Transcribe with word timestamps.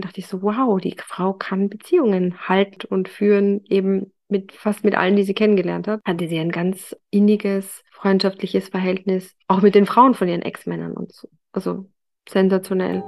Dachte 0.00 0.20
ich 0.20 0.26
so, 0.26 0.42
wow, 0.42 0.80
die 0.80 0.96
Frau 0.98 1.32
kann 1.32 1.68
Beziehungen 1.68 2.48
halten 2.48 2.86
und 2.88 3.08
führen, 3.08 3.64
eben 3.66 4.12
mit 4.28 4.52
fast 4.52 4.84
mit 4.84 4.94
allen, 4.96 5.16
die 5.16 5.22
sie 5.22 5.34
kennengelernt 5.34 5.86
hat. 5.86 6.00
Hatte 6.04 6.28
sie 6.28 6.38
ein 6.38 6.50
ganz 6.50 6.96
inniges, 7.10 7.82
freundschaftliches 7.92 8.68
Verhältnis, 8.68 9.34
auch 9.48 9.62
mit 9.62 9.74
den 9.74 9.86
Frauen 9.86 10.14
von 10.14 10.28
ihren 10.28 10.42
Ex-Männern 10.42 10.92
und 10.92 11.12
so. 11.12 11.28
Also 11.52 11.88
sensationell. 12.28 13.02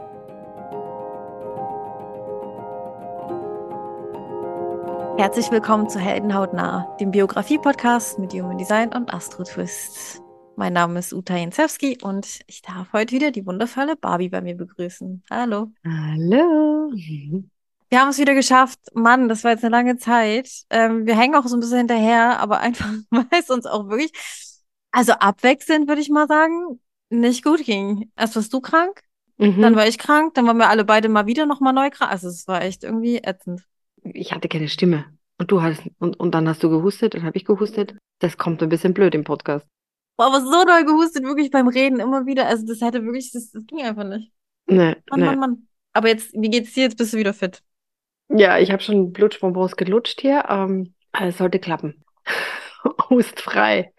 Herzlich 5.19 5.51
willkommen 5.51 5.89
zu 5.89 5.99
Heldenhautnah, 5.99 6.95
dem 7.01 7.11
Biografie-Podcast 7.11 8.19
mit 8.19 8.35
Human 8.35 8.59
Design 8.59 8.93
und 8.93 9.13
Astro 9.15 9.45
Twist. 9.45 10.26
Mein 10.57 10.73
Name 10.73 10.99
ist 11.01 11.13
Uta 11.13 11.37
Jensewski 11.37 11.99
und 12.03 12.41
ich 12.47 12.63
darf 12.63 12.93
heute 12.95 13.15
wieder 13.15 13.31
die 13.31 13.45
wundervolle 13.45 13.95
Barbie 13.95 14.31
bei 14.31 14.41
mir 14.41 14.57
begrüßen. 14.57 15.23
Hallo. 15.31 15.71
Hallo. 15.85 16.91
Wir 17.89 18.01
haben 18.01 18.09
es 18.09 18.19
wieder 18.19 18.35
geschafft. 18.35 18.81
Mann, 18.95 19.29
das 19.29 19.45
war 19.45 19.51
jetzt 19.53 19.65
eine 19.65 19.73
lange 19.77 19.99
Zeit. 19.99 20.49
Ähm, 20.71 21.07
wir 21.07 21.17
hängen 21.19 21.35
auch 21.35 21.47
so 21.47 21.57
ein 21.57 21.61
bisschen 21.61 21.79
hinterher, 21.79 22.41
aber 22.41 22.61
einfach, 22.61 22.89
weil 23.11 23.27
es 23.39 23.51
uns 23.51 23.67
auch 23.67 23.89
wirklich, 23.89 24.13
also 24.93 25.13
abwechselnd 25.13 25.89
würde 25.89 26.01
ich 26.01 26.09
mal 26.09 26.27
sagen, 26.27 26.81
nicht 27.11 27.45
gut 27.45 27.63
ging. 27.65 28.11
Erst 28.17 28.37
warst 28.37 28.53
du 28.53 28.61
krank, 28.61 29.03
Mhm. 29.39 29.61
dann 29.61 29.77
war 29.77 29.87
ich 29.87 29.99
krank, 29.99 30.33
dann 30.33 30.47
waren 30.47 30.57
wir 30.57 30.71
alle 30.71 30.87
beide 30.87 31.11
mal 31.11 31.27
wieder 31.27 31.45
nochmal 31.45 31.75
neu 31.75 31.91
krank. 31.91 32.11
Also 32.11 32.29
es 32.29 32.49
war 32.49 32.63
echt 32.63 32.83
irgendwie 32.85 33.19
ätzend. 33.19 33.63
Ich 34.03 34.33
hatte 34.33 34.49
keine 34.49 34.69
Stimme. 34.69 35.05
Und 35.39 35.51
du 35.51 35.61
hast, 35.61 35.83
und, 35.99 36.19
und 36.19 36.35
dann 36.35 36.49
hast 36.49 36.63
du 36.63 36.71
gehustet, 36.71 37.13
dann 37.13 37.25
habe 37.25 37.37
ich 37.37 37.45
gehustet. 37.45 37.95
Das 38.21 38.39
kommt 38.39 38.63
ein 38.63 38.71
bisschen 38.71 38.95
blöd 38.95 39.15
im 39.15 39.25
Podcast. 39.25 39.67
Boah, 40.17 40.27
aber 40.27 40.41
so 40.41 40.65
doll 40.65 40.85
gehustet, 40.85 41.25
wirklich 41.25 41.51
beim 41.51 41.69
Reden 41.69 42.01
immer 42.01 42.27
wieder. 42.27 42.47
Also 42.47 42.67
das 42.67 42.81
hätte 42.81 43.05
wirklich, 43.05 43.33
das, 43.33 43.51
das 43.51 43.67
ging 43.67 43.83
einfach 43.83 44.05
nicht. 44.05 44.33
Nee, 44.67 44.97
Mann, 45.11 45.21
nee. 45.21 45.27
Mann, 45.27 45.39
Mann. 45.39 45.69
Aber 45.93 46.09
jetzt, 46.09 46.33
wie 46.33 46.51
geht's 46.51 46.73
dir? 46.73 46.85
Jetzt 46.85 46.97
bist 46.97 47.13
du 47.13 47.19
wieder 47.19 47.35
fit. 47.35 47.63
Ja, 48.29 48.59
ich 48.59 48.71
habe 48.71 48.83
schon 48.83 49.13
Blutschbonbons 49.13 49.77
gelutscht 49.77 50.21
hier. 50.21 50.45
Ähm, 50.49 50.95
es 51.13 51.39
sollte 51.39 51.59
klappen. 51.59 52.05
Hustfrei. 53.11 53.93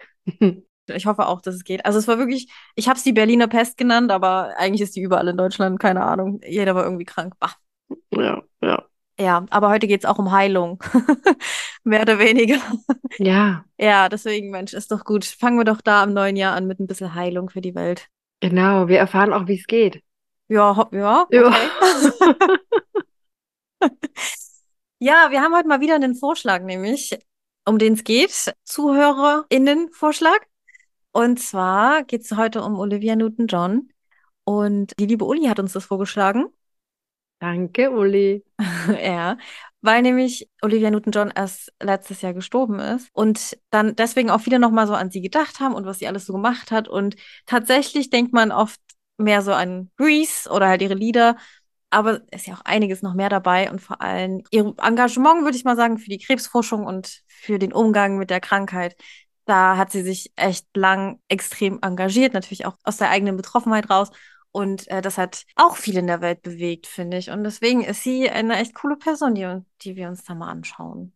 Ich 0.87 1.05
hoffe 1.05 1.27
auch, 1.27 1.41
dass 1.41 1.55
es 1.55 1.63
geht. 1.63 1.85
Also 1.85 1.99
es 1.99 2.07
war 2.07 2.17
wirklich, 2.17 2.51
ich 2.75 2.87
habe 2.87 2.97
es 2.97 3.03
die 3.03 3.13
Berliner 3.13 3.47
Pest 3.47 3.77
genannt, 3.77 4.11
aber 4.11 4.53
eigentlich 4.57 4.81
ist 4.81 4.95
die 4.95 5.01
überall 5.01 5.27
in 5.27 5.37
Deutschland, 5.37 5.79
keine 5.79 6.03
Ahnung. 6.03 6.39
Jeder 6.47 6.75
war 6.75 6.83
irgendwie 6.83 7.05
krank. 7.05 7.33
Bah. 7.39 7.53
Ja, 8.11 8.41
ja. 8.61 8.85
Ja, 9.19 9.45
aber 9.49 9.69
heute 9.69 9.87
geht's 9.87 10.05
auch 10.05 10.19
um 10.19 10.31
Heilung. 10.31 10.81
Mehr 11.83 12.01
oder 12.03 12.19
weniger. 12.19 12.57
Ja, 13.17 13.65
Ja, 13.79 14.09
deswegen, 14.09 14.51
Mensch, 14.51 14.73
ist 14.73 14.91
doch 14.91 15.03
gut. 15.03 15.25
Fangen 15.25 15.57
wir 15.57 15.65
doch 15.65 15.81
da 15.81 16.03
im 16.03 16.13
neuen 16.13 16.35
Jahr 16.35 16.55
an 16.55 16.67
mit 16.67 16.79
ein 16.79 16.87
bisschen 16.87 17.15
Heilung 17.15 17.49
für 17.49 17.61
die 17.61 17.73
Welt. 17.75 18.09
genau. 18.41 18.87
Wir 18.87 18.99
erfahren 18.99 19.33
auch, 19.33 19.47
wie 19.47 19.55
es 19.59 19.65
geht. 19.65 20.03
Ja, 20.49 20.87
ja, 20.91 21.25
Ja. 21.31 21.47
okay. 21.47 22.29
Ja, 24.99 25.27
wir 25.29 25.41
haben 25.41 25.53
heute 25.55 25.67
mal 25.67 25.79
wieder 25.79 25.93
einen 25.93 26.15
Vorschlag, 26.15 26.63
nämlich, 26.63 27.17
um 27.65 27.77
den 27.77 27.93
es 27.93 28.03
geht. 28.03 28.51
ZuhörerInnen-Vorschlag. 28.63 30.39
Und 31.11 31.39
zwar 31.39 32.03
geht 32.03 32.21
es 32.23 32.31
heute 32.35 32.63
um 32.63 32.79
Olivia 32.79 33.15
Newton-John. 33.15 33.89
Und 34.43 34.93
die 34.99 35.05
liebe 35.05 35.25
Uli 35.25 35.45
hat 35.47 35.59
uns 35.59 35.73
das 35.73 35.85
vorgeschlagen. 35.85 36.47
Danke, 37.39 37.91
Uli. 37.91 38.43
Ja, 39.01 39.37
weil 39.81 40.01
nämlich 40.01 40.49
Olivia 40.61 40.89
Newton-John 40.89 41.31
erst 41.35 41.71
letztes 41.81 42.21
Jahr 42.21 42.33
gestorben 42.33 42.79
ist 42.79 43.09
und 43.13 43.57
dann 43.69 43.95
deswegen 43.95 44.29
auch 44.31 44.41
viele 44.41 44.59
nochmal 44.59 44.87
so 44.87 44.93
an 44.93 45.11
sie 45.11 45.21
gedacht 45.21 45.59
haben 45.59 45.75
und 45.75 45.85
was 45.85 45.99
sie 45.99 46.07
alles 46.07 46.25
so 46.25 46.33
gemacht 46.33 46.71
hat. 46.71 46.87
Und 46.87 47.15
tatsächlich 47.45 48.09
denkt 48.09 48.33
man 48.33 48.51
oft 48.51 48.79
mehr 49.17 49.41
so 49.41 49.53
an 49.53 49.91
Grease 49.97 50.49
oder 50.49 50.67
halt 50.67 50.81
ihre 50.81 50.93
Lieder, 50.95 51.37
aber 51.89 52.21
es 52.31 52.41
ist 52.41 52.47
ja 52.47 52.55
auch 52.55 52.61
einiges 52.65 53.01
noch 53.01 53.13
mehr 53.13 53.29
dabei 53.29 53.69
und 53.71 53.81
vor 53.81 54.01
allem 54.01 54.43
ihr 54.51 54.73
Engagement, 54.81 55.43
würde 55.43 55.57
ich 55.57 55.63
mal 55.63 55.75
sagen, 55.77 55.97
für 55.99 56.09
die 56.09 56.17
Krebsforschung 56.19 56.85
und 56.85 57.21
für 57.27 57.59
den 57.59 57.71
Umgang 57.73 58.17
mit 58.17 58.29
der 58.29 58.41
Krankheit. 58.41 58.95
Da 59.45 59.77
hat 59.77 59.91
sie 59.91 60.01
sich 60.03 60.31
echt 60.35 60.65
lang 60.75 61.21
extrem 61.29 61.79
engagiert, 61.81 62.33
natürlich 62.33 62.65
auch 62.65 62.75
aus 62.83 62.97
der 62.97 63.09
eigenen 63.09 63.37
Betroffenheit 63.37 63.89
raus. 63.89 64.09
Und 64.51 64.87
äh, 64.89 65.01
das 65.01 65.17
hat 65.17 65.43
auch 65.55 65.75
viel 65.75 65.97
in 65.97 66.07
der 66.07 66.21
Welt 66.21 66.41
bewegt, 66.41 66.87
finde 66.87 67.17
ich. 67.17 67.29
Und 67.29 67.43
deswegen 67.43 67.83
ist 67.83 68.03
sie 68.03 68.29
eine 68.29 68.57
echt 68.57 68.73
coole 68.73 68.95
Person, 68.95 69.35
die, 69.35 69.47
die 69.81 69.95
wir 69.95 70.07
uns 70.07 70.23
da 70.23 70.35
mal 70.35 70.49
anschauen. 70.49 71.13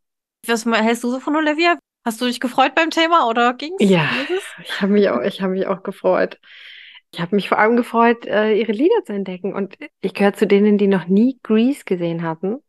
Was 0.47 0.65
hältst 0.65 1.03
du 1.03 1.11
so 1.11 1.19
von 1.19 1.35
Olivia? 1.35 1.77
Hast 2.05 2.19
du 2.19 2.25
dich 2.25 2.39
gefreut 2.39 2.73
beim 2.73 2.89
Thema 2.89 3.27
oder 3.27 3.53
ging's? 3.53 3.77
Ja, 3.79 4.09
ist 4.23 4.31
es? 4.31 4.43
ich 4.63 4.81
habe 4.81 4.93
mich 4.93 5.09
auch, 5.09 5.21
ich 5.21 5.41
habe 5.41 5.53
mich 5.53 5.67
auch 5.67 5.83
gefreut. 5.83 6.39
Ich 7.13 7.19
habe 7.19 7.35
mich 7.35 7.49
vor 7.49 7.59
allem 7.59 7.75
gefreut, 7.75 8.25
äh, 8.25 8.53
ihre 8.53 8.71
Lieder 8.71 9.03
zu 9.05 9.13
entdecken. 9.13 9.53
Und 9.53 9.75
ich 9.99 10.13
gehöre 10.13 10.33
zu 10.33 10.47
denen, 10.47 10.77
die 10.77 10.87
noch 10.87 11.07
nie 11.07 11.39
Grease 11.43 11.83
gesehen 11.85 12.23
hatten. 12.23 12.59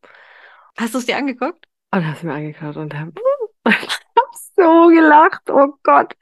Hast 0.77 0.95
du 0.95 0.99
es 0.99 1.07
dir 1.07 1.17
angeguckt? 1.17 1.65
Und 1.93 2.05
habe 2.05 2.17
es 2.17 2.23
mir 2.23 2.33
angeschaut 2.33 2.77
und 2.77 2.95
habe 2.95 3.13
hab 3.67 4.35
so 4.57 4.89
gelacht. 4.89 5.49
Oh 5.51 5.75
Gott, 5.83 6.15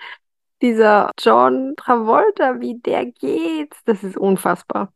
dieser 0.63 1.11
John 1.19 1.75
Travolta, 1.77 2.61
wie 2.61 2.79
der 2.79 3.07
geht, 3.07 3.75
das 3.85 4.05
ist 4.05 4.17
unfassbar. 4.17 4.93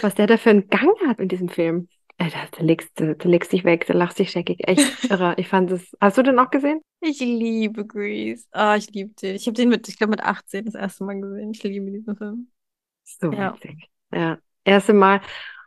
Was 0.00 0.14
der 0.14 0.26
da 0.26 0.36
für 0.36 0.50
einen 0.50 0.68
Gang 0.68 0.94
hat 1.06 1.18
in 1.18 1.28
diesem 1.28 1.48
Film. 1.48 1.88
Ey, 2.18 2.30
da, 2.30 2.38
da 2.56 2.62
legst 2.62 2.98
du, 3.00 3.14
da 3.16 3.28
legst 3.28 3.52
dich 3.52 3.64
weg, 3.64 3.86
da 3.86 3.94
lachst 3.94 4.18
dich 4.20 4.30
scheckig. 4.30 4.68
Echt 4.68 5.10
irre. 5.10 5.34
Ich 5.36 5.48
fand 5.48 5.70
es. 5.72 5.96
Hast 6.00 6.16
du 6.16 6.22
den 6.22 6.38
auch 6.38 6.50
gesehen? 6.50 6.80
Ich 7.00 7.18
liebe 7.18 7.84
Grease. 7.84 8.46
Ah, 8.52 8.76
ich 8.76 8.88
liebe 8.92 9.12
den. 9.14 9.34
Ich 9.34 9.46
habe 9.46 9.54
den 9.54 9.68
mit, 9.68 9.88
ich 9.88 9.98
glaube, 9.98 10.12
mit 10.12 10.22
18 10.22 10.64
das 10.64 10.74
erste 10.74 11.04
Mal 11.04 11.20
gesehen. 11.20 11.50
Ich 11.50 11.62
liebe 11.62 11.90
diesen 11.90 12.16
Film. 12.16 12.50
So 13.04 13.32
Ja. 13.32 13.54
witzig. 13.54 13.88
Ja, 14.12 14.38
erste 14.64 14.92
Mal 14.92 15.20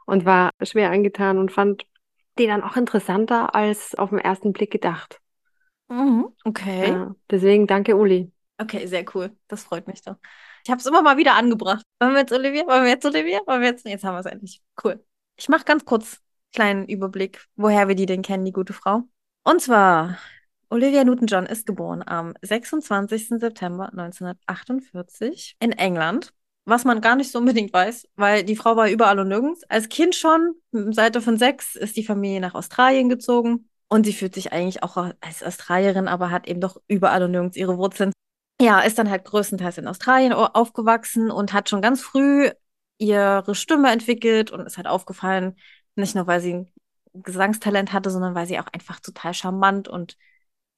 und 0.05 0.23
war 0.25 0.51
schwer 0.63 0.89
angetan 0.91 1.37
und 1.37 1.51
fand 1.51 1.85
die 2.39 2.47
dann 2.47 2.63
auch 2.63 2.77
interessanter 2.77 3.53
als 3.53 3.95
auf 3.95 4.09
den 4.11 4.19
ersten 4.19 4.53
Blick 4.53 4.71
gedacht. 4.71 5.19
Mhm. 5.89 6.27
Okay. 6.45 6.89
Ja, 6.89 7.15
deswegen 7.29 7.67
danke, 7.67 7.97
Uli. 7.97 8.31
Okay, 8.59 8.87
sehr 8.87 9.05
cool. 9.13 9.35
Das 9.47 9.63
freut 9.63 9.87
mich 9.87 10.01
doch. 10.01 10.15
Ich 10.63 10.71
habe 10.71 10.79
es 10.79 10.85
immer 10.85 11.01
mal 11.01 11.17
wieder 11.17 11.35
angebracht. 11.35 11.85
Wollen 11.99 12.13
wir 12.13 12.21
jetzt 12.21 12.33
Olivia? 12.33 12.65
Wollen 12.65 12.83
wir 12.83 12.89
jetzt 12.89 13.05
Olivia? 13.05 13.39
Wollen 13.45 13.61
wir 13.61 13.69
jetzt? 13.69 13.85
Jetzt 13.85 14.03
haben 14.03 14.15
wir 14.15 14.19
es 14.19 14.25
endlich. 14.25 14.61
Cool. 14.83 15.03
Ich 15.35 15.47
mache 15.47 15.63
ganz 15.63 15.85
kurz 15.85 16.13
einen 16.13 16.51
kleinen 16.53 16.87
Überblick, 16.87 17.45
woher 17.55 17.87
wir 17.87 17.95
die 17.95 18.07
denn 18.07 18.23
kennen, 18.23 18.45
die 18.45 18.51
gute 18.51 18.73
Frau. 18.73 19.03
Und 19.43 19.61
zwar, 19.61 20.17
Olivia 20.69 21.03
Newton-John 21.03 21.45
ist 21.45 21.65
geboren 21.67 22.03
am 22.05 22.33
26. 22.41 23.39
September 23.39 23.89
1948 23.89 25.55
in 25.59 25.71
England. 25.71 26.33
Was 26.65 26.83
man 26.83 26.99
gar 26.99 27.15
nicht 27.15 27.31
so 27.31 27.39
unbedingt 27.39 27.71
weiß, 27.71 28.09
weil 28.17 28.43
die 28.43 28.57
Frau 28.57 28.75
war 28.75 28.89
überall 28.89 29.19
und 29.19 29.29
nirgends. 29.29 29.63
Als 29.69 29.87
Kind 29.87 30.15
schon, 30.15 30.55
Alter 30.97 31.21
von 31.21 31.37
sechs, 31.37 31.77
ist 31.77 31.95
die 31.95 32.03
Familie 32.03 32.41
nach 32.41 32.55
Australien 32.55 33.07
gezogen. 33.07 33.69
Und 33.87 34.05
sie 34.05 34.11
fühlt 34.11 34.33
sich 34.33 34.51
eigentlich 34.51 34.83
auch 34.83 34.97
als 35.21 35.43
Australierin, 35.43 36.09
aber 36.09 36.29
hat 36.29 36.45
eben 36.45 36.59
doch 36.59 36.81
überall 36.89 37.23
und 37.23 37.31
nirgends 37.31 37.55
ihre 37.55 37.77
Wurzeln. 37.77 38.11
Ja, 38.59 38.79
ist 38.81 38.97
dann 38.97 39.09
halt 39.09 39.25
größtenteils 39.25 39.77
in 39.77 39.87
Australien 39.87 40.33
au- 40.33 40.45
aufgewachsen 40.53 41.29
und 41.29 41.53
hat 41.53 41.69
schon 41.69 41.81
ganz 41.81 42.01
früh 42.01 42.49
ihre 42.97 43.53
Stimme 43.53 43.91
entwickelt 43.91 44.49
und 44.51 44.65
ist 44.65 44.77
halt 44.77 44.87
aufgefallen, 44.87 45.55
nicht 45.95 46.15
nur 46.15 46.25
weil 46.25 46.41
sie 46.41 46.53
ein 46.53 46.71
Gesangstalent 47.13 47.93
hatte, 47.93 48.09
sondern 48.09 48.33
weil 48.35 48.47
sie 48.47 48.59
auch 48.59 48.67
einfach 48.73 48.99
total 48.99 49.33
charmant 49.35 49.87
und 49.87 50.17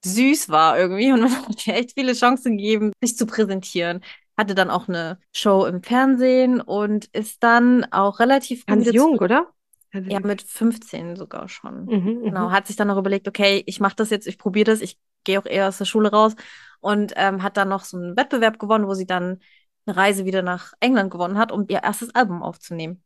süß 0.05 0.49
war 0.49 0.77
irgendwie 0.79 1.11
und 1.13 1.21
man 1.23 1.47
hat 1.47 1.67
ihr 1.67 1.75
echt 1.75 1.93
viele 1.93 2.13
Chancen 2.13 2.57
gegeben, 2.57 2.93
sich 3.01 3.17
zu 3.17 3.25
präsentieren. 3.25 4.03
Hatte 4.37 4.55
dann 4.55 4.69
auch 4.71 4.87
eine 4.89 5.19
Show 5.33 5.65
im 5.65 5.83
Fernsehen 5.83 6.61
und 6.61 7.05
ist 7.13 7.43
dann 7.43 7.85
auch 7.91 8.19
relativ 8.19 8.65
Ganz 8.65 8.91
jung, 8.91 9.17
oder? 9.19 9.53
Ja, 9.93 10.19
mit 10.19 10.41
15 10.41 11.15
sogar 11.15 11.49
schon. 11.49 11.85
Mhm, 11.85 12.23
Genau, 12.23 12.47
mhm. 12.47 12.51
hat 12.51 12.67
sich 12.67 12.75
dann 12.75 12.87
noch 12.87 12.97
überlegt, 12.97 13.27
okay, 13.27 13.63
ich 13.65 13.79
mache 13.79 13.95
das 13.95 14.09
jetzt, 14.09 14.27
ich 14.27 14.37
probiere 14.37 14.65
das, 14.65 14.81
ich 14.81 14.99
gehe 15.23 15.39
auch 15.39 15.45
eher 15.45 15.67
aus 15.67 15.77
der 15.79 15.85
Schule 15.85 16.11
raus 16.11 16.35
und 16.79 17.13
ähm, 17.15 17.43
hat 17.43 17.57
dann 17.57 17.69
noch 17.69 17.83
so 17.83 17.97
einen 17.97 18.15
Wettbewerb 18.15 18.59
gewonnen, 18.59 18.87
wo 18.87 18.93
sie 18.93 19.07
dann 19.07 19.39
eine 19.85 19.97
Reise 19.97 20.25
wieder 20.25 20.41
nach 20.41 20.73
England 20.79 21.11
gewonnen 21.11 21.37
hat, 21.37 21.51
um 21.51 21.65
ihr 21.67 21.83
erstes 21.83 22.13
Album 22.13 22.43
aufzunehmen. 22.43 23.03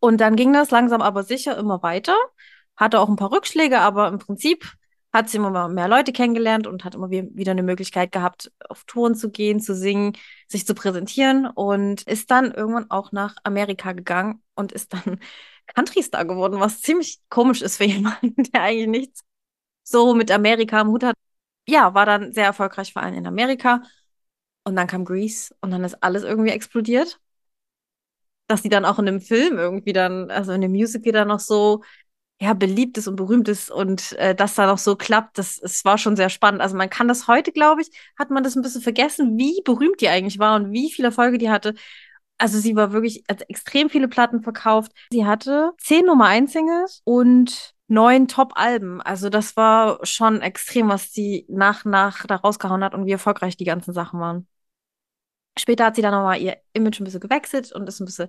Und 0.00 0.20
dann 0.20 0.36
ging 0.36 0.52
das 0.52 0.70
langsam 0.70 1.00
aber 1.00 1.22
sicher 1.22 1.56
immer 1.56 1.82
weiter, 1.82 2.14
hatte 2.76 3.00
auch 3.00 3.08
ein 3.08 3.16
paar 3.16 3.32
Rückschläge, 3.32 3.80
aber 3.80 4.08
im 4.08 4.18
Prinzip 4.18 4.70
hat 5.14 5.30
sie 5.30 5.38
immer 5.38 5.68
mehr 5.68 5.88
Leute 5.88 6.12
kennengelernt 6.12 6.66
und 6.66 6.84
hat 6.84 6.96
immer 6.96 7.10
wie- 7.10 7.28
wieder 7.34 7.52
eine 7.52 7.62
Möglichkeit 7.64 8.12
gehabt, 8.12 8.52
auf 8.68 8.84
Touren 8.86 9.14
zu 9.16 9.30
gehen, 9.30 9.60
zu 9.60 9.74
singen, 9.74 10.14
sich 10.48 10.66
zu 10.66 10.74
präsentieren 10.74 11.46
und 11.46 12.02
ist 12.04 12.30
dann 12.32 12.52
irgendwann 12.52 12.90
auch 12.90 13.12
nach 13.12 13.36
Amerika 13.44 13.92
gegangen 13.92 14.42
und 14.54 14.72
ist 14.72 14.92
dann 14.94 15.20
Country-Star 15.74 16.26
geworden, 16.26 16.60
was 16.60 16.82
ziemlich 16.82 17.20
komisch 17.30 17.62
ist 17.62 17.78
für 17.78 17.84
jemanden, 17.86 18.34
der 18.52 18.62
eigentlich 18.62 18.88
nichts 18.88 19.22
so 19.84 20.14
mit 20.14 20.30
Amerika 20.30 20.80
am 20.82 20.88
Hut 20.90 21.04
hat. 21.04 21.16
Ja, 21.68 21.94
war 21.94 22.06
dann 22.06 22.32
sehr 22.32 22.44
erfolgreich, 22.46 22.92
vor 22.92 23.02
allem 23.02 23.14
in 23.16 23.26
Amerika. 23.26 23.82
Und 24.64 24.76
dann 24.76 24.86
kam 24.88 25.04
Grease 25.06 25.54
und 25.62 25.70
dann 25.72 25.84
ist 25.84 26.02
alles 26.02 26.22
irgendwie 26.24 26.50
explodiert. 26.52 27.20
Dass 28.46 28.62
sie 28.62 28.68
dann 28.68 28.84
auch 28.84 28.98
in 28.98 29.08
einem 29.08 29.20
Film 29.22 29.56
irgendwie 29.58 29.92
dann, 29.94 30.30
also 30.30 30.52
in 30.52 30.60
dem 30.60 30.72
Musical 30.72 31.12
dann 31.12 31.28
noch 31.28 31.40
so, 31.40 31.82
ja, 32.40 32.52
beliebt 32.52 32.98
ist 32.98 33.06
und 33.08 33.16
berühmt 33.16 33.48
ist 33.48 33.70
und 33.70 34.12
äh, 34.12 34.34
das 34.34 34.54
dann 34.54 34.68
auch 34.68 34.78
so 34.78 34.96
klappt, 34.96 35.38
das, 35.38 35.58
es 35.62 35.84
war 35.84 35.98
schon 35.98 36.16
sehr 36.16 36.28
spannend. 36.30 36.60
Also 36.60 36.76
man 36.76 36.90
kann 36.90 37.08
das 37.08 37.28
heute, 37.28 37.52
glaube 37.52 37.82
ich, 37.82 37.90
hat 38.18 38.30
man 38.30 38.42
das 38.42 38.56
ein 38.56 38.62
bisschen 38.62 38.82
vergessen, 38.82 39.38
wie 39.38 39.62
berühmt 39.64 40.00
die 40.00 40.08
eigentlich 40.08 40.38
war 40.38 40.56
und 40.56 40.72
wie 40.72 40.90
viele 40.90 41.08
Erfolge 41.08 41.38
die 41.38 41.50
hatte. 41.50 41.74
Also 42.36 42.58
sie 42.58 42.74
war 42.74 42.92
wirklich, 42.92 43.24
also 43.28 43.44
extrem 43.48 43.88
viele 43.88 44.08
Platten 44.08 44.42
verkauft. 44.42 44.92
Sie 45.10 45.24
hatte 45.24 45.72
zehn 45.78 46.04
Nummer 46.04 46.26
1 46.26 46.52
Singles 46.52 47.00
und 47.04 47.74
neun 47.86 48.26
Top-Alben. 48.28 49.00
Also 49.00 49.28
das 49.30 49.56
war 49.56 50.04
schon 50.04 50.40
extrem, 50.40 50.88
was 50.88 51.12
sie 51.12 51.46
nach 51.48 51.84
nach 51.84 52.26
da 52.26 52.36
rausgehauen 52.36 52.82
hat 52.82 52.94
und 52.94 53.06
wie 53.06 53.12
erfolgreich 53.12 53.56
die 53.56 53.64
ganzen 53.64 53.92
Sachen 53.94 54.18
waren. 54.20 54.48
Später 55.56 55.84
hat 55.86 55.94
sie 55.96 56.02
dann 56.02 56.12
nochmal 56.12 56.40
ihr 56.40 56.56
Image 56.72 57.00
ein 57.00 57.04
bisschen 57.04 57.20
gewechselt 57.20 57.72
und 57.72 57.88
ist 57.88 58.00
ein 58.00 58.06
bisschen, 58.06 58.28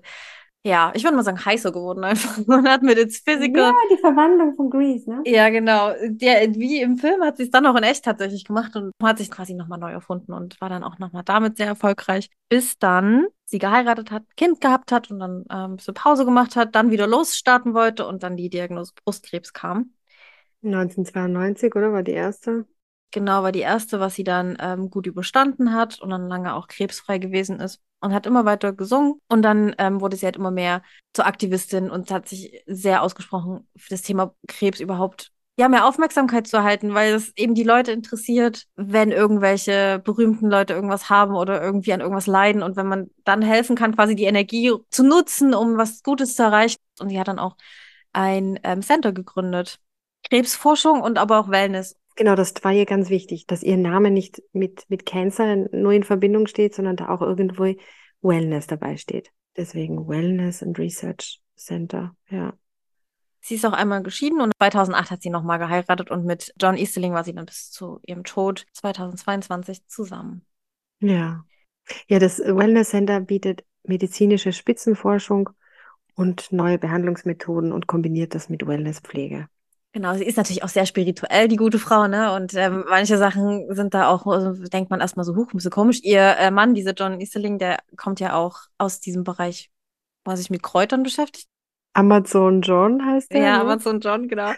ja, 0.65 0.91
ich 0.95 1.03
würde 1.03 1.15
mal 1.15 1.23
sagen, 1.23 1.45
heißer 1.45 1.71
geworden 1.71 2.03
einfach. 2.03 2.37
Und 2.47 2.67
hat 2.67 2.81
mit 2.81 2.97
its 2.97 3.19
Physical. 3.19 3.65
Ja, 3.65 3.73
die 3.91 3.97
Verwandlung 3.97 4.55
von 4.55 4.71
Grease, 4.71 5.07
ne? 5.07 5.21
Ja, 5.23 5.49
genau. 5.49 5.93
Der, 6.01 6.55
wie 6.55 6.81
im 6.81 6.97
Film 6.97 7.21
hat 7.21 7.37
sie 7.37 7.43
es 7.43 7.51
dann 7.51 7.67
auch 7.67 7.75
in 7.75 7.83
echt 7.83 8.03
tatsächlich 8.03 8.45
gemacht 8.45 8.75
und 8.75 8.91
hat 9.03 9.19
sich 9.19 9.29
quasi 9.29 9.53
nochmal 9.53 9.77
neu 9.77 9.91
erfunden 9.91 10.33
und 10.33 10.59
war 10.59 10.69
dann 10.69 10.83
auch 10.83 10.97
nochmal 10.97 11.21
damit 11.23 11.57
sehr 11.57 11.67
erfolgreich, 11.67 12.31
bis 12.49 12.79
dann 12.79 13.27
sie 13.45 13.59
geheiratet 13.59 14.09
hat, 14.09 14.23
Kind 14.37 14.59
gehabt 14.59 14.91
hat 14.91 15.11
und 15.11 15.19
dann 15.19 15.45
ähm, 15.51 15.73
ein 15.73 15.75
bisschen 15.75 15.93
Pause 15.93 16.25
gemacht 16.25 16.55
hat, 16.55 16.73
dann 16.73 16.89
wieder 16.89 17.05
losstarten 17.05 17.75
wollte 17.75 18.07
und 18.07 18.23
dann 18.23 18.35
die 18.35 18.49
Diagnose 18.49 18.93
Brustkrebs 19.03 19.53
kam. 19.53 19.93
1992, 20.63 21.75
oder? 21.75 21.93
War 21.93 22.01
die 22.01 22.13
erste? 22.13 22.65
Genau, 23.15 23.43
war 23.43 23.53
die 23.53 23.61
erste, 23.61 24.01
was 24.01 24.15
sie 24.15 24.25
dann 24.25 24.57
ähm, 24.59 24.89
gut 24.89 25.07
überstanden 25.07 25.71
hat 25.73 26.01
und 26.01 26.09
dann 26.09 26.27
lange 26.27 26.53
auch 26.53 26.67
krebsfrei 26.67 27.17
gewesen 27.17 27.61
ist 27.61 27.81
und 28.01 28.13
hat 28.13 28.25
immer 28.25 28.43
weiter 28.43 28.73
gesungen. 28.73 29.21
Und 29.29 29.41
dann 29.41 29.73
ähm, 29.77 30.01
wurde 30.01 30.17
sie 30.17 30.25
halt 30.25 30.35
immer 30.35 30.51
mehr 30.51 30.81
zur 31.13 31.25
Aktivistin 31.25 31.89
und 31.89 32.11
hat 32.11 32.27
sich 32.27 32.61
sehr 32.67 33.01
ausgesprochen 33.01 33.69
für 33.77 33.91
das 33.91 34.01
Thema 34.01 34.35
Krebs 34.49 34.81
überhaupt 34.81 35.31
ja, 35.57 35.69
mehr 35.69 35.87
Aufmerksamkeit 35.87 36.45
zu 36.45 36.57
erhalten, 36.57 36.93
weil 36.93 37.13
es 37.13 37.31
eben 37.37 37.55
die 37.55 37.63
Leute 37.63 37.93
interessiert, 37.93 38.65
wenn 38.75 39.13
irgendwelche 39.13 40.01
berühmten 40.03 40.49
Leute 40.49 40.73
irgendwas 40.73 41.09
haben 41.09 41.35
oder 41.35 41.61
irgendwie 41.63 41.93
an 41.93 42.01
irgendwas 42.01 42.27
leiden 42.27 42.63
und 42.63 42.75
wenn 42.75 42.87
man 42.87 43.11
dann 43.23 43.41
helfen 43.41 43.77
kann, 43.77 43.95
quasi 43.95 44.15
die 44.17 44.25
Energie 44.25 44.73
zu 44.89 45.03
nutzen, 45.05 45.53
um 45.53 45.77
was 45.77 46.03
Gutes 46.03 46.35
zu 46.35 46.43
erreichen. 46.43 46.79
Und 46.99 47.07
sie 47.07 47.17
hat 47.17 47.29
dann 47.29 47.39
auch 47.39 47.55
ein 48.11 48.59
ähm, 48.63 48.81
Center 48.81 49.13
gegründet. 49.13 49.79
Krebsforschung 50.29 51.01
und 51.01 51.17
aber 51.17 51.39
auch 51.39 51.49
Wellness. 51.49 51.95
Genau, 52.15 52.35
das 52.35 52.53
war 52.63 52.71
ihr 52.71 52.85
ganz 52.85 53.09
wichtig, 53.09 53.45
dass 53.45 53.61
ihr 53.61 53.77
Name 53.77 54.09
nicht 54.09 54.41
mit, 54.53 54.89
mit 54.89 55.05
Cancer 55.05 55.67
nur 55.71 55.91
in 55.91 56.03
Verbindung 56.03 56.47
steht, 56.47 56.73
sondern 56.73 56.95
da 56.95 57.09
auch 57.09 57.21
irgendwo 57.21 57.73
Wellness 58.21 58.67
dabei 58.67 58.97
steht. 58.97 59.31
Deswegen 59.57 60.07
Wellness 60.07 60.63
and 60.63 60.77
Research 60.79 61.41
Center, 61.55 62.15
ja. 62.29 62.53
Sie 63.41 63.55
ist 63.55 63.65
auch 63.65 63.73
einmal 63.73 64.01
geschieden 64.01 64.41
und 64.41 64.53
2008 64.57 65.11
hat 65.11 65.21
sie 65.21 65.29
nochmal 65.29 65.59
geheiratet 65.59 66.09
und 66.09 66.25
mit 66.25 66.51
John 66.59 66.77
Easterling 66.77 67.13
war 67.13 67.23
sie 67.23 67.33
dann 67.33 67.45
bis 67.45 67.69
zu 67.69 67.99
ihrem 68.03 68.23
Tod 68.23 68.65
2022 68.73 69.85
zusammen. 69.87 70.43
Ja. 70.99 71.45
Ja, 72.07 72.17
das 72.17 72.39
Wellness 72.39 72.89
Center 72.89 73.19
bietet 73.19 73.63
medizinische 73.83 74.51
Spitzenforschung 74.51 75.51
und 76.15 76.51
neue 76.51 76.79
Behandlungsmethoden 76.79 77.71
und 77.71 77.85
kombiniert 77.85 78.33
das 78.33 78.49
mit 78.49 78.65
Wellnesspflege. 78.65 79.47
Genau, 79.95 80.13
sie 80.13 80.25
ist 80.25 80.35
natürlich 80.35 80.61
auch 80.61 80.67
sehr 80.67 80.85
spirituell, 80.85 81.47
die 81.47 81.55
gute 81.55 81.79
Frau, 81.79 82.09
ne? 82.09 82.33
Und 82.33 82.53
ähm, 82.53 82.83
manche 82.89 83.17
Sachen 83.17 83.73
sind 83.73 83.93
da 83.93 84.09
auch, 84.09 84.27
also 84.27 84.51
denkt 84.67 84.89
man 84.89 84.99
erstmal 84.99 85.23
so, 85.23 85.37
huch, 85.37 85.53
ein 85.53 85.55
bisschen 85.55 85.71
komisch. 85.71 86.01
Ihr 86.03 86.35
äh, 86.37 86.51
Mann, 86.51 86.73
dieser 86.73 86.91
John 86.91 87.21
Easterling, 87.21 87.59
der 87.59 87.77
kommt 87.95 88.19
ja 88.19 88.35
auch 88.35 88.57
aus 88.77 88.99
diesem 88.99 89.23
Bereich, 89.23 89.71
was 90.25 90.39
sich 90.39 90.49
mit 90.49 90.63
Kräutern 90.63 91.03
beschäftigt. 91.03 91.47
Amazon 91.93 92.59
John 92.59 93.05
heißt 93.05 93.31
der. 93.31 93.39
Ja, 93.39 93.55
ne? 93.55 93.61
Amazon 93.61 94.01
John, 94.01 94.27
genau. 94.27 94.51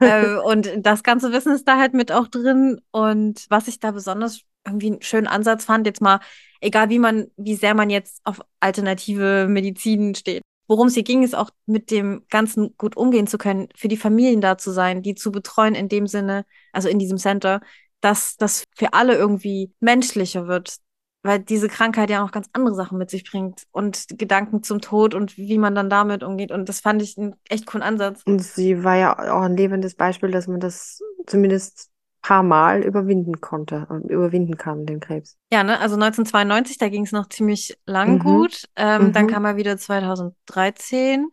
äh, 0.00 0.34
und 0.44 0.68
das 0.78 1.04
ganze 1.04 1.30
Wissen 1.30 1.52
ist 1.52 1.68
da 1.68 1.78
halt 1.78 1.94
mit 1.94 2.10
auch 2.10 2.26
drin. 2.26 2.80
Und 2.90 3.46
was 3.50 3.68
ich 3.68 3.78
da 3.78 3.92
besonders 3.92 4.40
irgendwie 4.66 4.88
einen 4.88 5.02
schönen 5.02 5.28
Ansatz 5.28 5.64
fand, 5.64 5.86
jetzt 5.86 6.02
mal, 6.02 6.18
egal 6.60 6.90
wie 6.90 6.98
man, 6.98 7.28
wie 7.36 7.54
sehr 7.54 7.74
man 7.74 7.88
jetzt 7.88 8.20
auf 8.24 8.40
alternative 8.58 9.46
Medizin 9.48 10.16
steht, 10.16 10.42
worum 10.66 10.88
es 10.88 10.94
hier 10.94 11.02
ging, 11.02 11.22
ist 11.22 11.34
auch 11.34 11.50
mit 11.66 11.90
dem 11.90 12.24
Ganzen 12.30 12.76
gut 12.76 12.96
umgehen 12.96 13.26
zu 13.26 13.38
können, 13.38 13.68
für 13.74 13.88
die 13.88 13.96
Familien 13.96 14.40
da 14.40 14.58
zu 14.58 14.70
sein, 14.70 15.02
die 15.02 15.14
zu 15.14 15.32
betreuen 15.32 15.74
in 15.74 15.88
dem 15.88 16.06
Sinne, 16.06 16.44
also 16.72 16.88
in 16.88 16.98
diesem 16.98 17.18
Center, 17.18 17.60
dass 18.00 18.36
das 18.36 18.64
für 18.74 18.92
alle 18.94 19.14
irgendwie 19.14 19.72
menschlicher 19.80 20.46
wird, 20.46 20.76
weil 21.22 21.38
diese 21.38 21.68
Krankheit 21.68 22.10
ja 22.10 22.24
auch 22.24 22.32
ganz 22.32 22.48
andere 22.52 22.74
Sachen 22.74 22.98
mit 22.98 23.10
sich 23.10 23.30
bringt 23.30 23.62
und 23.70 24.06
Gedanken 24.18 24.62
zum 24.62 24.80
Tod 24.80 25.14
und 25.14 25.36
wie 25.36 25.58
man 25.58 25.74
dann 25.74 25.88
damit 25.88 26.24
umgeht. 26.24 26.50
Und 26.50 26.68
das 26.68 26.80
fand 26.80 27.00
ich 27.00 27.16
einen 27.16 27.36
echt 27.48 27.66
coolen 27.66 27.84
Ansatz. 27.84 28.22
Und 28.24 28.42
sie 28.42 28.82
war 28.82 28.96
ja 28.96 29.12
auch 29.32 29.42
ein 29.42 29.56
lebendes 29.56 29.94
Beispiel, 29.94 30.32
dass 30.32 30.48
man 30.48 30.58
das 30.58 31.00
zumindest 31.26 31.91
paar 32.22 32.42
Mal 32.42 32.82
überwinden 32.82 33.40
konnte 33.40 33.86
und 33.88 34.04
überwinden 34.10 34.56
kann, 34.56 34.86
den 34.86 35.00
Krebs. 35.00 35.36
Ja, 35.52 35.64
ne, 35.64 35.78
also 35.80 35.96
1992, 35.96 36.78
da 36.78 36.88
ging 36.88 37.04
es 37.04 37.12
noch 37.12 37.28
ziemlich 37.28 37.76
lang 37.84 38.18
Mhm. 38.18 38.24
gut. 38.24 38.68
Ähm, 38.76 39.08
Mhm. 39.08 39.12
Dann 39.12 39.26
kam 39.26 39.44
er 39.44 39.56
wieder 39.56 39.76
2013 39.76 41.28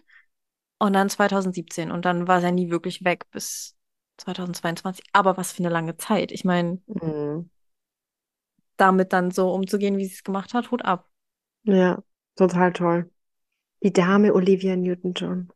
und 0.80 0.94
dann 0.94 1.10
2017 1.10 1.92
und 1.92 2.06
dann 2.06 2.28
war 2.28 2.44
er 2.44 2.52
nie 2.52 2.70
wirklich 2.70 3.04
weg 3.06 3.30
bis 3.32 3.78
2022. 4.18 5.06
Aber 5.14 5.38
was 5.38 5.52
für 5.54 5.60
eine 5.64 5.70
lange 5.70 5.96
Zeit. 5.98 6.32
Ich 6.32 6.44
meine, 6.44 6.82
Mhm. 6.88 7.50
damit 8.78 9.14
dann 9.14 9.32
so 9.32 9.54
umzugehen, 9.54 9.98
wie 9.98 10.06
sie 10.06 10.14
es 10.16 10.24
gemacht 10.24 10.54
hat, 10.54 10.72
Hut 10.72 10.84
ab. 10.86 11.08
Ja, 11.64 12.04
total 12.36 12.74
toll. 12.74 13.12
Die 13.84 13.94
Dame 13.94 14.34
Olivia 14.34 14.76
Newton-John. 14.76 15.50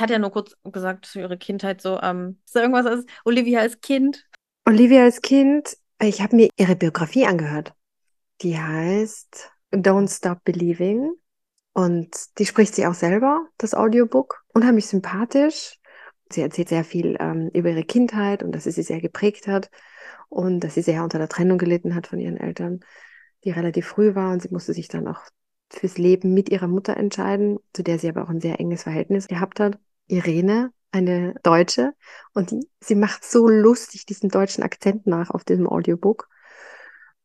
Hat 0.00 0.10
ja 0.10 0.18
nur 0.18 0.30
kurz 0.30 0.54
gesagt 0.64 1.06
zu 1.06 1.20
ihrer 1.20 1.36
Kindheit 1.36 1.80
so, 1.80 2.00
ähm, 2.00 2.40
ist 2.44 2.54
da 2.54 2.60
irgendwas 2.60 2.86
als 2.86 3.06
Olivia 3.24 3.60
als 3.60 3.80
Kind? 3.80 4.26
Olivia 4.68 5.04
als 5.04 5.22
Kind, 5.22 5.78
ich 6.02 6.20
habe 6.20 6.34
mir 6.34 6.48
ihre 6.56 6.74
Biografie 6.74 7.24
angehört. 7.24 7.72
Die 8.42 8.58
heißt 8.58 9.52
Don't 9.72 10.14
Stop 10.14 10.42
Believing. 10.42 11.12
Und 11.72 12.08
die 12.38 12.46
spricht 12.46 12.74
sie 12.74 12.84
auch 12.84 12.94
selber, 12.94 13.46
das 13.58 13.74
Audiobook. 13.74 14.42
Unheimlich 14.52 14.86
sympathisch. 14.86 15.78
Sie 16.32 16.40
erzählt 16.40 16.68
sehr 16.68 16.82
viel 16.82 17.16
ähm, 17.20 17.48
über 17.54 17.70
ihre 17.70 17.84
Kindheit 17.84 18.42
und 18.42 18.50
dass 18.50 18.64
sie 18.64 18.72
sie 18.72 18.82
sehr 18.82 19.00
geprägt 19.00 19.46
hat 19.46 19.70
und 20.28 20.58
dass 20.58 20.74
sie 20.74 20.82
sehr 20.82 21.04
unter 21.04 21.18
der 21.18 21.28
Trennung 21.28 21.58
gelitten 21.58 21.94
hat 21.94 22.08
von 22.08 22.18
ihren 22.18 22.36
Eltern, 22.36 22.80
die 23.44 23.52
relativ 23.52 23.86
früh 23.86 24.16
war 24.16 24.32
und 24.32 24.42
sie 24.42 24.48
musste 24.50 24.74
sich 24.74 24.88
dann 24.88 25.06
auch 25.06 25.20
fürs 25.70 25.96
Leben 25.96 26.34
mit 26.34 26.48
ihrer 26.48 26.66
Mutter 26.66 26.96
entscheiden, 26.96 27.60
zu 27.72 27.84
der 27.84 28.00
sie 28.00 28.08
aber 28.08 28.24
auch 28.24 28.30
ein 28.30 28.40
sehr 28.40 28.58
enges 28.58 28.82
Verhältnis 28.82 29.28
gehabt 29.28 29.60
hat. 29.60 29.78
Irene, 30.08 30.72
eine 30.96 31.34
Deutsche, 31.42 31.94
und 32.34 32.50
die, 32.50 32.68
sie 32.80 32.94
macht 32.94 33.24
so 33.24 33.48
lustig 33.48 34.06
diesen 34.06 34.30
deutschen 34.30 34.62
Akzent 34.62 35.06
nach 35.06 35.30
auf 35.30 35.44
diesem 35.44 35.68
Audiobook. 35.68 36.28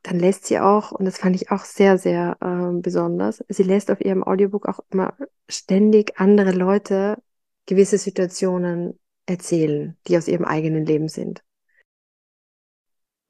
Dann 0.03 0.19
lässt 0.19 0.45
sie 0.45 0.59
auch, 0.59 0.91
und 0.91 1.05
das 1.05 1.17
fand 1.17 1.35
ich 1.35 1.51
auch 1.51 1.63
sehr, 1.65 1.97
sehr 1.97 2.37
ähm, 2.41 2.81
besonders, 2.81 3.43
sie 3.49 3.63
lässt 3.63 3.91
auf 3.91 4.01
ihrem 4.01 4.23
Audiobook 4.23 4.67
auch 4.67 4.79
immer 4.89 5.15
ständig 5.49 6.19
andere 6.19 6.51
Leute 6.51 7.17
gewisse 7.65 7.97
Situationen 7.97 8.99
erzählen, 9.25 9.97
die 10.07 10.17
aus 10.17 10.27
ihrem 10.27 10.45
eigenen 10.45 10.85
Leben 10.85 11.07
sind. 11.07 11.43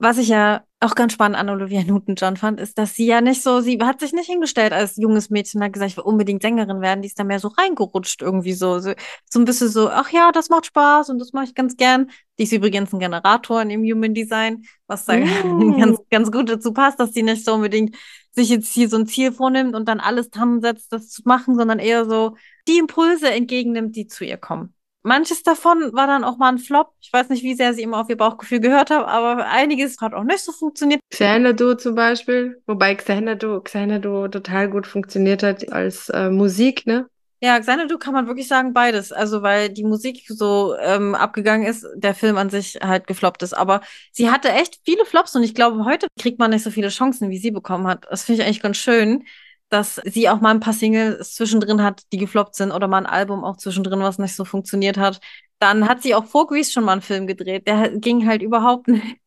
Was 0.04 0.18
ich 0.18 0.30
ja 0.30 0.64
auch 0.80 0.96
ganz 0.96 1.14
spannend 1.14 1.38
an 1.38 1.48
Olivia 1.50 1.84
Newton-John 1.84 2.36
fand, 2.36 2.60
ist, 2.60 2.80
dass 2.80 2.96
sie 2.96 3.06
ja 3.06 3.22
nicht 3.22 3.44
so, 3.44 3.62
sie 3.62 3.78
hat 3.84 4.00
sich 4.00 4.14
nicht 4.14 4.26
hingestellt 4.26 4.74
als 4.74 4.98
junges 4.98 5.30
Mädchen 5.30 5.60
und 5.60 5.66
hat 5.66 5.74
gesagt, 5.74 5.92
ich 5.92 5.98
will 5.98 6.06
unbedingt 6.06 6.42
Sängerin 6.42 6.82
werden. 6.82 7.04
Die 7.04 7.08
ist 7.08 7.20
da 7.20 7.24
mehr 7.24 7.40
so 7.40 7.50
reingerutscht 7.50 8.24
irgendwie 8.24 8.54
so, 8.54 8.80
so, 8.80 8.94
so 9.30 9.40
ein 9.40 9.46
bisschen 9.46 9.70
so, 9.70 9.92
ach 9.92 10.10
ja, 10.10 10.32
das 10.32 10.50
macht 10.50 10.66
Spaß 10.66 11.10
und 11.10 11.20
das 11.20 11.34
mache 11.34 11.46
ich 11.46 11.54
ganz 11.54 11.78
gern. 11.78 12.10
Die 12.40 12.44
ist 12.44 12.52
übrigens 12.52 12.92
ein 12.92 13.00
Generator 13.00 13.62
im 13.62 13.84
Human 13.84 14.16
Design, 14.16 14.64
was 14.88 15.06
da 15.06 15.18
Mm. 15.18 15.78
ganz, 15.80 16.00
ganz 16.10 16.32
gut 16.32 16.50
dazu 16.50 16.74
passt, 16.74 17.00
dass 17.00 17.14
sie 17.14 17.22
nicht 17.22 17.46
so 17.46 17.54
unbedingt 17.54 17.96
sich 18.32 18.50
jetzt 18.50 18.74
hier 18.74 18.90
so 18.90 18.98
ein 18.98 19.06
Ziel 19.06 19.32
vornimmt 19.32 19.76
und 19.76 19.88
dann 19.88 20.00
alles 20.00 20.32
dran 20.32 20.62
setzt, 20.62 20.92
das 20.92 21.10
zu 21.10 21.22
machen, 21.26 21.56
sondern 21.56 21.78
eher 21.78 22.06
so 22.06 22.36
die 22.68 22.80
Impulse 22.80 23.30
entgegennimmt, 23.30 23.96
die 23.96 24.08
zu 24.08 24.26
ihr 24.26 24.38
kommen. 24.38 24.74
Manches 25.04 25.42
davon 25.44 25.92
war 25.94 26.08
dann 26.08 26.24
auch 26.24 26.38
mal 26.38 26.50
ein 26.50 26.58
Flop. 26.60 26.94
Ich 27.02 27.12
weiß 27.12 27.30
nicht, 27.30 27.44
wie 27.44 27.56
sehr 27.56 27.74
sie 27.74 27.82
immer 27.82 28.00
auf 28.00 28.10
ihr 28.10 28.18
Bauchgefühl 28.18 28.60
gehört 28.60 28.92
hat, 28.92 29.08
aber 29.08 29.48
einiges 29.48 29.98
hat 30.00 30.14
auch 30.14 30.24
nicht 30.24 30.40
so 30.40 30.52
funktioniert. 30.52 31.02
Xanadu 31.10 31.74
zum 31.74 31.96
Beispiel, 31.96 32.62
wobei 32.68 32.96
Xanadu, 32.96 33.62
Xanadu 33.62 34.28
total 34.28 34.70
gut 34.70 34.86
funktioniert 34.86 35.42
hat 35.42 35.72
als 35.72 36.10
äh, 36.10 36.30
Musik, 36.30 36.86
ne? 36.86 37.08
Ja, 37.44 37.60
Xanadu 37.60 37.98
kann 37.98 38.14
man 38.14 38.28
wirklich 38.28 38.48
sagen 38.48 38.72
beides. 38.72 39.12
Also, 39.12 39.42
weil 39.42 39.70
die 39.70 39.84
Musik 39.84 40.26
so 40.28 40.76
ähm, 40.80 41.16
abgegangen 41.16 41.66
ist, 41.66 41.88
der 41.96 42.14
Film 42.14 42.38
an 42.38 42.52
sich 42.52 42.78
halt 42.84 43.08
gefloppt 43.08 43.42
ist. 43.42 43.54
Aber 43.54 43.82
sie 44.12 44.30
hatte 44.30 44.50
echt 44.50 44.80
viele 44.86 45.06
Flops 45.06 45.36
und 45.36 45.42
ich 45.42 45.56
glaube, 45.56 45.84
heute 45.84 46.06
kriegt 46.20 46.38
man 46.38 46.52
nicht 46.52 46.62
so 46.64 46.70
viele 46.70 46.90
Chancen, 46.90 47.32
wie 47.32 47.40
sie 47.40 47.50
bekommen 47.50 47.88
hat. 47.88 48.06
Das 48.12 48.26
finde 48.26 48.42
ich 48.42 48.48
eigentlich 48.48 48.62
ganz 48.62 48.78
schön, 48.78 49.24
dass 49.72 49.96
sie 50.04 50.30
auch 50.30 50.42
mal 50.42 50.52
ein 50.52 50.60
paar 50.60 50.74
Singles 50.74 51.34
zwischendrin 51.34 51.82
hat, 51.82 52.04
die 52.12 52.18
gefloppt 52.18 52.56
sind 52.56 52.72
oder 52.72 52.88
mal 52.88 53.00
ein 53.00 53.06
Album 53.06 53.44
auch 53.46 53.56
zwischendrin, 53.56 54.02
was 54.02 54.20
nicht 54.20 54.36
so 54.36 54.44
funktioniert 54.44 54.98
hat. 54.98 55.22
Dann 55.60 55.88
hat 55.88 56.04
sie 56.04 56.14
auch 56.14 56.26
vor 56.26 56.48
Grease 56.48 56.72
schon 56.72 56.84
mal 56.84 56.94
einen 56.94 57.02
Film 57.02 57.26
gedreht. 57.26 57.68
Der 57.68 57.90
ging 57.90 58.28
halt 58.28 58.42
überhaupt 58.42 58.88
nicht. 58.90 59.18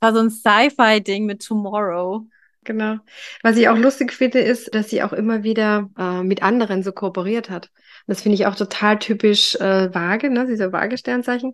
War 0.00 0.14
so 0.14 0.20
ein 0.20 0.30
Sci-Fi-Ding 0.30 1.26
mit 1.26 1.42
Tomorrow. 1.44 2.26
Genau. 2.64 2.96
Was 3.42 3.56
ich 3.56 3.68
auch 3.68 3.76
lustig 3.76 4.12
finde, 4.12 4.40
ist, 4.40 4.74
dass 4.74 4.90
sie 4.90 5.02
auch 5.02 5.12
immer 5.12 5.42
wieder 5.42 5.90
äh, 5.98 6.22
mit 6.22 6.42
anderen 6.42 6.82
so 6.82 6.92
kooperiert 6.92 7.50
hat. 7.50 7.70
Das 8.06 8.22
finde 8.22 8.36
ich 8.36 8.46
auch 8.46 8.54
total 8.54 8.98
typisch 8.98 9.54
äh, 9.56 9.94
vage, 9.94 10.30
ne? 10.30 10.46
Dieser 10.46 10.72
vage 10.72 10.96
Sternzeichen. 10.96 11.52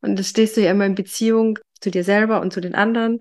Und 0.00 0.18
das 0.18 0.28
stehst 0.28 0.56
du 0.56 0.62
ja 0.62 0.70
immer 0.70 0.86
in 0.86 0.94
Beziehung 0.94 1.58
zu 1.80 1.90
dir 1.90 2.04
selber 2.04 2.40
und 2.40 2.52
zu 2.52 2.60
den 2.60 2.74
anderen. 2.74 3.20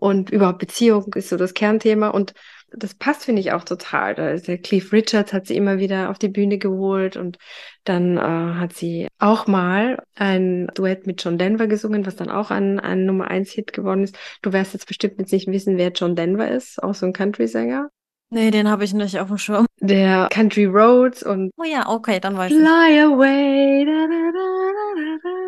Und 0.00 0.30
überhaupt 0.30 0.58
Beziehung 0.58 1.12
ist 1.14 1.28
so 1.28 1.36
das 1.36 1.52
Kernthema. 1.52 2.08
Und 2.08 2.32
das 2.72 2.94
passt, 2.94 3.26
finde 3.26 3.40
ich, 3.40 3.52
auch 3.52 3.64
total. 3.64 4.14
Da 4.14 4.30
ist 4.30 4.48
der 4.48 4.56
Cliff 4.56 4.92
Richards 4.92 5.34
hat 5.34 5.46
sie 5.46 5.56
immer 5.56 5.78
wieder 5.78 6.08
auf 6.08 6.18
die 6.18 6.28
Bühne 6.28 6.56
geholt 6.56 7.18
und 7.18 7.36
dann 7.84 8.16
äh, 8.16 8.20
hat 8.20 8.72
sie 8.72 9.08
auch 9.18 9.46
mal 9.46 10.02
ein 10.14 10.68
Duett 10.74 11.06
mit 11.06 11.22
John 11.22 11.36
Denver 11.36 11.66
gesungen, 11.66 12.06
was 12.06 12.16
dann 12.16 12.30
auch 12.30 12.50
ein, 12.50 12.80
ein 12.80 13.04
Nummer 13.04 13.28
1 13.28 13.50
Hit 13.50 13.74
geworden 13.74 14.04
ist. 14.04 14.16
Du 14.40 14.54
wirst 14.54 14.72
jetzt 14.72 14.86
bestimmt 14.86 15.18
jetzt 15.18 15.32
nicht 15.32 15.48
wissen, 15.48 15.76
wer 15.76 15.90
John 15.90 16.16
Denver 16.16 16.50
ist, 16.50 16.82
auch 16.82 16.94
so 16.94 17.04
ein 17.04 17.12
Country-Sänger. 17.12 17.90
Nee, 18.32 18.50
den 18.50 18.70
habe 18.70 18.84
ich 18.84 18.94
nicht 18.94 19.18
auf 19.18 19.28
dem 19.28 19.38
Schirm. 19.38 19.66
Der 19.80 20.28
Country 20.30 20.64
Roads 20.64 21.22
und 21.24 21.50
Oh 21.58 21.64
ja, 21.64 21.88
okay, 21.88 22.20
dann 22.20 22.38
weiß 22.38 22.52
ich. 22.52 22.56
Fly 22.56 23.00
away. 23.00 23.84
Da, 23.84 24.06
da, 24.06 24.32
da, 24.32 24.96
da, 24.96 25.18
da. 25.22 25.40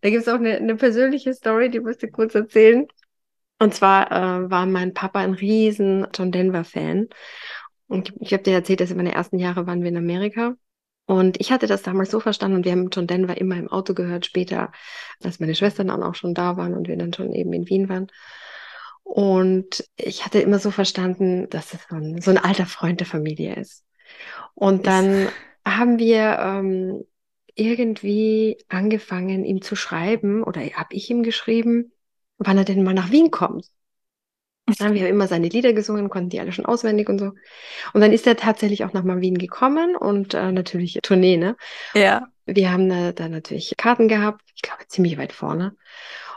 Da 0.00 0.10
gibt 0.10 0.22
es 0.22 0.28
auch 0.28 0.38
eine, 0.38 0.56
eine 0.56 0.76
persönliche 0.76 1.34
Story, 1.34 1.68
die 1.68 1.80
musste 1.80 2.06
ich 2.06 2.12
kurz 2.12 2.34
erzählen. 2.34 2.86
Und 3.58 3.74
zwar 3.74 4.10
äh, 4.12 4.50
war 4.50 4.66
mein 4.66 4.94
Papa 4.94 5.20
ein 5.20 5.34
riesen 5.34 6.06
John 6.14 6.32
Denver-Fan. 6.32 7.08
Und 7.88 8.12
ich 8.20 8.32
habe 8.32 8.42
dir 8.42 8.54
erzählt, 8.54 8.80
dass 8.80 8.90
in 8.90 8.96
meinen 8.96 9.12
ersten 9.12 9.38
Jahren 9.38 9.66
waren 9.66 9.82
wir 9.82 9.88
in 9.88 9.96
Amerika. 9.96 10.54
Und 11.06 11.40
ich 11.40 11.50
hatte 11.50 11.66
das 11.66 11.82
damals 11.82 12.10
so 12.10 12.20
verstanden 12.20 12.58
und 12.58 12.64
wir 12.66 12.72
haben 12.72 12.90
John 12.90 13.06
Denver 13.06 13.38
immer 13.38 13.56
im 13.56 13.68
Auto 13.68 13.94
gehört, 13.94 14.26
später, 14.26 14.72
als 15.24 15.40
meine 15.40 15.54
Schwestern 15.54 15.88
dann 15.88 16.02
auch 16.02 16.14
schon 16.14 16.34
da 16.34 16.58
waren 16.58 16.74
und 16.74 16.86
wir 16.86 16.98
dann 16.98 17.14
schon 17.14 17.32
eben 17.32 17.52
in 17.54 17.66
Wien 17.66 17.88
waren. 17.88 18.08
Und 19.04 19.88
ich 19.96 20.26
hatte 20.26 20.38
immer 20.38 20.58
so 20.58 20.70
verstanden, 20.70 21.48
dass 21.48 21.72
es 21.72 21.80
so 21.88 21.96
ein, 21.96 22.20
so 22.20 22.30
ein 22.30 22.36
alter 22.36 22.66
Freund 22.66 23.00
der 23.00 23.06
Familie 23.06 23.54
ist. 23.54 23.84
Und 24.54 24.86
dann 24.86 25.28
haben 25.64 25.98
wir 25.98 26.38
ähm, 26.40 27.04
irgendwie 27.54 28.58
angefangen, 28.68 29.46
ihm 29.46 29.62
zu 29.62 29.76
schreiben, 29.76 30.42
oder 30.42 30.60
habe 30.60 30.94
ich 30.94 31.08
ihm 31.08 31.22
geschrieben, 31.22 31.90
wann 32.38 32.58
er 32.58 32.64
denn 32.64 32.82
mal 32.82 32.94
nach 32.94 33.10
Wien 33.10 33.30
kommt. 33.30 33.66
Ja, 34.78 34.92
wir 34.92 35.00
haben 35.00 35.08
immer 35.08 35.28
seine 35.28 35.48
Lieder 35.48 35.72
gesungen, 35.72 36.10
konnten 36.10 36.28
die 36.28 36.40
alle 36.40 36.52
schon 36.52 36.66
auswendig 36.66 37.08
und 37.08 37.18
so. 37.18 37.32
Und 37.94 38.00
dann 38.00 38.12
ist 38.12 38.26
er 38.26 38.36
tatsächlich 38.36 38.84
auch 38.84 38.92
nach 38.92 39.04
Wien 39.04 39.38
gekommen 39.38 39.96
und 39.96 40.34
äh, 40.34 40.52
natürlich 40.52 40.98
Tournee, 41.02 41.36
ne? 41.36 41.56
Ja. 41.94 42.26
Wir 42.44 42.70
haben 42.70 42.88
da, 42.88 43.12
da 43.12 43.28
natürlich 43.28 43.74
Karten 43.76 44.08
gehabt, 44.08 44.42
ich 44.54 44.62
glaube 44.62 44.86
ziemlich 44.86 45.16
weit 45.16 45.32
vorne. 45.32 45.74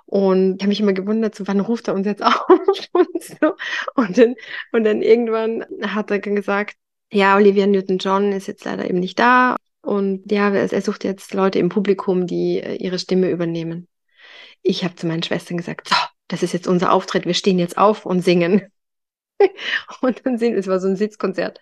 Und 0.05 0.55
ich 0.57 0.61
habe 0.61 0.69
mich 0.69 0.79
immer 0.81 0.93
gewundert, 0.93 1.35
so 1.35 1.47
wann 1.47 1.59
ruft 1.59 1.87
er 1.87 1.93
uns 1.93 2.05
jetzt 2.05 2.23
auf 2.23 2.45
und 2.93 3.23
so. 3.23 3.55
Und 3.95 4.17
dann, 4.17 4.35
und 4.71 4.83
dann 4.83 5.01
irgendwann 5.01 5.65
hat 5.81 6.11
er 6.11 6.19
gesagt, 6.19 6.75
ja, 7.11 7.35
Olivia 7.35 7.67
Newton-John 7.67 8.31
ist 8.31 8.47
jetzt 8.47 8.65
leider 8.65 8.89
eben 8.89 8.99
nicht 8.99 9.19
da. 9.19 9.57
Und 9.81 10.31
ja, 10.31 10.49
er 10.53 10.81
sucht 10.81 11.03
jetzt 11.03 11.33
Leute 11.33 11.59
im 11.59 11.69
Publikum, 11.69 12.27
die 12.27 12.59
äh, 12.59 12.75
ihre 12.75 12.99
Stimme 12.99 13.29
übernehmen. 13.29 13.87
Ich 14.61 14.83
habe 14.83 14.95
zu 14.95 15.07
meinen 15.07 15.23
Schwestern 15.23 15.57
gesagt, 15.57 15.89
so, 15.89 15.95
das 16.27 16.43
ist 16.43 16.53
jetzt 16.53 16.67
unser 16.67 16.91
Auftritt, 16.91 17.25
wir 17.25 17.33
stehen 17.33 17.59
jetzt 17.59 17.77
auf 17.77 18.05
und 18.05 18.21
singen. 18.21 18.71
und 20.01 20.25
dann 20.25 20.37
sind, 20.37 20.55
es 20.55 20.67
war 20.67 20.79
so 20.79 20.87
ein 20.87 20.95
Sitzkonzert. 20.95 21.59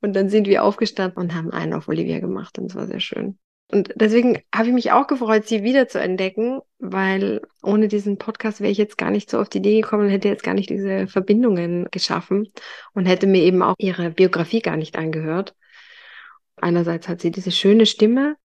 Und 0.00 0.14
dann 0.14 0.28
sind 0.28 0.46
wir 0.46 0.64
aufgestanden 0.64 1.18
und 1.18 1.34
haben 1.34 1.50
einen 1.50 1.74
auf 1.74 1.88
Olivia 1.88 2.20
gemacht 2.20 2.58
und 2.58 2.66
es 2.66 2.74
war 2.74 2.86
sehr 2.86 3.00
schön. 3.00 3.38
Und 3.72 3.92
deswegen 3.94 4.42
habe 4.52 4.68
ich 4.68 4.74
mich 4.74 4.90
auch 4.90 5.06
gefreut, 5.06 5.46
sie 5.46 5.62
wieder 5.62 5.86
zu 5.86 6.00
entdecken, 6.00 6.60
weil 6.78 7.40
ohne 7.62 7.86
diesen 7.86 8.18
Podcast 8.18 8.60
wäre 8.60 8.72
ich 8.72 8.78
jetzt 8.78 8.98
gar 8.98 9.10
nicht 9.10 9.30
so 9.30 9.38
auf 9.38 9.48
die 9.48 9.58
Idee 9.58 9.80
gekommen 9.80 10.06
und 10.06 10.10
hätte 10.10 10.28
jetzt 10.28 10.42
gar 10.42 10.54
nicht 10.54 10.70
diese 10.70 11.06
Verbindungen 11.06 11.86
geschaffen 11.92 12.52
und 12.94 13.06
hätte 13.06 13.28
mir 13.28 13.42
eben 13.42 13.62
auch 13.62 13.76
ihre 13.78 14.10
Biografie 14.10 14.60
gar 14.60 14.76
nicht 14.76 14.96
angehört. 14.98 15.54
Einerseits 16.56 17.08
hat 17.08 17.20
sie 17.20 17.30
diese 17.30 17.52
schöne 17.52 17.86
Stimme 17.86 18.36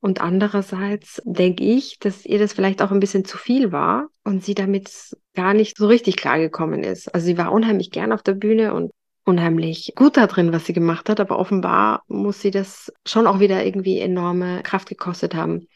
und 0.00 0.20
andererseits 0.20 1.20
denke 1.24 1.64
ich, 1.64 1.98
dass 1.98 2.24
ihr 2.24 2.38
das 2.38 2.54
vielleicht 2.54 2.82
auch 2.82 2.90
ein 2.90 3.00
bisschen 3.00 3.24
zu 3.24 3.36
viel 3.36 3.70
war 3.70 4.08
und 4.24 4.42
sie 4.42 4.54
damit 4.54 5.16
gar 5.34 5.52
nicht 5.52 5.76
so 5.76 5.86
richtig 5.86 6.16
klargekommen 6.16 6.82
ist. 6.82 7.14
Also 7.14 7.26
sie 7.26 7.38
war 7.38 7.52
unheimlich 7.52 7.90
gern 7.90 8.12
auf 8.12 8.22
der 8.22 8.34
Bühne 8.34 8.72
und 8.72 8.90
unheimlich 9.24 9.92
gut 9.96 10.16
da 10.16 10.26
drin, 10.26 10.52
was 10.52 10.64
sie 10.64 10.72
gemacht 10.72 11.08
hat, 11.08 11.20
aber 11.20 11.38
offenbar 11.38 12.02
muss 12.08 12.40
sie 12.40 12.50
das 12.50 12.92
schon 13.06 13.26
auch 13.26 13.40
wieder 13.40 13.64
irgendwie 13.64 13.98
enorme 13.98 14.62
Kraft 14.62 14.88
gekostet 14.88 15.34
haben, 15.34 15.68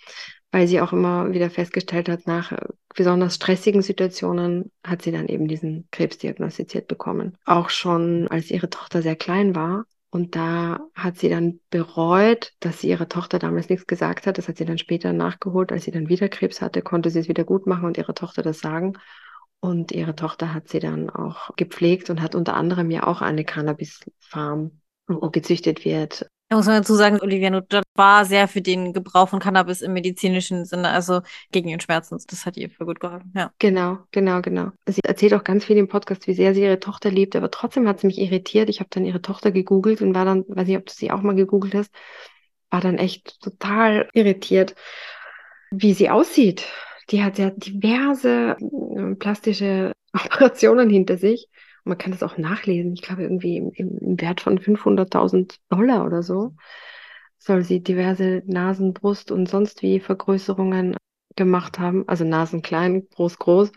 weil 0.51 0.67
sie 0.67 0.81
auch 0.81 0.93
immer 0.93 1.33
wieder 1.33 1.51
festgestellt 1.51 2.09
hat, 2.09 2.27
nach 2.27 2.53
besonders 2.95 3.35
stressigen 3.35 3.83
Situationen 3.83 4.71
hat 4.83 5.03
sie 5.03 5.13
dann 5.13 5.29
eben 5.29 5.49
diesen 5.49 5.87
Krebs 5.91 6.17
diagnostiziert 6.17 6.89
bekommen. 6.89 7.37
Auch 7.45 7.69
schon 7.69 8.29
als 8.29 8.51
ihre 8.51 8.71
Tochter 8.71 9.03
sehr 9.03 9.17
klein 9.17 9.55
war. 9.55 9.85
Und 10.15 10.37
da 10.37 10.79
hat 10.95 11.19
sie 11.19 11.29
dann 11.29 11.59
bereut, 11.71 12.53
dass 12.61 12.81
sie 12.81 12.89
ihrer 12.89 13.09
Tochter 13.09 13.41
damals 13.41 13.69
nichts 13.69 13.89
gesagt 13.89 14.29
hat. 14.29 14.39
Das 14.39 14.47
hat 14.47 14.59
sie 14.59 14.65
dann 14.65 14.79
später 14.79 15.13
nachgeholt. 15.13 15.73
Als 15.73 15.87
sie 15.87 15.91
dann 15.91 16.09
wieder 16.09 16.29
Krebs 16.29 16.63
hatte, 16.63 16.83
konnte 16.83 17.11
sie 17.11 17.19
es 17.19 17.27
wieder 17.27 17.43
gut 17.43 17.67
machen 17.67 17.85
und 17.85 17.99
ihrer 17.99 18.15
Tochter 18.15 18.43
das 18.43 18.61
sagen. 18.61 18.93
Und 19.59 19.91
ihre 19.91 20.15
Tochter 20.15 20.55
hat 20.55 20.69
sie 20.69 20.79
dann 20.79 21.11
auch 21.11 21.51
gepflegt 21.57 22.11
und 22.11 22.23
hat 22.23 22.37
unter 22.37 22.55
anderem 22.55 22.93
ja 22.93 23.09
auch 23.09 23.23
eine 23.23 23.45
Cannabis-Farm, 23.45 24.81
wo 25.09 25.31
gezüchtet 25.31 25.85
wird. 25.85 26.31
Da 26.55 26.59
muss 26.59 26.67
man 26.67 26.77
dazu 26.77 26.95
sagen, 26.95 27.21
Olivia 27.21 27.51
Newton 27.51 27.83
war 27.97 28.25
sehr 28.25 28.47
für 28.47 28.63
den 28.63 28.93
Gebrauch 28.93 29.29
von 29.29 29.41
Cannabis 29.41 29.83
im 29.83 29.93
medizinischen 29.93 30.65
Sinne, 30.65 30.91
also 30.91 31.23
gegen 31.51 31.69
den 31.69 31.81
Schmerzen. 31.81 32.17
Das 32.29 32.47
hat 32.47 32.57
ihr 32.57 32.71
für 32.71 32.87
gut 32.87 33.01
geholfen, 33.01 33.33
ja. 33.35 33.51
Genau, 33.59 33.99
genau, 34.13 34.41
genau. 34.41 34.71
Sie 34.87 35.01
erzählt 35.03 35.35
auch 35.35 35.43
ganz 35.43 35.65
viel 35.65 35.79
im 35.79 35.89
Podcast, 35.89 36.29
wie 36.29 36.35
sehr 36.35 36.55
sie 36.55 36.63
ihre 36.63 36.79
Tochter 36.79 37.11
liebt, 37.11 37.35
aber 37.35 37.51
trotzdem 37.51 37.89
hat 37.89 37.99
sie 37.99 38.07
mich 38.07 38.21
irritiert. 38.21 38.69
Ich 38.69 38.79
habe 38.79 38.89
dann 38.93 39.05
ihre 39.05 39.21
Tochter 39.21 39.51
gegoogelt 39.51 40.01
und 40.01 40.15
war 40.15 40.25
dann, 40.25 40.45
weiß 40.47 40.69
nicht, 40.69 40.77
ob 40.77 40.87
du 40.87 40.93
sie 40.93 41.11
auch 41.11 41.23
mal 41.23 41.35
gegoogelt 41.35 41.75
hast, 41.75 41.93
war 42.71 42.81
dann 42.81 42.99
echt 42.99 43.41
total 43.41 44.09
irritiert, 44.13 44.77
wie 45.73 45.93
sie 45.93 46.09
aussieht 46.09 46.65
die 47.11 47.23
hat 47.23 47.39
ja 47.39 47.51
diverse 47.51 48.57
äh, 48.61 49.15
plastische 49.17 49.93
Operationen 50.13 50.91
hinter 50.91 51.19
sich. 51.19 51.49
Man 51.85 51.99
kann 51.99 52.13
das 52.13 52.23
auch 52.23 52.39
nachlesen. 52.39 52.95
Ich 52.95 53.03
glaube, 53.03 53.23
irgendwie 53.23 53.59
im, 53.59 53.71
im 53.73 54.21
Wert 54.21 54.41
von 54.41 54.59
500.000 54.59 55.59
Dollar 55.69 56.05
oder 56.05 56.23
so 56.23 56.55
soll 57.39 57.63
sie 57.63 57.83
diverse 57.83 58.43
Nasen, 58.47 58.95
Brust 58.95 59.31
und 59.31 59.49
sonst 59.49 59.83
wie 59.83 60.01
Vergrößerungen 60.01 60.97
gemacht 61.37 61.79
haben. 61.79 62.09
Also 62.09 62.25
Nasen 62.25 62.63
klein, 62.63 63.07
groß, 63.15 63.39
groß. 63.39 63.73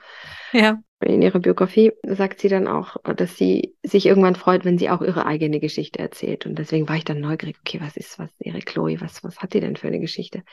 Ja. 0.54 0.80
In 1.02 1.22
ihrer 1.22 1.40
Biografie 1.40 1.92
sagt 2.04 2.40
sie 2.40 2.48
dann 2.48 2.68
auch, 2.68 2.96
dass 3.04 3.38
sie 3.38 3.76
sich 3.84 4.06
irgendwann 4.06 4.36
freut, 4.36 4.66
wenn 4.66 4.78
sie 4.78 4.90
auch 4.90 5.02
ihre 5.02 5.26
eigene 5.26 5.60
Geschichte 5.60 6.00
erzählt. 6.00 6.46
Und 6.46 6.58
deswegen 6.58 6.88
war 6.90 6.96
ich 6.96 7.04
dann 7.04 7.20
neugierig, 7.20 7.58
okay, 7.60 7.80
was 7.82 7.98
ist, 7.98 8.18
was 8.18 8.30
ihre 8.40 8.60
Chloe, 8.60 9.00
was, 9.00 9.24
was 9.24 9.40
hat 9.40 9.54
sie 9.54 9.60
denn 9.60 9.76
für 9.76 9.88
eine 9.88 10.00
Geschichte? 10.00 10.44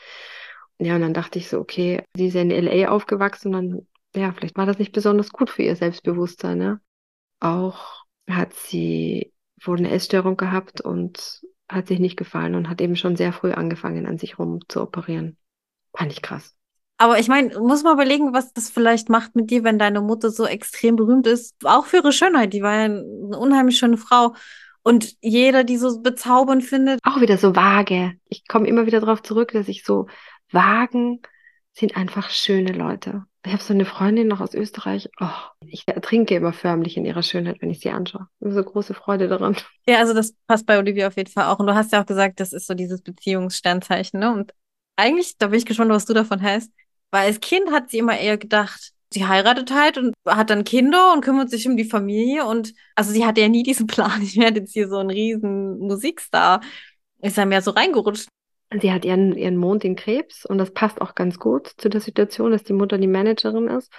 Ja, 0.77 0.95
und 0.95 1.01
dann 1.01 1.13
dachte 1.13 1.39
ich 1.39 1.47
so, 1.47 1.59
okay, 1.59 2.03
sie 2.15 2.27
ist 2.27 2.33
ja 2.33 2.41
in 2.41 2.51
LA 2.51 2.89
aufgewachsen 2.89 3.55
und 3.55 3.69
dann, 3.69 3.87
ja, 4.15 4.33
vielleicht 4.33 4.57
war 4.57 4.65
das 4.65 4.77
nicht 4.77 4.91
besonders 4.91 5.31
gut 5.31 5.49
für 5.49 5.63
ihr 5.63 5.75
Selbstbewusstsein, 5.75 6.57
ne? 6.57 6.79
Auch 7.45 8.05
hat 8.27 8.55
sie 8.55 9.31
wohl 9.63 9.77
eine 9.77 9.91
Essstörung 9.91 10.35
gehabt 10.35 10.81
und 10.81 11.41
hat 11.69 11.87
sich 11.87 11.99
nicht 11.99 12.17
gefallen 12.17 12.55
und 12.55 12.69
hat 12.69 12.81
eben 12.81 12.95
schon 12.95 13.15
sehr 13.15 13.33
früh 13.33 13.51
angefangen, 13.51 14.07
an 14.07 14.17
sich 14.17 14.39
rum 14.39 14.61
zu 14.67 14.81
operieren. 14.81 15.37
Fand 15.95 16.11
ich 16.11 16.23
krass. 16.23 16.55
Aber 16.97 17.19
ich 17.19 17.27
meine, 17.27 17.59
muss 17.59 17.83
mal 17.83 17.93
überlegen, 17.93 18.33
was 18.33 18.51
das 18.53 18.71
vielleicht 18.71 19.09
macht 19.09 19.35
mit 19.35 19.51
dir, 19.51 19.63
wenn 19.63 19.77
deine 19.77 20.01
Mutter 20.01 20.31
so 20.31 20.47
extrem 20.47 20.95
berühmt 20.95 21.27
ist. 21.27 21.55
Auch 21.65 21.85
für 21.85 21.97
ihre 21.97 22.13
Schönheit. 22.13 22.51
Die 22.53 22.63
war 22.63 22.73
ja 22.73 22.85
eine 22.85 23.37
unheimlich 23.37 23.77
schöne 23.77 23.97
Frau. 23.97 24.33
Und 24.81 25.15
jeder, 25.21 25.63
die 25.63 25.77
so 25.77 26.01
bezaubernd 26.01 26.63
findet. 26.63 26.99
Auch 27.03 27.21
wieder 27.21 27.37
so 27.37 27.55
vage. 27.55 28.13
Ich 28.27 28.47
komme 28.47 28.67
immer 28.67 28.87
wieder 28.87 29.01
darauf 29.01 29.21
zurück, 29.21 29.51
dass 29.51 29.67
ich 29.67 29.83
so 29.83 30.07
Wagen 30.51 31.21
sind 31.73 31.95
einfach 31.95 32.31
schöne 32.31 32.71
Leute. 32.71 33.25
Ich 33.45 33.53
habe 33.53 33.61
so 33.61 33.73
eine 33.73 33.85
Freundin 33.85 34.27
noch 34.27 34.41
aus 34.41 34.55
Österreich. 34.55 35.07
Oh, 35.19 35.29
ich 35.67 35.87
ertrinke 35.87 36.35
immer 36.35 36.51
förmlich 36.51 36.97
in 36.97 37.05
ihrer 37.05 37.21
Schönheit, 37.21 37.61
wenn 37.61 37.69
ich 37.69 37.79
sie 37.79 37.91
anschaue. 37.91 38.27
Ich 38.39 38.45
habe 38.45 38.55
so 38.55 38.63
große 38.63 38.95
Freude 38.95 39.27
daran. 39.27 39.55
Ja, 39.87 39.99
also 39.99 40.15
das 40.15 40.33
passt 40.47 40.65
bei 40.65 40.79
Olivia 40.79 41.07
auf 41.07 41.15
jeden 41.15 41.31
Fall 41.31 41.45
auch. 41.45 41.59
Und 41.59 41.67
du 41.67 41.75
hast 41.75 41.91
ja 41.91 42.01
auch 42.01 42.07
gesagt, 42.07 42.39
das 42.39 42.53
ist 42.53 42.65
so 42.65 42.73
dieses 42.73 43.03
Beziehungssternzeichen. 43.03 44.19
Ne? 44.19 44.33
Und 44.33 44.53
eigentlich, 44.95 45.37
da 45.37 45.47
bin 45.47 45.59
ich 45.59 45.65
gespannt, 45.65 45.91
was 45.91 46.05
du 46.05 46.13
davon 46.13 46.39
hältst. 46.39 46.71
Weil 47.11 47.27
als 47.27 47.39
Kind 47.39 47.71
hat 47.71 47.91
sie 47.91 47.99
immer 47.99 48.17
eher 48.17 48.37
gedacht, 48.37 48.93
sie 49.11 49.27
heiratet 49.27 49.71
halt 49.71 49.99
und 49.99 50.15
hat 50.27 50.49
dann 50.49 50.63
Kinder 50.63 51.13
und 51.13 51.21
kümmert 51.21 51.51
sich 51.51 51.67
um 51.67 51.77
die 51.77 51.85
Familie. 51.85 52.45
Und 52.45 52.73
also 52.95 53.11
sie 53.11 53.25
hatte 53.25 53.41
ja 53.41 53.47
nie 53.47 53.63
diesen 53.63 53.85
Plan, 53.87 54.23
ich 54.23 54.37
werde 54.37 54.61
jetzt 54.61 54.73
hier 54.73 54.89
so 54.89 54.97
ein 54.97 55.11
riesen 55.11 55.77
Musikstar. 55.77 56.61
Ist 57.21 57.37
ja 57.37 57.45
mehr 57.45 57.61
so 57.61 57.71
reingerutscht. 57.71 58.27
Sie 58.81 58.91
hat 58.91 59.05
ihren, 59.05 59.35
ihren 59.37 59.57
Mond 59.57 59.83
in 59.85 59.95
Krebs 59.95 60.45
und 60.45 60.57
das 60.57 60.71
passt 60.71 61.01
auch 61.01 61.15
ganz 61.15 61.39
gut 61.39 61.67
zu 61.77 61.89
der 61.89 62.01
Situation, 62.01 62.51
dass 62.51 62.63
die 62.63 62.73
Mutter 62.73 62.97
die 62.97 63.07
Managerin 63.07 63.67
ist. 63.67 63.91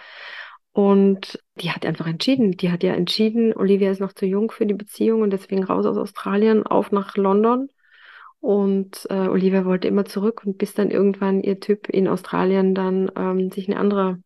Und 0.72 1.42
die 1.54 1.70
hat 1.70 1.86
einfach 1.86 2.06
entschieden. 2.06 2.52
Die 2.52 2.70
hat 2.70 2.82
ja 2.82 2.92
entschieden, 2.92 3.54
Olivia 3.54 3.90
ist 3.90 4.00
noch 4.00 4.12
zu 4.12 4.26
jung 4.26 4.50
für 4.50 4.66
die 4.66 4.74
Beziehung 4.74 5.22
und 5.22 5.30
deswegen 5.30 5.64
raus 5.64 5.86
aus 5.86 5.96
Australien, 5.96 6.66
auf 6.66 6.92
nach 6.92 7.16
London. 7.16 7.68
Und 8.40 9.06
äh, 9.08 9.28
Olivia 9.28 9.64
wollte 9.64 9.88
immer 9.88 10.04
zurück 10.04 10.42
und 10.44 10.58
bis 10.58 10.74
dann 10.74 10.90
irgendwann 10.90 11.42
ihr 11.42 11.60
Typ 11.60 11.88
in 11.88 12.06
Australien 12.06 12.74
dann 12.74 13.10
ähm, 13.16 13.50
sich 13.50 13.68
eine 13.68 13.80
andere 13.80 14.18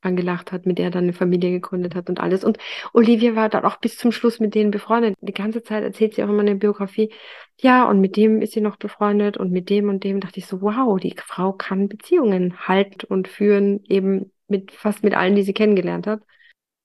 angelacht 0.00 0.52
hat, 0.52 0.66
mit 0.66 0.78
der 0.78 0.86
er 0.86 0.90
dann 0.90 1.04
eine 1.04 1.12
Familie 1.12 1.50
gegründet 1.50 1.94
hat 1.94 2.08
und 2.08 2.20
alles. 2.20 2.44
Und 2.44 2.58
Olivia 2.92 3.34
war 3.34 3.48
dann 3.48 3.64
auch 3.64 3.78
bis 3.78 3.96
zum 3.96 4.12
Schluss 4.12 4.40
mit 4.40 4.54
denen 4.54 4.70
befreundet. 4.70 5.14
Die 5.20 5.32
ganze 5.32 5.62
Zeit 5.62 5.82
erzählt 5.82 6.14
sie 6.14 6.22
auch 6.24 6.28
immer 6.28 6.40
eine 6.40 6.54
Biografie. 6.54 7.12
Ja, 7.60 7.88
und 7.88 8.00
mit 8.00 8.16
dem 8.16 8.40
ist 8.42 8.52
sie 8.52 8.60
noch 8.60 8.76
befreundet 8.76 9.36
und 9.36 9.50
mit 9.50 9.70
dem 9.70 9.88
und 9.88 10.04
dem 10.04 10.20
dachte 10.20 10.38
ich 10.38 10.46
so, 10.46 10.62
wow, 10.62 10.98
die 11.00 11.14
Frau 11.18 11.52
kann 11.52 11.88
Beziehungen 11.88 12.68
halten 12.68 13.06
und 13.08 13.28
führen, 13.28 13.82
eben 13.84 14.32
mit 14.46 14.72
fast 14.72 15.02
mit 15.04 15.14
allen, 15.14 15.34
die 15.34 15.42
sie 15.42 15.54
kennengelernt 15.54 16.06
hat. 16.06 16.22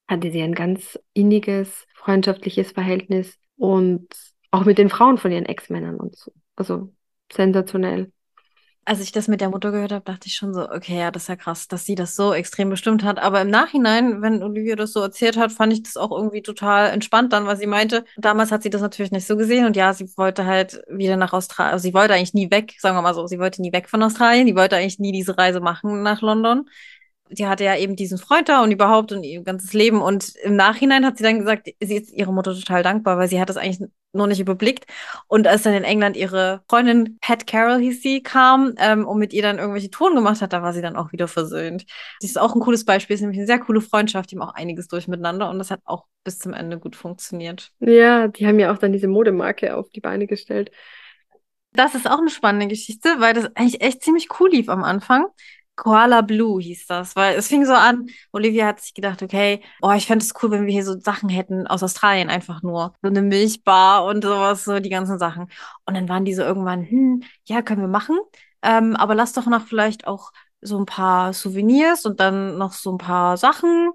hatte 0.07 0.31
sie 0.31 0.41
ein 0.41 0.55
ganz 0.55 0.99
inniges, 1.13 1.87
freundschaftliches 1.95 2.71
Verhältnis 2.73 3.39
und 3.57 4.07
auch 4.51 4.65
mit 4.65 4.77
den 4.77 4.89
Frauen 4.89 5.17
von 5.17 5.31
ihren 5.31 5.45
Ex-Männern 5.45 5.97
und 5.97 6.15
so. 6.15 6.31
Also 6.55 6.93
sensationell 7.31 8.11
als 8.85 8.99
ich 8.99 9.11
das 9.11 9.27
mit 9.27 9.41
der 9.41 9.49
Mutter 9.49 9.71
gehört 9.71 9.91
habe, 9.91 10.03
dachte 10.03 10.27
ich 10.27 10.35
schon 10.35 10.53
so, 10.53 10.69
okay, 10.69 10.97
ja, 10.99 11.11
das 11.11 11.23
ist 11.23 11.29
ja 11.29 11.35
krass, 11.35 11.67
dass 11.67 11.85
sie 11.85 11.95
das 11.95 12.15
so 12.15 12.33
extrem 12.33 12.69
bestimmt 12.69 13.03
hat. 13.03 13.19
Aber 13.19 13.41
im 13.41 13.49
Nachhinein, 13.49 14.21
wenn 14.21 14.43
Olivia 14.43 14.75
das 14.75 14.93
so 14.93 15.01
erzählt 15.01 15.37
hat, 15.37 15.51
fand 15.51 15.73
ich 15.73 15.83
das 15.83 15.97
auch 15.97 16.11
irgendwie 16.11 16.41
total 16.41 16.89
entspannt 16.89 17.31
dann, 17.33 17.45
weil 17.45 17.57
sie 17.57 17.67
meinte, 17.67 18.05
damals 18.17 18.51
hat 18.51 18.63
sie 18.63 18.69
das 18.69 18.81
natürlich 18.81 19.11
nicht 19.11 19.25
so 19.27 19.37
gesehen 19.37 19.65
und 19.65 19.75
ja, 19.75 19.93
sie 19.93 20.09
wollte 20.17 20.45
halt 20.45 20.81
wieder 20.89 21.15
nach 21.17 21.33
Australien, 21.33 21.73
also 21.73 21.83
sie 21.83 21.93
wollte 21.93 22.13
eigentlich 22.13 22.33
nie 22.33 22.51
weg, 22.51 22.75
sagen 22.79 22.97
wir 22.97 23.01
mal 23.01 23.13
so, 23.13 23.25
sie 23.27 23.39
wollte 23.39 23.61
nie 23.61 23.71
weg 23.71 23.89
von 23.89 24.03
Australien, 24.03 24.47
die 24.47 24.55
wollte 24.55 24.75
eigentlich 24.75 24.99
nie 24.99 25.11
diese 25.11 25.37
Reise 25.37 25.61
machen 25.61 26.03
nach 26.03 26.21
London 26.21 26.67
die 27.33 27.47
hatte 27.47 27.63
ja 27.63 27.77
eben 27.77 27.95
diesen 27.95 28.17
Freund 28.17 28.49
da 28.49 28.63
und 28.63 28.71
überhaupt 28.71 29.11
und 29.11 29.23
ihr 29.23 29.41
ganzes 29.43 29.73
Leben. 29.73 30.01
Und 30.01 30.35
im 30.43 30.55
Nachhinein 30.55 31.05
hat 31.05 31.17
sie 31.17 31.23
dann 31.23 31.39
gesagt, 31.39 31.69
sie 31.79 31.95
ist 31.95 32.11
ihrer 32.11 32.31
Mutter 32.31 32.53
total 32.53 32.83
dankbar, 32.83 33.17
weil 33.17 33.27
sie 33.27 33.39
hat 33.39 33.49
das 33.49 33.57
eigentlich 33.57 33.89
noch 34.13 34.27
nicht 34.27 34.39
überblickt. 34.39 34.85
Und 35.27 35.47
als 35.47 35.63
dann 35.63 35.73
in 35.73 35.83
England 35.83 36.15
ihre 36.15 36.61
Freundin 36.69 37.17
Pat 37.19 37.47
Carroll 37.47 37.79
hieß 37.79 38.01
sie, 38.01 38.21
kam 38.21 38.75
ähm, 38.77 39.07
und 39.07 39.17
mit 39.17 39.33
ihr 39.33 39.41
dann 39.41 39.57
irgendwelche 39.57 39.89
Touren 39.89 40.15
gemacht 40.15 40.41
hat, 40.41 40.53
da 40.53 40.61
war 40.61 40.73
sie 40.73 40.81
dann 40.81 40.95
auch 40.95 41.11
wieder 41.11 41.27
versöhnt. 41.27 41.85
Sie 42.19 42.27
ist 42.27 42.39
auch 42.39 42.55
ein 42.55 42.61
cooles 42.61 42.85
Beispiel, 42.85 43.15
ist 43.15 43.21
nämlich 43.21 43.39
eine 43.39 43.47
sehr 43.47 43.59
coole 43.59 43.81
Freundschaft, 43.81 44.31
die 44.31 44.35
haben 44.37 44.47
auch 44.47 44.53
einiges 44.53 44.87
durch 44.87 45.07
miteinander 45.07 45.49
und 45.49 45.57
das 45.57 45.71
hat 45.71 45.81
auch 45.85 46.05
bis 46.23 46.39
zum 46.39 46.53
Ende 46.53 46.79
gut 46.79 46.95
funktioniert. 46.95 47.71
Ja, 47.79 48.27
die 48.27 48.47
haben 48.47 48.59
ja 48.59 48.71
auch 48.71 48.77
dann 48.77 48.93
diese 48.93 49.07
Modemarke 49.07 49.75
auf 49.75 49.89
die 49.89 50.01
Beine 50.01 50.27
gestellt. 50.27 50.71
Das 51.73 51.95
ist 51.95 52.07
auch 52.07 52.19
eine 52.19 52.29
spannende 52.29 52.67
Geschichte, 52.67 53.15
weil 53.17 53.33
das 53.33 53.45
eigentlich 53.55 53.81
echt 53.81 54.03
ziemlich 54.03 54.39
cool 54.39 54.51
lief 54.51 54.69
am 54.69 54.83
Anfang. 54.83 55.25
Koala 55.75 56.21
Blue 56.21 56.61
hieß 56.61 56.85
das, 56.87 57.15
weil 57.15 57.35
es 57.35 57.47
fing 57.47 57.65
so 57.65 57.73
an, 57.73 58.07
Olivia 58.31 58.67
hat 58.67 58.79
sich 58.79 58.93
gedacht, 58.93 59.23
okay, 59.23 59.61
oh, 59.81 59.91
ich 59.91 60.05
fände 60.05 60.23
es 60.23 60.33
cool, 60.41 60.51
wenn 60.51 60.65
wir 60.65 60.71
hier 60.73 60.85
so 60.85 60.99
Sachen 60.99 61.29
hätten 61.29 61.65
aus 61.65 61.81
Australien 61.81 62.29
einfach 62.29 62.61
nur. 62.61 62.93
So 63.01 63.09
eine 63.09 63.21
Milchbar 63.23 64.05
und 64.05 64.23
sowas, 64.23 64.65
so 64.65 64.79
die 64.79 64.89
ganzen 64.89 65.17
Sachen. 65.17 65.49
Und 65.85 65.95
dann 65.95 66.07
waren 66.09 66.25
die 66.25 66.35
so 66.35 66.43
irgendwann, 66.43 66.87
hm, 66.87 67.23
ja, 67.45 67.61
können 67.63 67.81
wir 67.81 67.87
machen. 67.87 68.19
Ähm, 68.61 68.95
aber 68.95 69.15
lass 69.15 69.33
doch 69.33 69.47
noch 69.47 69.65
vielleicht 69.65 70.07
auch 70.07 70.31
so 70.61 70.77
ein 70.77 70.85
paar 70.85 71.33
Souvenirs 71.33 72.05
und 72.05 72.19
dann 72.19 72.57
noch 72.57 72.73
so 72.73 72.91
ein 72.91 72.97
paar 72.97 73.37
Sachen 73.37 73.91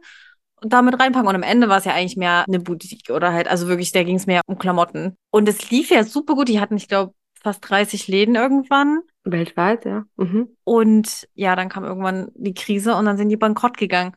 damit 0.60 0.98
reinpacken. 0.98 1.28
Und 1.28 1.36
am 1.36 1.42
Ende 1.42 1.68
war 1.68 1.78
es 1.78 1.84
ja 1.84 1.94
eigentlich 1.94 2.16
mehr 2.16 2.44
eine 2.46 2.60
Boutique 2.60 3.10
oder 3.10 3.32
halt, 3.32 3.48
also 3.48 3.68
wirklich, 3.68 3.92
da 3.92 4.02
ging 4.02 4.16
es 4.16 4.26
mehr 4.26 4.42
um 4.46 4.58
Klamotten. 4.58 5.16
Und 5.30 5.48
es 5.48 5.70
lief 5.70 5.90
ja 5.90 6.04
super 6.04 6.34
gut. 6.34 6.48
Die 6.48 6.60
hatten, 6.60 6.76
ich 6.76 6.88
glaube, 6.88 7.14
fast 7.42 7.68
30 7.68 8.08
Läden 8.08 8.34
irgendwann. 8.34 9.00
Weltweit, 9.32 9.84
ja. 9.84 10.04
Mhm. 10.16 10.56
Und 10.64 11.28
ja, 11.34 11.56
dann 11.56 11.68
kam 11.68 11.84
irgendwann 11.84 12.30
die 12.34 12.54
Krise 12.54 12.94
und 12.96 13.04
dann 13.04 13.16
sind 13.16 13.28
die 13.28 13.36
bankrott 13.36 13.76
gegangen. 13.76 14.14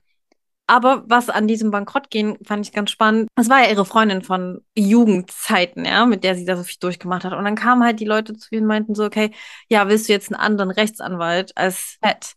Aber 0.67 1.03
was 1.07 1.29
an 1.29 1.47
diesem 1.47 1.69
Bankrottgehen 1.69 2.37
fand 2.45 2.65
ich 2.65 2.71
ganz 2.71 2.91
spannend. 2.91 3.27
Das 3.35 3.49
war 3.49 3.61
ja 3.61 3.69
ihre 3.69 3.83
Freundin 3.83 4.21
von 4.21 4.61
Jugendzeiten, 4.77 5.83
ja, 5.83 6.05
mit 6.05 6.23
der 6.23 6.35
sie 6.35 6.45
da 6.45 6.55
so 6.55 6.63
viel 6.63 6.77
durchgemacht 6.79 7.25
hat. 7.25 7.33
Und 7.33 7.43
dann 7.43 7.55
kamen 7.55 7.83
halt 7.83 7.99
die 7.99 8.05
Leute 8.05 8.37
zu 8.37 8.47
ihr 8.55 8.61
und 8.61 8.67
meinten 8.67 8.95
so, 8.95 9.03
okay, 9.03 9.31
ja, 9.67 9.89
willst 9.89 10.07
du 10.07 10.13
jetzt 10.13 10.31
einen 10.31 10.39
anderen 10.39 10.71
Rechtsanwalt 10.71 11.51
als 11.57 11.97
Pat? 11.99 12.35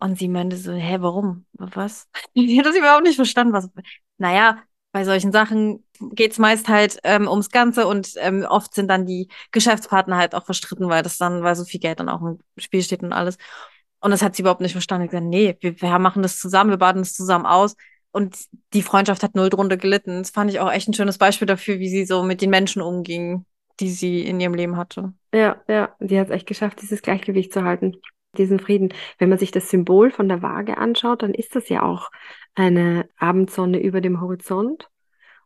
Und 0.00 0.18
sie 0.18 0.28
meinte 0.28 0.56
so, 0.56 0.72
hä, 0.72 0.96
warum? 1.00 1.46
Was? 1.52 2.08
Die 2.34 2.58
hat 2.58 2.66
das 2.66 2.76
überhaupt 2.76 3.04
nicht 3.04 3.16
verstanden. 3.16 3.52
Was? 3.52 3.70
Naja, 4.18 4.62
bei 4.92 5.04
solchen 5.04 5.32
Sachen 5.32 5.84
geht 6.12 6.32
es 6.32 6.38
meist 6.38 6.68
halt 6.68 6.98
ähm, 7.04 7.28
ums 7.28 7.50
Ganze 7.50 7.86
und 7.86 8.14
ähm, 8.16 8.44
oft 8.48 8.74
sind 8.74 8.88
dann 8.88 9.06
die 9.06 9.28
Geschäftspartner 9.52 10.16
halt 10.16 10.34
auch 10.34 10.44
verstritten, 10.44 10.88
weil 10.88 11.02
das 11.02 11.18
dann, 11.18 11.42
weil 11.42 11.54
so 11.54 11.64
viel 11.64 11.80
Geld 11.80 12.00
dann 12.00 12.08
auch 12.08 12.22
im 12.22 12.38
Spiel 12.56 12.82
steht 12.82 13.02
und 13.02 13.12
alles. 13.12 13.36
Und 14.00 14.10
das 14.10 14.22
hat 14.22 14.34
sie 14.34 14.42
überhaupt 14.42 14.62
nicht 14.62 14.72
verstanden. 14.72 15.04
Ich 15.04 15.10
gesagt, 15.10 15.26
nee, 15.26 15.56
wir, 15.60 15.80
wir 15.80 15.98
machen 15.98 16.22
das 16.22 16.38
zusammen, 16.38 16.70
wir 16.70 16.78
baden 16.78 17.02
das 17.02 17.14
zusammen 17.14 17.46
aus. 17.46 17.76
Und 18.12 18.36
die 18.72 18.82
Freundschaft 18.82 19.22
hat 19.22 19.36
null 19.36 19.50
drunter 19.50 19.76
gelitten. 19.76 20.18
Das 20.18 20.30
fand 20.30 20.50
ich 20.50 20.58
auch 20.58 20.72
echt 20.72 20.88
ein 20.88 20.94
schönes 20.94 21.18
Beispiel 21.18 21.46
dafür, 21.46 21.78
wie 21.78 21.88
sie 21.88 22.06
so 22.06 22.22
mit 22.22 22.40
den 22.40 22.50
Menschen 22.50 22.82
umging, 22.82 23.44
die 23.78 23.90
sie 23.90 24.22
in 24.22 24.40
ihrem 24.40 24.54
Leben 24.54 24.76
hatte. 24.76 25.12
Ja, 25.32 25.62
ja, 25.68 25.94
sie 26.00 26.18
hat 26.18 26.28
es 26.28 26.32
echt 26.32 26.46
geschafft, 26.46 26.82
dieses 26.82 27.02
Gleichgewicht 27.02 27.52
zu 27.52 27.62
halten, 27.62 27.96
diesen 28.36 28.58
Frieden. 28.58 28.92
Wenn 29.18 29.28
man 29.28 29.38
sich 29.38 29.52
das 29.52 29.70
Symbol 29.70 30.10
von 30.10 30.28
der 30.28 30.42
Waage 30.42 30.76
anschaut, 30.78 31.22
dann 31.22 31.34
ist 31.34 31.54
das 31.54 31.68
ja 31.68 31.82
auch 31.82 32.10
eine 32.60 33.08
Abendsonne 33.16 33.80
über 33.80 34.00
dem 34.00 34.20
Horizont. 34.20 34.90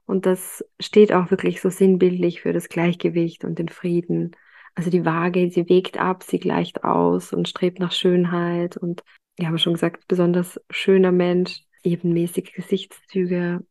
Und 0.04 0.26
das 0.26 0.64
steht 0.80 1.12
auch 1.12 1.30
wirklich 1.30 1.60
so 1.60 1.70
sinnbildlich 1.70 2.42
für 2.42 2.52
das 2.52 2.68
Gleichgewicht 2.68 3.44
und 3.44 3.58
den 3.58 3.68
Frieden. 3.68 4.32
Also 4.74 4.90
die 4.90 5.04
Waage, 5.04 5.50
sie 5.50 5.68
wägt 5.68 5.98
ab, 5.98 6.24
sie 6.24 6.40
gleicht 6.40 6.84
aus 6.84 7.32
und 7.32 7.48
strebt 7.48 7.78
nach 7.78 7.92
Schönheit 7.92 8.76
und, 8.76 9.02
ja, 9.38 9.46
haben 9.46 9.54
wir 9.54 9.58
schon 9.58 9.74
gesagt, 9.74 10.08
besonders 10.08 10.60
schöner 10.68 11.12
Mensch, 11.12 11.62
ebenmäßige 11.84 12.52
Gesichtszüge 12.52 13.64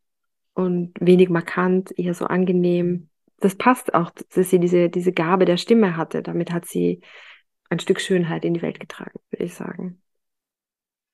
und 0.54 0.94
wenig 0.98 1.28
markant, 1.28 1.96
eher 1.96 2.14
so 2.14 2.24
angenehm. 2.24 3.10
Das 3.38 3.56
passt 3.56 3.92
auch, 3.94 4.10
dass 4.34 4.48
sie 4.48 4.58
diese, 4.58 4.88
diese 4.88 5.12
Gabe 5.12 5.44
der 5.44 5.58
Stimme 5.58 5.96
hatte. 5.96 6.22
Damit 6.22 6.50
hat 6.50 6.64
sie 6.64 7.02
ein 7.68 7.78
Stück 7.78 8.00
Schönheit 8.00 8.44
in 8.44 8.54
die 8.54 8.62
Welt 8.62 8.80
getragen, 8.80 9.20
würde 9.30 9.44
ich 9.44 9.54
sagen. 9.54 10.03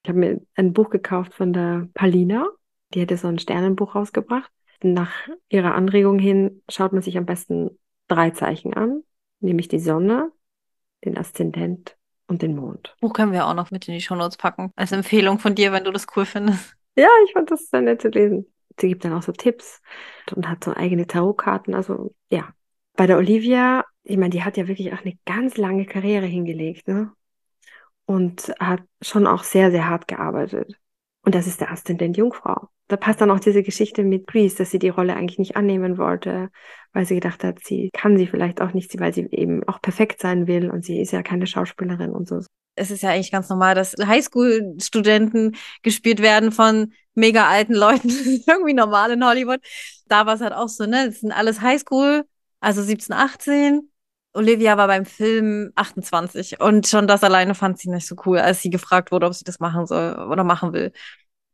Ich 0.03 0.09
habe 0.09 0.19
mir 0.19 0.41
ein 0.55 0.73
Buch 0.73 0.89
gekauft 0.89 1.33
von 1.33 1.53
der 1.53 1.87
Palina. 1.93 2.47
Die 2.93 3.01
hätte 3.01 3.17
so 3.17 3.27
ein 3.27 3.39
Sternenbuch 3.39 3.95
rausgebracht 3.95 4.51
nach 4.83 5.11
ihrer 5.49 5.75
Anregung 5.75 6.19
hin 6.19 6.61
schaut 6.69 6.93
man 6.93 7.01
sich 7.01 7.17
am 7.17 7.25
besten 7.25 7.79
drei 8.07 8.31
Zeichen 8.31 8.73
an, 8.73 9.03
nämlich 9.39 9.67
die 9.67 9.79
Sonne, 9.79 10.31
den 11.05 11.17
Aszendent 11.17 11.97
und 12.27 12.41
den 12.41 12.55
Mond. 12.55 12.95
Buch 13.01 13.13
können 13.13 13.31
wir 13.31 13.47
auch 13.47 13.53
noch 13.53 13.71
mit 13.71 13.87
in 13.87 13.93
die 13.93 14.01
Shownotes 14.01 14.37
packen, 14.37 14.71
als 14.75 14.91
Empfehlung 14.91 15.39
von 15.39 15.55
dir, 15.55 15.71
wenn 15.71 15.83
du 15.83 15.91
das 15.91 16.07
cool 16.15 16.25
findest. 16.25 16.75
Ja, 16.95 17.07
ich 17.25 17.33
fand 17.33 17.49
das 17.49 17.69
sehr 17.69 17.81
nett 17.81 18.01
zu 18.01 18.09
lesen. 18.09 18.45
Sie 18.79 18.89
gibt 18.89 19.05
dann 19.05 19.13
auch 19.13 19.23
so 19.23 19.31
Tipps 19.31 19.81
und 20.35 20.49
hat 20.49 20.63
so 20.63 20.73
eigene 20.73 21.07
Tarotkarten. 21.07 21.73
Also 21.73 22.13
ja, 22.29 22.49
bei 22.97 23.07
der 23.07 23.17
Olivia, 23.17 23.85
ich 24.03 24.17
meine, 24.17 24.31
die 24.31 24.43
hat 24.43 24.57
ja 24.57 24.67
wirklich 24.67 24.93
auch 24.93 25.01
eine 25.01 25.17
ganz 25.25 25.57
lange 25.57 25.85
Karriere 25.85 26.25
hingelegt, 26.25 26.87
ne? 26.87 27.11
Und 28.13 28.53
hat 28.59 28.81
schon 29.01 29.27
auch 29.27 29.43
sehr, 29.43 29.71
sehr 29.71 29.87
hart 29.87 30.07
gearbeitet. 30.07 30.75
Und 31.23 31.35
das 31.35 31.47
ist 31.47 31.61
der 31.61 31.71
Aszendent 31.71 32.17
Jungfrau 32.17 32.67
da 32.91 32.97
passt 32.97 33.21
dann 33.21 33.31
auch 33.31 33.39
diese 33.39 33.63
Geschichte 33.63 34.03
mit 34.03 34.27
Grease, 34.27 34.57
dass 34.57 34.71
sie 34.71 34.79
die 34.79 34.89
Rolle 34.89 35.15
eigentlich 35.15 35.39
nicht 35.39 35.55
annehmen 35.55 35.97
wollte, 35.97 36.49
weil 36.91 37.05
sie 37.05 37.15
gedacht 37.15 37.43
hat, 37.43 37.59
sie 37.63 37.89
kann 37.93 38.17
sie 38.17 38.27
vielleicht 38.27 38.61
auch 38.61 38.73
nicht, 38.73 38.99
weil 38.99 39.13
sie 39.13 39.27
eben 39.31 39.63
auch 39.67 39.81
perfekt 39.81 40.19
sein 40.19 40.45
will 40.45 40.69
und 40.69 40.83
sie 40.83 40.99
ist 40.99 41.11
ja 41.11 41.23
keine 41.23 41.47
Schauspielerin 41.47 42.11
und 42.11 42.27
so. 42.27 42.41
Es 42.75 42.91
ist 42.91 43.01
ja 43.01 43.11
eigentlich 43.11 43.31
ganz 43.31 43.49
normal, 43.49 43.75
dass 43.75 43.95
Highschool-Studenten 43.97 45.55
gespielt 45.83 46.21
werden 46.21 46.51
von 46.51 46.91
mega 47.15 47.47
alten 47.47 47.73
Leuten. 47.73 48.09
Das 48.09 48.27
ist 48.27 48.47
irgendwie 48.47 48.73
normal 48.73 49.11
in 49.11 49.25
Hollywood. 49.25 49.59
Da 50.07 50.25
war 50.25 50.35
es 50.35 50.41
halt 50.41 50.53
auch 50.53 50.69
so, 50.69 50.85
ne? 50.85 51.07
Das 51.07 51.21
sind 51.21 51.31
alles 51.31 51.61
Highschool, 51.61 52.25
also 52.59 52.83
17, 52.83 53.13
18. 53.15 53.90
Olivia 54.33 54.77
war 54.77 54.87
beim 54.87 55.05
Film 55.05 55.71
28 55.75 56.61
und 56.61 56.87
schon 56.87 57.07
das 57.07 57.23
alleine 57.23 57.53
fand 57.53 57.79
sie 57.79 57.89
nicht 57.89 58.07
so 58.07 58.15
cool, 58.25 58.39
als 58.39 58.61
sie 58.61 58.69
gefragt 58.69 59.11
wurde, 59.11 59.25
ob 59.27 59.33
sie 59.33 59.43
das 59.43 59.59
machen 59.59 59.85
soll 59.85 60.13
oder 60.29 60.43
machen 60.43 60.73
will. 60.73 60.91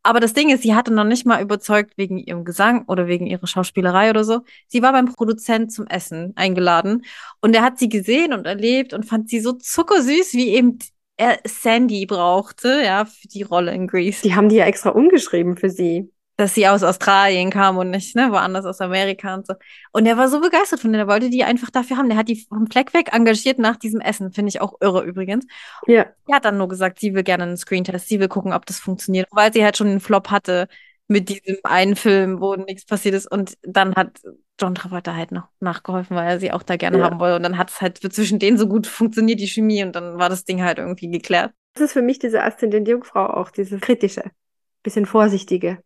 Aber 0.03 0.19
das 0.19 0.33
Ding 0.33 0.49
ist, 0.49 0.63
sie 0.63 0.75
hatte 0.75 0.93
noch 0.93 1.03
nicht 1.03 1.25
mal 1.25 1.41
überzeugt 1.41 1.97
wegen 1.97 2.17
ihrem 2.17 2.45
Gesang 2.45 2.85
oder 2.87 3.07
wegen 3.07 3.27
ihrer 3.27 3.45
Schauspielerei 3.45 4.09
oder 4.09 4.23
so. 4.23 4.41
Sie 4.67 4.81
war 4.81 4.93
beim 4.93 5.13
Produzent 5.13 5.71
zum 5.71 5.85
Essen 5.87 6.33
eingeladen 6.37 7.03
und 7.41 7.55
er 7.55 7.63
hat 7.63 7.77
sie 7.77 7.89
gesehen 7.89 8.31
und 8.31 8.45
erlebt 8.45 8.93
und 8.93 9.05
fand 9.05 9.29
sie 9.29 9.41
so 9.41 9.53
zuckersüß, 9.53 10.33
wie 10.33 10.49
eben 10.49 10.79
er 11.17 11.39
Sandy 11.45 12.05
brauchte, 12.05 12.81
ja, 12.85 13.05
für 13.05 13.27
die 13.27 13.41
Rolle 13.41 13.73
in 13.73 13.87
Grease. 13.87 14.21
Die 14.21 14.35
haben 14.35 14.49
die 14.49 14.57
ja 14.57 14.65
extra 14.65 14.91
umgeschrieben 14.91 15.57
für 15.57 15.69
sie 15.69 16.11
dass 16.37 16.53
sie 16.53 16.67
aus 16.67 16.83
Australien 16.83 17.49
kam 17.49 17.77
und 17.77 17.89
nicht 17.89 18.15
ne, 18.15 18.31
woanders 18.31 18.65
aus 18.65 18.79
Amerika 18.79 19.33
und 19.33 19.47
so. 19.47 19.55
Und 19.91 20.05
er 20.05 20.17
war 20.17 20.29
so 20.29 20.39
begeistert 20.39 20.79
von 20.79 20.93
der, 20.93 21.01
der 21.01 21.07
wollte 21.11 21.31
die 21.31 21.43
einfach 21.43 21.71
dafür 21.71 21.97
haben. 21.97 22.09
Der 22.09 22.17
hat 22.17 22.29
die 22.29 22.45
vom 22.47 22.67
Fleck 22.67 22.93
weg 22.93 23.09
engagiert 23.11 23.57
nach 23.57 23.75
diesem 23.75 23.99
Essen. 23.99 24.31
Finde 24.31 24.49
ich 24.49 24.61
auch 24.61 24.75
irre 24.79 25.03
übrigens. 25.03 25.47
Ja. 25.87 26.05
Er 26.27 26.35
hat 26.35 26.45
dann 26.45 26.57
nur 26.57 26.67
gesagt, 26.67 26.99
sie 26.99 27.15
will 27.15 27.23
gerne 27.23 27.43
einen 27.43 27.57
Screentest, 27.57 28.07
sie 28.07 28.19
will 28.19 28.27
gucken, 28.27 28.53
ob 28.53 28.67
das 28.67 28.77
funktioniert, 28.79 29.27
weil 29.31 29.51
sie 29.51 29.63
halt 29.63 29.77
schon 29.77 29.87
einen 29.87 29.99
Flop 29.99 30.29
hatte 30.29 30.67
mit 31.07 31.29
diesem 31.29 31.57
einen 31.63 31.95
Film, 31.95 32.39
wo 32.39 32.55
nichts 32.55 32.85
passiert 32.85 33.15
ist. 33.15 33.31
Und 33.31 33.57
dann 33.63 33.95
hat 33.95 34.21
John 34.59 34.75
Travolta 34.75 35.15
halt 35.15 35.31
noch 35.31 35.47
nachgeholfen, 35.59 36.15
weil 36.15 36.27
er 36.27 36.39
sie 36.39 36.51
auch 36.51 36.61
da 36.61 36.75
gerne 36.75 36.99
ja. 36.99 37.05
haben 37.05 37.19
wollte. 37.19 37.37
Und 37.37 37.43
dann 37.43 37.57
hat 37.57 37.71
es 37.71 37.81
halt 37.81 37.97
zwischen 37.97 38.37
denen 38.37 38.59
so 38.59 38.67
gut 38.67 38.85
funktioniert, 38.85 39.39
die 39.39 39.47
Chemie. 39.47 39.83
Und 39.83 39.95
dann 39.95 40.19
war 40.19 40.29
das 40.29 40.45
Ding 40.45 40.61
halt 40.61 40.77
irgendwie 40.77 41.09
geklärt. 41.09 41.51
Das 41.73 41.81
ist 41.81 41.93
für 41.93 42.03
mich 42.03 42.19
diese 42.19 42.43
Aszendent 42.43 42.87
Jungfrau 42.87 43.25
auch, 43.25 43.49
diese 43.49 43.79
kritische, 43.79 44.23
bisschen 44.83 45.07
vorsichtige 45.07 45.79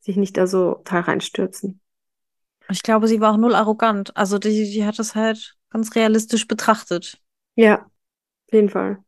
sich 0.00 0.16
nicht 0.16 0.36
da 0.36 0.46
so 0.46 0.74
total 0.74 1.02
reinstürzen. 1.02 1.80
Ich 2.70 2.82
glaube, 2.82 3.08
sie 3.08 3.20
war 3.20 3.32
auch 3.32 3.38
null 3.38 3.54
arrogant. 3.54 4.16
Also 4.16 4.38
die, 4.38 4.70
die 4.70 4.84
hat 4.84 4.98
das 4.98 5.14
halt 5.14 5.56
ganz 5.70 5.94
realistisch 5.94 6.46
betrachtet. 6.46 7.20
Ja, 7.56 7.82
auf 7.82 8.52
jeden 8.52 8.68
Fall. 8.68 8.98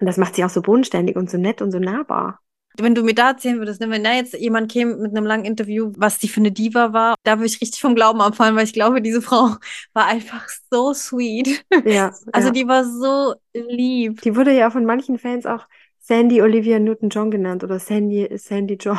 Und 0.00 0.06
das 0.06 0.16
macht 0.16 0.34
sie 0.34 0.44
auch 0.44 0.50
so 0.50 0.62
bodenständig 0.62 1.16
und 1.16 1.30
so 1.30 1.38
nett 1.38 1.62
und 1.62 1.70
so 1.70 1.78
nahbar. 1.78 2.40
Wenn 2.76 2.96
du 2.96 3.04
mir 3.04 3.14
da 3.14 3.30
erzählen 3.30 3.58
würdest, 3.58 3.80
ne, 3.80 3.88
wenn 3.88 4.02
da 4.02 4.12
jetzt 4.12 4.34
jemand 4.34 4.70
käme 4.70 4.96
mit 4.96 5.16
einem 5.16 5.26
langen 5.26 5.44
Interview, 5.44 5.92
was 5.96 6.18
die 6.18 6.26
für 6.26 6.40
eine 6.40 6.50
Diva 6.50 6.92
war, 6.92 7.14
da 7.22 7.38
würde 7.38 7.46
ich 7.46 7.60
richtig 7.60 7.80
vom 7.80 7.94
Glauben 7.94 8.20
abfallen, 8.20 8.56
weil 8.56 8.64
ich 8.64 8.72
glaube, 8.72 9.00
diese 9.00 9.22
Frau 9.22 9.56
war 9.92 10.06
einfach 10.06 10.48
so 10.70 10.92
sweet. 10.92 11.64
Ja. 11.84 12.12
Also 12.32 12.48
ja. 12.48 12.52
die 12.52 12.66
war 12.66 12.84
so 12.84 13.34
lieb. 13.52 14.22
Die 14.22 14.34
wurde 14.34 14.52
ja 14.52 14.70
von 14.70 14.84
manchen 14.84 15.18
Fans 15.18 15.46
auch 15.46 15.66
Sandy 16.00 16.42
Olivia 16.42 16.80
Newton-John 16.80 17.30
genannt 17.30 17.62
oder 17.62 17.78
Sandy, 17.78 18.28
Sandy 18.36 18.74
John. 18.74 18.98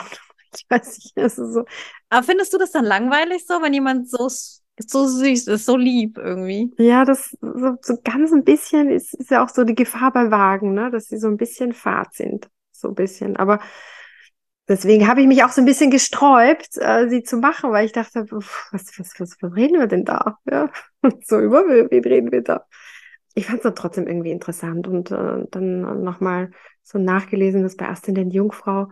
Ich 0.61 0.65
weiß 0.69 0.97
nicht, 0.97 1.11
es 1.15 1.37
ist 1.37 1.53
so. 1.53 1.65
Aber 2.09 2.23
findest 2.23 2.53
du 2.53 2.57
das 2.57 2.71
dann 2.71 2.85
langweilig 2.85 3.45
so, 3.47 3.61
wenn 3.61 3.73
jemand 3.73 4.09
so, 4.09 4.27
so 4.27 5.07
süß 5.07 5.47
ist, 5.47 5.65
so 5.65 5.77
lieb 5.77 6.17
irgendwie? 6.17 6.73
Ja, 6.77 7.05
das 7.05 7.35
so, 7.41 7.77
so 7.81 7.97
ganz 8.03 8.31
ein 8.31 8.43
bisschen 8.43 8.89
ist, 8.89 9.13
ist 9.13 9.31
ja 9.31 9.43
auch 9.43 9.49
so 9.49 9.63
die 9.63 9.75
Gefahr 9.75 10.11
bei 10.11 10.31
Wagen, 10.31 10.73
ne? 10.73 10.91
dass 10.91 11.07
sie 11.07 11.17
so 11.17 11.27
ein 11.27 11.37
bisschen 11.37 11.73
fad 11.73 12.13
sind. 12.13 12.49
So 12.71 12.89
ein 12.89 12.95
bisschen. 12.95 13.37
Aber 13.37 13.59
deswegen 14.67 15.07
habe 15.07 15.21
ich 15.21 15.27
mich 15.27 15.43
auch 15.43 15.51
so 15.51 15.61
ein 15.61 15.65
bisschen 15.65 15.91
gesträubt, 15.91 16.77
äh, 16.77 17.07
sie 17.09 17.23
zu 17.23 17.37
machen, 17.37 17.71
weil 17.71 17.85
ich 17.85 17.91
dachte, 17.93 18.25
pf, 18.25 18.69
was, 18.71 18.99
was, 18.99 19.19
was, 19.19 19.37
was 19.41 19.55
reden 19.55 19.79
wir 19.79 19.87
denn 19.87 20.05
da? 20.05 20.37
Ja? 20.49 20.69
So 21.25 21.39
über 21.39 21.67
wen 21.67 22.03
reden 22.03 22.31
wir 22.31 22.41
da? 22.41 22.65
Ich 23.35 23.45
fand 23.45 23.59
es 23.59 23.63
dann 23.63 23.75
trotzdem 23.75 24.07
irgendwie 24.07 24.31
interessant 24.31 24.87
und 24.87 25.11
äh, 25.11 25.45
dann 25.51 26.03
nochmal 26.03 26.51
so 26.83 26.97
nachgelesen, 26.97 27.63
dass 27.63 27.75
bei 27.75 27.87
Astin 27.87 28.15
den 28.15 28.31
Jungfrau 28.31 28.89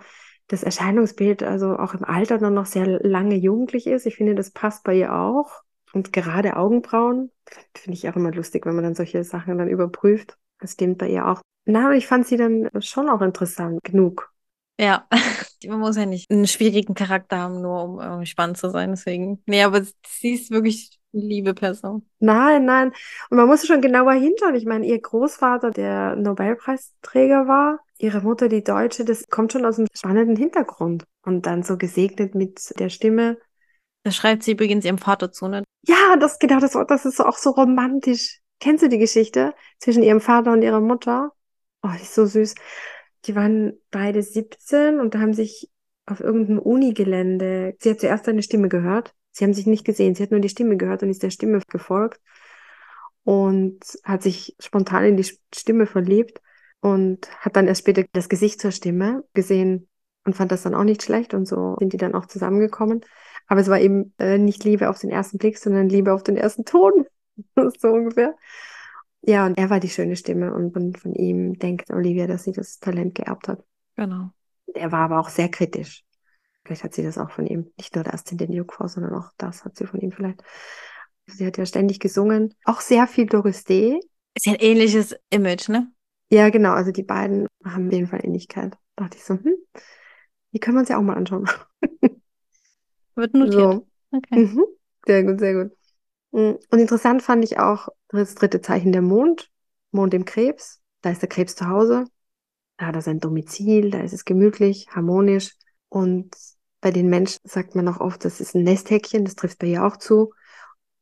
das 0.47 0.63
Erscheinungsbild 0.63 1.43
also 1.43 1.77
auch 1.77 1.93
im 1.93 2.03
Alter 2.03 2.37
dann 2.37 2.53
noch 2.53 2.65
sehr 2.65 2.85
lange 2.85 3.35
jugendlich 3.35 3.87
ist. 3.87 4.05
Ich 4.05 4.15
finde, 4.15 4.35
das 4.35 4.51
passt 4.51 4.83
bei 4.83 4.95
ihr 4.95 5.13
auch. 5.13 5.61
Und 5.93 6.11
gerade 6.11 6.57
Augenbrauen 6.57 7.31
finde 7.75 7.97
ich 7.97 8.09
auch 8.09 8.15
immer 8.15 8.31
lustig, 8.31 8.65
wenn 8.65 8.75
man 8.75 8.83
dann 8.83 8.95
solche 8.95 9.23
Sachen 9.23 9.57
dann 9.57 9.67
überprüft. 9.67 10.37
Das 10.59 10.73
stimmt 10.73 10.97
bei 10.97 11.09
ihr 11.09 11.27
auch. 11.27 11.41
Na, 11.65 11.85
aber 11.85 11.95
ich 11.95 12.07
fand 12.07 12.27
sie 12.27 12.37
dann 12.37 12.69
schon 12.79 13.09
auch 13.09 13.21
interessant 13.21 13.83
genug. 13.83 14.31
Ja, 14.79 15.07
man 15.67 15.79
muss 15.79 15.95
ja 15.95 16.05
nicht 16.05 16.31
einen 16.31 16.47
schwierigen 16.47 16.95
Charakter 16.95 17.37
haben, 17.37 17.61
nur 17.61 17.83
um 17.83 17.99
irgendwie 17.99 18.25
spannend 18.25 18.57
zu 18.57 18.69
sein. 18.69 18.91
Deswegen. 18.91 19.41
Nee, 19.45 19.63
aber 19.63 19.83
sie 19.83 20.33
ist 20.33 20.51
wirklich 20.51 20.99
liebe 21.13 21.53
Person. 21.53 22.05
Nein, 22.19 22.65
nein. 22.65 22.91
Und 23.29 23.37
man 23.37 23.47
muss 23.47 23.65
schon 23.65 23.81
genauer 23.81 24.13
hinschauen. 24.13 24.55
Ich 24.55 24.65
meine, 24.65 24.85
ihr 24.85 24.99
Großvater, 24.99 25.71
der 25.71 26.15
Nobelpreisträger 26.15 27.47
war, 27.47 27.79
ihre 27.97 28.21
Mutter, 28.21 28.49
die 28.49 28.63
Deutsche, 28.63 29.05
das 29.05 29.27
kommt 29.29 29.53
schon 29.53 29.65
aus 29.65 29.77
einem 29.77 29.87
spannenden 29.93 30.35
Hintergrund. 30.35 31.05
Und 31.23 31.45
dann 31.45 31.63
so 31.63 31.77
gesegnet 31.77 32.35
mit 32.35 32.77
der 32.79 32.89
Stimme. 32.89 33.37
Das 34.03 34.15
schreibt 34.15 34.43
sie 34.43 34.51
übrigens 34.51 34.83
ihrem 34.83 34.97
Vater 34.97 35.31
zu, 35.31 35.47
ne? 35.47 35.63
Ja, 35.85 36.17
das 36.19 36.39
genau, 36.39 36.59
das, 36.59 36.77
das 36.87 37.05
ist 37.05 37.21
auch 37.21 37.37
so 37.37 37.51
romantisch. 37.51 38.39
Kennst 38.59 38.83
du 38.83 38.89
die 38.89 38.97
Geschichte 38.97 39.53
zwischen 39.77 40.03
ihrem 40.03 40.19
Vater 40.19 40.51
und 40.51 40.61
ihrer 40.61 40.81
Mutter? 40.81 41.31
Oh, 41.81 41.89
die 41.97 42.01
ist 42.01 42.15
so 42.15 42.25
süß. 42.25 42.55
Die 43.25 43.35
waren 43.35 43.73
beide 43.91 44.21
17 44.21 44.99
und 44.99 45.15
haben 45.15 45.33
sich 45.33 45.69
auf 46.05 46.19
irgendeinem 46.19 46.59
Unigelände, 46.59 47.75
sie 47.79 47.91
hat 47.91 48.01
zuerst 48.01 48.27
eine 48.27 48.43
Stimme 48.43 48.67
gehört. 48.67 49.13
Sie 49.33 49.43
haben 49.43 49.53
sich 49.53 49.65
nicht 49.65 49.83
gesehen, 49.83 50.15
sie 50.15 50.23
hat 50.23 50.31
nur 50.31 50.39
die 50.39 50.49
Stimme 50.49 50.77
gehört 50.77 51.03
und 51.03 51.09
ist 51.09 51.23
der 51.23 51.31
Stimme 51.31 51.59
gefolgt 51.67 52.21
und 53.23 53.79
hat 54.03 54.21
sich 54.21 54.55
spontan 54.59 55.05
in 55.05 55.17
die 55.17 55.29
Stimme 55.53 55.85
verliebt 55.85 56.39
und 56.81 57.29
hat 57.39 57.55
dann 57.55 57.67
erst 57.67 57.81
später 57.81 58.05
das 58.13 58.29
Gesicht 58.29 58.61
zur 58.61 58.71
Stimme 58.71 59.23
gesehen 59.33 59.89
und 60.23 60.35
fand 60.35 60.51
das 60.51 60.63
dann 60.63 60.75
auch 60.75 60.83
nicht 60.83 61.03
schlecht 61.03 61.33
und 61.33 61.47
so 61.47 61.75
sind 61.79 61.93
die 61.93 61.97
dann 61.97 62.15
auch 62.15 62.27
zusammengekommen. 62.27 63.01
Aber 63.47 63.59
es 63.59 63.69
war 63.69 63.79
eben 63.79 64.13
äh, 64.19 64.37
nicht 64.37 64.63
Liebe 64.63 64.89
auf 64.89 64.99
den 64.99 65.09
ersten 65.09 65.37
Blick, 65.37 65.57
sondern 65.57 65.89
Liebe 65.89 66.13
auf 66.13 66.23
den 66.23 66.37
ersten 66.37 66.63
Ton, 66.63 67.05
so 67.77 67.89
ungefähr. 67.89 68.35
Ja, 69.21 69.45
und 69.45 69.57
er 69.57 69.69
war 69.69 69.79
die 69.79 69.89
schöne 69.89 70.15
Stimme 70.15 70.53
und 70.53 70.73
von, 70.73 70.93
von 70.95 71.13
ihm 71.13 71.57
denkt 71.57 71.89
Olivia, 71.91 72.27
dass 72.27 72.43
sie 72.43 72.51
das 72.51 72.79
Talent 72.79 73.15
geerbt 73.15 73.47
hat. 73.47 73.63
Genau. 73.95 74.29
Er 74.73 74.91
war 74.91 75.05
aber 75.05 75.19
auch 75.19 75.29
sehr 75.29 75.49
kritisch. 75.49 76.03
Vielleicht 76.65 76.83
hat 76.83 76.93
sie 76.93 77.03
das 77.03 77.17
auch 77.17 77.31
von 77.31 77.45
ihm. 77.45 77.71
Nicht 77.77 77.95
nur 77.95 78.03
das 78.03 78.23
in 78.31 78.37
den 78.37 78.53
Jungfrau, 78.53 78.87
sondern 78.87 79.13
auch 79.15 79.31
das 79.37 79.65
hat 79.65 79.75
sie 79.75 79.85
von 79.85 79.99
ihm 79.99 80.11
vielleicht. 80.11 80.43
Sie 81.25 81.45
hat 81.45 81.57
ja 81.57 81.65
ständig 81.65 81.99
gesungen. 81.99 82.53
Auch 82.65 82.81
sehr 82.81 83.07
viel 83.07 83.25
Doris 83.25 83.63
Day. 83.63 83.99
Ist 84.35 84.45
ja 84.45 84.53
ein 84.53 84.59
ähnliches 84.59 85.15
Image, 85.29 85.69
ne? 85.69 85.91
Ja, 86.29 86.49
genau. 86.49 86.71
Also 86.71 86.91
die 86.91 87.03
beiden 87.03 87.47
haben 87.63 87.87
auf 87.87 87.93
jeden 87.93 88.07
Fall 88.07 88.25
Ähnlichkeit. 88.25 88.75
Da 88.95 89.03
dachte 89.03 89.17
ich 89.17 89.23
so, 89.23 89.35
hm, 89.35 89.55
die 90.51 90.59
können 90.59 90.77
wir 90.77 90.81
uns 90.81 90.89
ja 90.89 90.97
auch 90.97 91.03
mal 91.03 91.15
anschauen. 91.15 91.47
Wird 93.15 93.33
notiert. 93.33 93.53
So. 93.53 93.87
Okay. 94.11 94.39
Mhm. 94.39 94.63
Sehr 95.05 95.23
gut, 95.23 95.39
sehr 95.39 95.53
gut. 95.53 95.77
Mm, 96.31 96.55
und 96.71 96.79
interessant 96.79 97.21
fand 97.21 97.43
ich 97.43 97.59
auch 97.59 97.89
das 98.09 98.35
dritte 98.35 98.61
Zeichen 98.61 98.91
der 98.91 99.01
Mond, 99.01 99.51
Mond 99.91 100.13
im 100.13 100.25
Krebs. 100.25 100.81
Da 101.01 101.11
ist 101.11 101.21
der 101.21 101.29
Krebs 101.29 101.55
zu 101.55 101.67
Hause. 101.67 102.05
Da 102.77 102.87
hat 102.87 102.95
er 102.95 103.01
sein 103.01 103.19
Domizil, 103.19 103.91
da 103.91 104.01
ist 104.01 104.13
es 104.13 104.25
gemütlich, 104.25 104.87
harmonisch. 104.89 105.55
Und 105.89 106.35
bei 106.83 106.91
den 106.91 107.09
Menschen 107.09 107.39
sagt 107.45 107.75
man 107.75 107.87
auch 107.87 108.01
oft, 108.01 108.25
das 108.25 108.41
ist 108.41 108.55
ein 108.55 108.63
Nesthäkchen, 108.63 109.23
das 109.23 109.35
trifft 109.35 109.59
bei 109.59 109.67
ihr 109.67 109.85
auch 109.85 109.95
zu. 109.95 110.33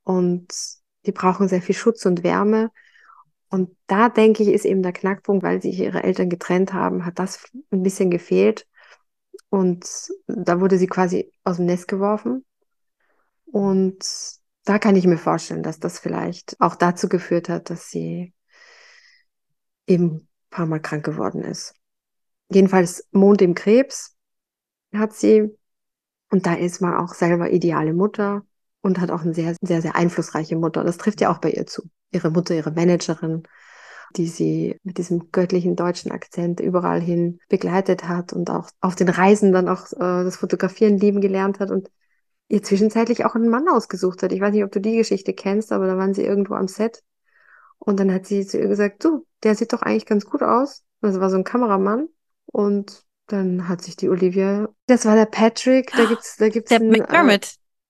Und 0.04 0.54
die 1.08 1.12
brauchen 1.12 1.48
sehr 1.48 1.64
viel 1.64 1.74
Schutz 1.74 2.06
und 2.06 2.24
Wärme. 2.24 2.70
Und 3.50 3.76
da 3.88 4.08
denke 4.08 4.44
ich, 4.44 4.50
ist 4.50 4.66
eben 4.66 4.84
der 4.84 4.94
Knackpunkt, 4.94 5.44
weil 5.44 5.60
sich 5.60 5.80
ihre 5.80 6.04
Eltern 6.04 6.30
getrennt 6.30 6.72
haben, 6.72 7.04
hat 7.04 7.18
das 7.18 7.50
ein 7.72 7.82
bisschen 7.82 8.12
gefehlt. 8.12 8.68
Und 9.50 9.90
da 10.28 10.62
wurde 10.62 10.78
sie 10.78 10.86
quasi 10.86 11.34
aus 11.44 11.56
dem 11.58 11.66
Nest 11.66 11.88
geworfen. 11.88 12.46
Und 13.46 14.06
da 14.66 14.78
kann 14.78 14.96
ich 14.96 15.08
mir 15.08 15.18
vorstellen, 15.18 15.64
dass 15.64 15.80
das 15.80 15.98
vielleicht 15.98 16.62
auch 16.62 16.76
dazu 16.76 17.10
geführt 17.10 17.50
hat, 17.50 17.72
dass 17.72 17.90
sie 17.90 18.36
eben 19.88 20.12
ein 20.12 20.28
paar 20.52 20.68
Mal 20.68 20.80
krank 20.80 21.04
geworden 21.04 21.44
ist. 21.44 21.74
Jedenfalls 22.52 23.08
Mond 23.10 23.42
im 23.42 23.56
Krebs 23.56 24.16
hat 24.94 25.14
sie. 25.14 25.58
Und 26.32 26.46
da 26.46 26.54
ist 26.54 26.82
man 26.82 26.96
auch 26.96 27.14
selber 27.14 27.52
ideale 27.52 27.94
Mutter 27.94 28.44
und 28.82 29.00
hat 29.00 29.12
auch 29.12 29.22
eine 29.22 29.34
sehr, 29.34 29.56
sehr, 29.62 29.82
sehr 29.82 29.96
einflussreiche 29.96 30.56
Mutter. 30.56 30.84
Das 30.84 30.98
trifft 30.98 31.22
ja 31.22 31.32
auch 31.32 31.40
bei 31.40 31.52
ihr 31.52 31.68
zu. 31.68 31.84
Ihre 32.10 32.32
Mutter, 32.32 32.56
ihre 32.56 32.72
Managerin, 32.72 33.44
die 34.16 34.28
sie 34.28 34.80
mit 34.84 34.98
diesem 34.98 35.32
göttlichen 35.32 35.76
deutschen 35.76 36.12
Akzent 36.12 36.60
überall 36.62 37.02
hin 37.02 37.40
begleitet 37.50 38.08
hat 38.08 38.34
und 38.34 38.50
auch 38.50 38.70
auf 38.80 38.96
den 38.96 39.10
Reisen 39.10 39.52
dann 39.52 39.70
auch 39.70 39.92
äh, 39.94 40.24
das 40.24 40.38
Fotografieren 40.38 40.98
lieben 40.98 41.22
gelernt 41.22 41.60
hat 41.60 41.70
und 41.70 41.92
ihr 42.48 42.64
zwischenzeitlich 42.64 43.26
auch 43.26 43.36
einen 43.36 43.50
Mann 43.50 43.68
ausgesucht 43.68 44.24
hat. 44.24 44.32
Ich 44.32 44.42
weiß 44.42 44.54
nicht, 44.54 44.64
ob 44.64 44.72
du 44.72 44.82
die 44.82 44.98
Geschichte 44.98 45.34
kennst, 45.34 45.72
aber 45.72 45.88
da 45.88 45.98
waren 45.98 46.14
sie 46.14 46.24
irgendwo 46.24 46.56
am 46.56 46.68
Set 46.68 47.04
und 47.78 48.00
dann 48.00 48.14
hat 48.14 48.26
sie 48.26 48.46
zu 48.46 48.58
ihr 48.58 48.68
gesagt, 48.68 49.04
du, 49.04 49.26
der 49.44 49.56
sieht 49.56 49.74
doch 49.74 49.82
eigentlich 49.82 50.06
ganz 50.06 50.26
gut 50.26 50.44
aus. 50.44 50.84
Das 51.02 51.20
war 51.20 51.30
so 51.30 51.38
ein 51.38 51.44
Kameramann 51.44 52.08
und 52.46 53.06
dann 53.32 53.68
hat 53.68 53.82
sich 53.84 53.96
die 53.96 54.10
Olivia, 54.10 54.70
das 54.88 55.06
war 55.06 55.16
der 55.16 55.26
Patrick, 55.26 55.92
da 55.96 56.06
gibt's, 56.06 56.38
da 56.38 56.50
gibt's 56.50 56.70
der 56.70 56.80
einen, 56.80 56.92
McDermott. 56.92 57.46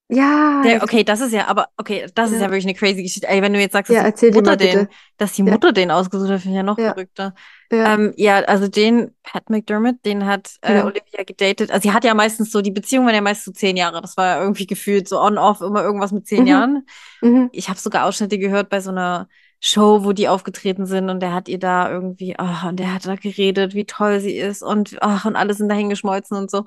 Äh, 0.10 0.15
ja. 0.15 0.62
Der, 0.63 0.84
okay, 0.84 1.04
das 1.06 1.21
ist 1.21 1.32
ja, 1.32 1.47
aber 1.47 1.67
okay, 1.77 2.06
das 2.13 2.30
Ja. 2.30 2.36
ist 2.36 2.41
ja 2.41 2.47
wirklich 2.49 2.65
eine 2.65 2.73
crazy 2.75 3.01
Geschichte. 3.01 3.27
Ey, 3.30 3.41
wenn 3.41 3.54
du 3.54 3.60
jetzt 3.60 3.71
sagst, 3.71 3.89
dass 3.89 3.95
Ja, 3.95 4.12
die 4.12 4.32
Mutter 4.32 4.58
den, 4.58 4.88
dass 5.17 5.34
die 5.34 5.43
Ja. 5.43 5.51
Mutter 5.51 5.71
den 5.71 5.89
ausgesucht 5.89 6.30
hat, 6.30 6.41
finde 6.41 6.56
ich 6.56 6.58
ja 6.58 6.63
noch 6.63 6.77
Ja. 6.77 6.93
verrückter. 6.93 7.34
Ja, 7.71 7.93
Ähm, 7.93 8.13
ja, 8.17 8.39
also 8.41 8.67
den 8.67 9.15
Pat 9.23 9.49
McDermott, 9.49 9.95
den 10.06 10.25
hat 10.25 10.51
äh, 10.62 10.73
Genau. 10.73 10.86
Olivia 10.88 11.23
gedatet. 11.25 11.71
Also 11.71 11.84
sie 11.89 11.93
hat 11.93 12.04
ja 12.04 12.13
meistens 12.13 12.51
so, 12.51 12.62
die 12.62 12.71
Beziehung 12.71 13.06
war 13.06 13.13
ja 13.13 13.21
meist 13.21 13.45
so 13.45 13.51
zehn 13.54 13.77
Jahre. 13.77 14.01
Das 14.01 14.17
war 14.17 14.25
ja 14.36 14.41
irgendwie 14.41 14.67
gefühlt 14.67 15.08
so 15.08 15.19
on-off, 15.21 15.62
immer 15.62 15.82
irgendwas 15.82 16.12
mit 16.12 16.27
zehn 16.27 16.41
Mhm. 16.41 16.47
Jahren. 16.47 16.86
mhm. 17.21 17.49
Ich 17.54 17.69
habe 17.69 17.80
sogar 17.80 18.06
Ausschnitte 18.06 18.38
gehört 18.38 18.69
bei 18.69 18.82
so 18.82 18.89
einer 18.91 19.30
Show, 19.63 20.04
wo 20.04 20.12
die 20.12 20.28
aufgetreten 20.28 20.88
sind 20.88 21.10
und 21.12 21.19
der 21.19 21.34
hat 21.34 21.47
ihr 21.47 21.60
da 21.60 21.89
irgendwie, 21.89 22.36
ach, 22.38 22.67
und 22.67 22.80
der 22.80 22.95
hat 22.95 23.06
da 23.06 23.15
geredet, 23.15 23.76
wie 23.76 23.86
toll 23.86 24.19
sie 24.19 24.36
ist 24.36 24.63
und 24.63 24.97
ach, 25.02 25.26
und 25.26 25.36
alle 25.36 25.54
sind 25.54 25.69
dahin 25.69 25.89
geschmolzen 25.89 26.36
und 26.36 26.50
so. 26.50 26.65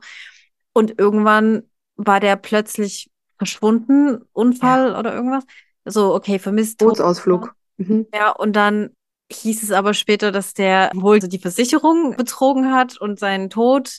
Und 0.73 0.99
irgendwann 0.99 1.65
war 1.97 2.21
der 2.21 2.37
plötzlich 2.37 3.11
verschwunden, 3.37 4.23
Unfall 4.33 4.95
oder 4.95 5.13
irgendwas. 5.13 5.45
So, 5.85 6.15
okay, 6.15 6.39
vermisst. 6.39 6.79
Bootsausflug. 6.79 7.55
Mhm. 7.79 8.07
Ja, 8.15 8.31
und 8.31 8.55
dann 8.55 8.91
hieß 9.33 9.65
es 9.65 9.73
aber 9.73 9.93
später, 9.93 10.31
dass 10.31 10.55
der 10.55 10.91
wohl 10.95 11.19
die 11.19 11.39
Versicherung 11.39 12.17
betrogen 12.17 12.73
hat 12.73 12.97
und 12.97 13.19
seinen 13.19 13.51
Tod 13.51 13.99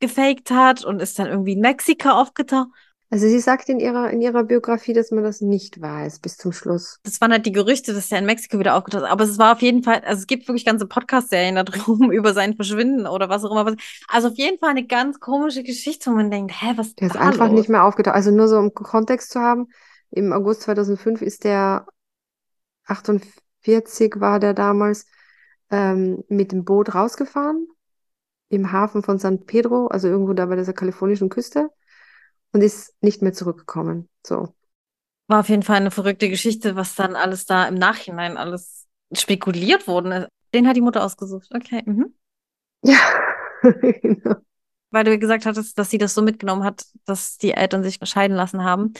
gefaked 0.00 0.50
hat 0.50 0.84
und 0.84 1.00
ist 1.00 1.16
dann 1.18 1.28
irgendwie 1.28 1.52
in 1.52 1.60
Mexiko 1.60 2.08
aufgetaucht. 2.08 2.68
Also 3.12 3.28
sie 3.28 3.40
sagt 3.40 3.68
in 3.68 3.78
ihrer, 3.78 4.10
in 4.10 4.22
ihrer 4.22 4.42
Biografie, 4.42 4.94
dass 4.94 5.10
man 5.10 5.22
das 5.22 5.42
nicht 5.42 5.82
weiß 5.82 6.20
bis 6.20 6.38
zum 6.38 6.50
Schluss. 6.50 6.98
Das 7.02 7.20
waren 7.20 7.30
halt 7.30 7.44
die 7.44 7.52
Gerüchte, 7.52 7.92
dass 7.92 8.10
er 8.10 8.18
in 8.18 8.24
Mexiko 8.24 8.58
wieder 8.58 8.74
aufgetaucht 8.74 9.02
ist. 9.02 9.10
Aber 9.10 9.24
es 9.24 9.38
war 9.38 9.52
auf 9.52 9.60
jeden 9.60 9.82
Fall, 9.82 10.00
also 10.06 10.20
es 10.20 10.26
gibt 10.26 10.48
wirklich 10.48 10.64
ganze 10.64 10.86
Podcast-Serien 10.86 11.56
da 11.56 11.62
drum 11.62 12.10
über 12.10 12.32
sein 12.32 12.56
Verschwinden 12.56 13.06
oder 13.06 13.28
was 13.28 13.44
auch 13.44 13.50
immer. 13.50 13.76
Also 14.08 14.28
auf 14.28 14.38
jeden 14.38 14.58
Fall 14.58 14.70
eine 14.70 14.86
ganz 14.86 15.20
komische 15.20 15.62
Geschichte, 15.62 16.10
wo 16.10 16.14
man 16.14 16.30
denkt, 16.30 16.54
hä, 16.58 16.72
was 16.76 16.94
Der 16.94 17.08
ist 17.08 17.16
einfach 17.18 17.48
los? 17.48 17.60
nicht 17.60 17.68
mehr 17.68 17.84
aufgetaucht. 17.84 18.14
Also 18.14 18.30
nur 18.30 18.48
so 18.48 18.56
um 18.56 18.72
Kontext 18.72 19.30
zu 19.30 19.40
haben, 19.40 19.68
im 20.10 20.32
August 20.32 20.62
2005 20.62 21.20
ist 21.20 21.44
der 21.44 21.84
48 22.86 24.14
war 24.20 24.40
der 24.40 24.54
damals 24.54 25.04
ähm, 25.70 26.24
mit 26.28 26.50
dem 26.50 26.64
Boot 26.64 26.94
rausgefahren 26.94 27.66
im 28.48 28.72
Hafen 28.72 29.02
von 29.02 29.18
San 29.18 29.44
Pedro, 29.44 29.88
also 29.88 30.08
irgendwo 30.08 30.32
da 30.32 30.46
bei 30.46 30.56
dieser 30.56 30.72
kalifornischen 30.72 31.28
Küste 31.28 31.68
und 32.52 32.62
ist 32.62 32.94
nicht 33.02 33.22
mehr 33.22 33.32
zurückgekommen. 33.32 34.08
So. 34.26 34.54
War 35.28 35.40
auf 35.40 35.48
jeden 35.48 35.62
Fall 35.62 35.76
eine 35.76 35.90
verrückte 35.90 36.28
Geschichte, 36.28 36.76
was 36.76 36.94
dann 36.94 37.16
alles 37.16 37.46
da 37.46 37.66
im 37.66 37.74
Nachhinein 37.74 38.36
alles 38.36 38.86
spekuliert 39.12 39.86
worden 39.86 40.12
ist. 40.12 40.28
Den 40.54 40.68
hat 40.68 40.76
die 40.76 40.80
Mutter 40.80 41.04
ausgesucht. 41.04 41.48
Okay. 41.54 41.82
Mhm. 41.86 42.14
Ja, 42.84 42.98
genau. 43.62 44.36
Weil 44.90 45.04
du 45.04 45.18
gesagt 45.18 45.46
hattest, 45.46 45.78
dass 45.78 45.88
sie 45.90 45.98
das 45.98 46.14
so 46.14 46.20
mitgenommen 46.22 46.64
hat, 46.64 46.84
dass 47.06 47.38
die 47.38 47.52
Eltern 47.52 47.82
sich 47.82 47.98
scheiden 48.02 48.36
lassen 48.36 48.62
haben. 48.64 48.92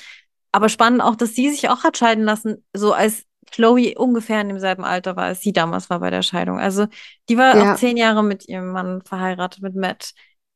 Aber 0.53 0.69
spannend 0.69 1.03
auch, 1.03 1.17
dass 1.17 1.35
sie 1.35 1.51
sich 1.51 1.69
auch 1.69 1.83
hat 1.85 1.99
scheiden 1.99 2.25
lassen, 2.25 2.65
so 2.73 2.93
als 2.93 3.25
Chloe 3.51 3.95
ungefähr 3.97 4.41
in 4.41 4.49
demselben 4.49 4.85
Alter 4.85 5.17
war, 5.17 5.25
als 5.25 5.41
sie 5.41 5.53
damals 5.53 5.91
war 5.91 6.01
bei 6.01 6.11
der 6.11 6.23
Scheidung. 6.23 6.59
Also 6.59 6.87
die 7.29 7.37
war 7.37 7.57
Ja. 7.57 7.73
auch 7.73 7.77
zehn 7.77 7.97
Jahre 7.97 8.23
mit 8.23 8.49
ihrem 8.49 8.71
Mann 8.73 9.03
verheiratet, 9.03 9.63
mit 9.63 9.75
Matt. 9.75 10.13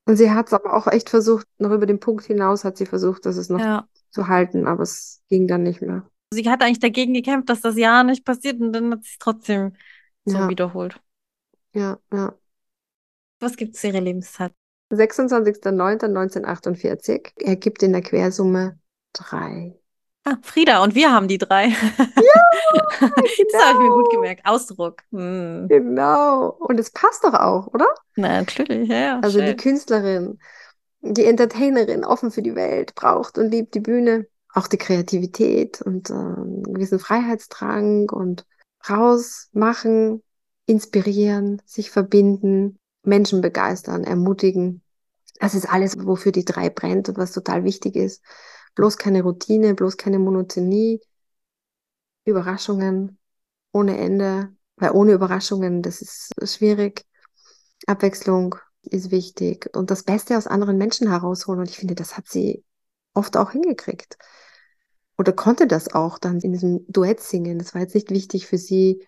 Und 0.06 0.16
sie 0.16 0.30
hat 0.30 0.46
es 0.46 0.52
aber 0.52 0.74
auch 0.74 0.86
echt 0.86 1.10
versucht, 1.10 1.46
noch 1.58 1.72
über 1.72 1.86
den 1.86 1.98
Punkt 2.00 2.24
hinaus 2.24 2.64
hat 2.64 2.76
sie 2.76 2.86
versucht, 2.86 3.26
dass 3.26 3.36
es 3.36 3.48
noch 3.48 3.60
Ja. 3.60 3.88
zu 4.10 4.28
halten, 4.28 4.66
aber 4.66 4.84
es 4.84 5.22
ging 5.28 5.48
dann 5.48 5.64
nicht 5.64 5.82
mehr. 5.82 6.08
Sie 6.32 6.48
hat 6.48 6.62
eigentlich 6.62 6.80
dagegen 6.80 7.12
gekämpft, 7.14 7.50
dass 7.50 7.60
das 7.60 7.76
ja 7.76 8.02
nicht 8.04 8.24
passiert 8.24 8.60
und 8.60 8.72
dann 8.72 8.92
hat 8.92 9.04
sie 9.04 9.10
es 9.10 9.18
trotzdem 9.18 9.74
so 10.24 10.38
Ja. 10.38 10.48
wiederholt. 10.48 11.00
Ja, 11.72 11.98
ja. 12.12 12.34
Was 13.40 13.56
gibt 13.56 13.76
es 13.76 13.84
ihre 13.84 14.00
Lebenszeit? 14.00 14.52
26.09.1948 14.90 17.32
ergibt 17.40 17.82
in 17.82 17.92
der 17.92 18.02
Quersumme 18.02 18.78
drei. 19.12 19.74
Ah, 20.28 20.38
Frieda 20.42 20.82
und 20.82 20.96
wir 20.96 21.12
haben 21.12 21.28
die 21.28 21.38
drei. 21.38 21.68
Ja, 21.68 21.76
Das 23.00 23.62
habe 23.62 23.74
ich 23.74 23.78
mir 23.78 23.90
gut 23.90 24.10
genau. 24.10 24.20
gemerkt. 24.22 24.44
Ausdruck. 24.44 25.02
Hm. 25.12 25.66
Genau. 25.68 26.48
Und 26.58 26.80
es 26.80 26.90
passt 26.90 27.22
doch 27.22 27.34
auch, 27.34 27.68
oder? 27.68 27.86
Na, 28.16 28.40
natürlich, 28.40 28.88
ja, 28.88 28.98
ja. 28.98 29.20
Also 29.20 29.38
die 29.38 29.46
schön. 29.46 29.56
Künstlerin, 29.56 30.38
die 31.00 31.26
Entertainerin, 31.26 32.04
offen 32.04 32.32
für 32.32 32.42
die 32.42 32.56
Welt, 32.56 32.96
braucht 32.96 33.38
und 33.38 33.52
liebt 33.52 33.74
die 33.74 33.80
Bühne, 33.80 34.26
auch 34.52 34.66
die 34.66 34.78
Kreativität 34.78 35.80
und 35.80 36.10
äh, 36.10 36.14
einen 36.14 36.74
gewissen 36.74 36.98
Freiheitsdrang 36.98 38.10
und 38.10 38.46
raus, 38.90 39.48
machen, 39.52 40.24
inspirieren, 40.66 41.62
sich 41.66 41.92
verbinden, 41.92 42.80
Menschen 43.04 43.42
begeistern, 43.42 44.02
ermutigen. 44.02 44.82
Das 45.38 45.54
ist 45.54 45.72
alles, 45.72 45.94
wofür 46.04 46.32
die 46.32 46.44
drei 46.44 46.68
brennt 46.68 47.08
und 47.08 47.16
was 47.16 47.30
total 47.30 47.62
wichtig 47.62 47.94
ist. 47.94 48.24
Bloß 48.76 48.98
keine 48.98 49.22
Routine, 49.22 49.74
bloß 49.74 49.96
keine 49.96 50.20
Monotonie, 50.20 51.00
Überraschungen 52.24 53.18
ohne 53.72 53.98
Ende, 53.98 54.54
weil 54.76 54.92
ohne 54.92 55.12
Überraschungen, 55.12 55.82
das 55.82 56.02
ist 56.02 56.32
schwierig. 56.44 57.04
Abwechslung 57.86 58.54
ist 58.82 59.10
wichtig 59.10 59.68
und 59.74 59.90
das 59.90 60.02
Beste 60.02 60.36
aus 60.36 60.46
anderen 60.46 60.78
Menschen 60.78 61.08
herausholen. 61.08 61.60
Und 61.60 61.70
ich 61.70 61.78
finde, 61.78 61.94
das 61.94 62.16
hat 62.16 62.28
sie 62.28 62.64
oft 63.14 63.36
auch 63.36 63.50
hingekriegt. 63.52 64.16
Oder 65.18 65.32
konnte 65.32 65.66
das 65.66 65.92
auch 65.92 66.18
dann 66.18 66.40
in 66.40 66.52
diesem 66.52 66.84
Duett 66.88 67.20
singen. 67.20 67.58
Das 67.58 67.74
war 67.74 67.80
jetzt 67.80 67.94
nicht 67.94 68.10
wichtig 68.10 68.46
für 68.46 68.58
sie, 68.58 69.06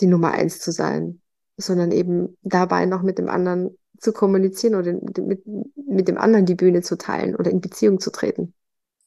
die 0.00 0.06
Nummer 0.06 0.32
eins 0.32 0.60
zu 0.60 0.70
sein, 0.70 1.20
sondern 1.56 1.90
eben 1.92 2.36
dabei 2.42 2.86
noch 2.86 3.02
mit 3.02 3.18
dem 3.18 3.28
anderen 3.28 3.76
zu 4.02 4.12
kommunizieren 4.12 4.74
oder 4.74 4.92
mit, 4.92 5.42
mit 5.46 6.08
dem 6.08 6.18
anderen 6.18 6.44
die 6.44 6.54
Bühne 6.54 6.82
zu 6.82 6.98
teilen 6.98 7.36
oder 7.36 7.50
in 7.50 7.60
Beziehung 7.60 8.00
zu 8.00 8.10
treten. 8.10 8.54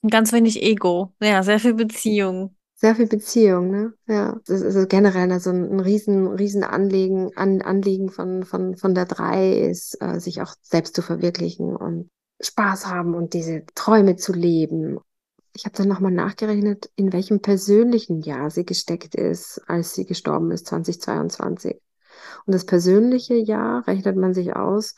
Und 0.01 0.11
Ganz 0.11 0.31
wenig 0.33 0.61
Ego. 0.61 1.13
Ja, 1.21 1.43
sehr 1.43 1.59
viel 1.59 1.73
Beziehung. 1.73 2.55
Sehr 2.75 2.95
viel 2.95 3.07
Beziehung, 3.07 3.71
ne? 3.71 3.93
Ja, 4.07 4.37
das 4.45 4.61
ist 4.61 4.75
also 4.75 4.87
generell 4.87 5.31
also 5.31 5.49
ein, 5.49 5.71
ein 5.71 5.79
riesen, 5.79 6.27
riesen 6.27 6.63
Anliegen, 6.63 7.31
an, 7.35 7.61
Anliegen 7.61 8.09
von, 8.09 8.43
von, 8.43 8.75
von 8.75 8.93
der 8.93 9.05
drei 9.05 9.57
ist, 9.57 9.97
äh, 10.01 10.19
sich 10.19 10.41
auch 10.41 10.53
selbst 10.61 10.95
zu 10.95 11.01
verwirklichen 11.01 11.75
und 11.75 12.09
Spaß 12.41 12.87
haben 12.87 13.15
und 13.15 13.33
diese 13.33 13.63
Träume 13.75 14.17
zu 14.17 14.33
leben. 14.33 14.99
Ich 15.53 15.65
habe 15.65 15.75
dann 15.77 15.87
nochmal 15.87 16.11
nachgerechnet, 16.11 16.91
in 16.97 17.13
welchem 17.13 17.39
persönlichen 17.39 18.21
Jahr 18.21 18.51
sie 18.51 18.65
gesteckt 18.65 19.15
ist, 19.15 19.61
als 19.67 19.93
sie 19.93 20.05
gestorben 20.05 20.51
ist, 20.51 20.67
2022. 20.67 21.79
Und 22.45 22.53
das 22.53 22.65
persönliche 22.65 23.35
Jahr 23.35 23.87
rechnet 23.87 24.17
man 24.17 24.33
sich 24.33 24.55
aus 24.55 24.95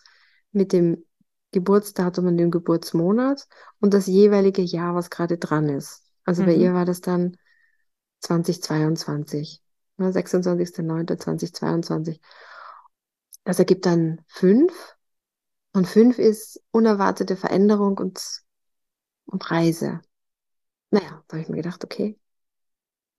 mit 0.52 0.74
dem 0.74 1.06
Geburtsdatum 1.52 2.28
und 2.28 2.38
dem 2.38 2.52
Geburtsmonat 2.52 3.48
und 3.80 3.94
das 3.94 4.08
jeweilige 4.08 4.62
Jahr, 4.62 4.96
was 4.96 5.10
gerade 5.10 5.38
dran 5.38 5.70
ist. 5.70 6.04
Also 6.26 6.44
bei 6.44 6.56
Mhm. 6.56 6.62
ihr 6.62 6.74
war 6.74 6.86
das 6.86 7.02
dann 7.02 7.38
2022, 8.20 9.62
ne, 9.98 10.12
26.09.2022. 10.12 12.20
Das 13.44 13.60
ergibt 13.60 13.86
dann 13.86 14.22
fünf. 14.28 14.96
Und 15.74 15.88
fünf 15.88 16.20
ist 16.20 16.62
unerwartete 16.72 17.38
Veränderung 17.38 17.98
und, 17.98 18.22
und 19.26 19.52
Reise. 19.52 20.02
Naja, 20.92 21.24
da 21.28 21.38
habe 21.38 21.42
ich 21.44 21.50
mir 21.50 21.58
gedacht, 21.58 21.84
okay, 21.84 22.20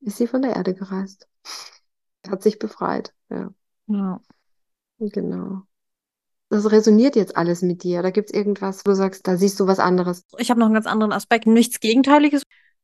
ist 0.00 0.16
sie 0.18 0.26
von 0.26 0.42
der 0.42 0.56
Erde 0.56 0.74
gereist. 0.74 1.28
Hat 2.28 2.42
sich 2.42 2.58
befreit, 2.58 3.14
ja, 3.30 3.52
Ja. 3.88 4.20
genau. 4.98 5.62
Das 6.51 6.70
resoniert 6.70 7.16
jetzt 7.16 7.37
alles 7.37 7.62
mit 7.62 7.83
dir. 7.83 8.03
Da 8.03 8.11
gibt 8.11 8.31
es 8.31 8.35
irgendwas, 8.35 8.85
wo 8.85 8.90
du 8.90 8.96
sagst, 8.96 9.27
da 9.27 9.37
siehst 9.37 9.61
du 9.61 9.66
was 9.66 9.79
anderes. 9.79 10.24
Ich 10.38 10.51
habe 10.51 10.61
noch 10.61 10.66
einen 10.66 10.74
ganz 10.74 10.87
anderen 10.87 11.12
Aspekt. 11.12 11.46
Nichts 11.46 11.81
Gegenteiliges. 11.81 12.42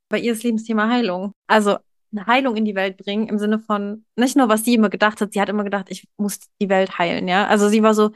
Bei 0.08 0.18
ihr 0.18 0.32
ist 0.32 0.42
Lebensthema 0.42 0.88
Heilung. 0.88 1.32
Also 1.46 1.78
eine 2.12 2.26
Heilung 2.26 2.56
in 2.56 2.64
die 2.64 2.74
Welt 2.74 2.96
bringen 2.98 3.28
im 3.28 3.38
Sinne 3.38 3.58
von 3.58 4.04
nicht 4.16 4.36
nur, 4.36 4.48
was 4.48 4.64
sie 4.64 4.74
immer 4.74 4.90
gedacht 4.90 5.20
hat. 5.20 5.32
Sie 5.32 5.40
hat 5.40 5.48
immer 5.48 5.64
gedacht, 5.64 5.86
ich 5.88 6.06
muss 6.16 6.40
die 6.60 6.68
Welt 6.68 6.98
heilen, 6.98 7.26
ja. 7.26 7.46
Also 7.46 7.68
sie 7.68 7.82
war 7.82 7.94
so, 7.94 8.10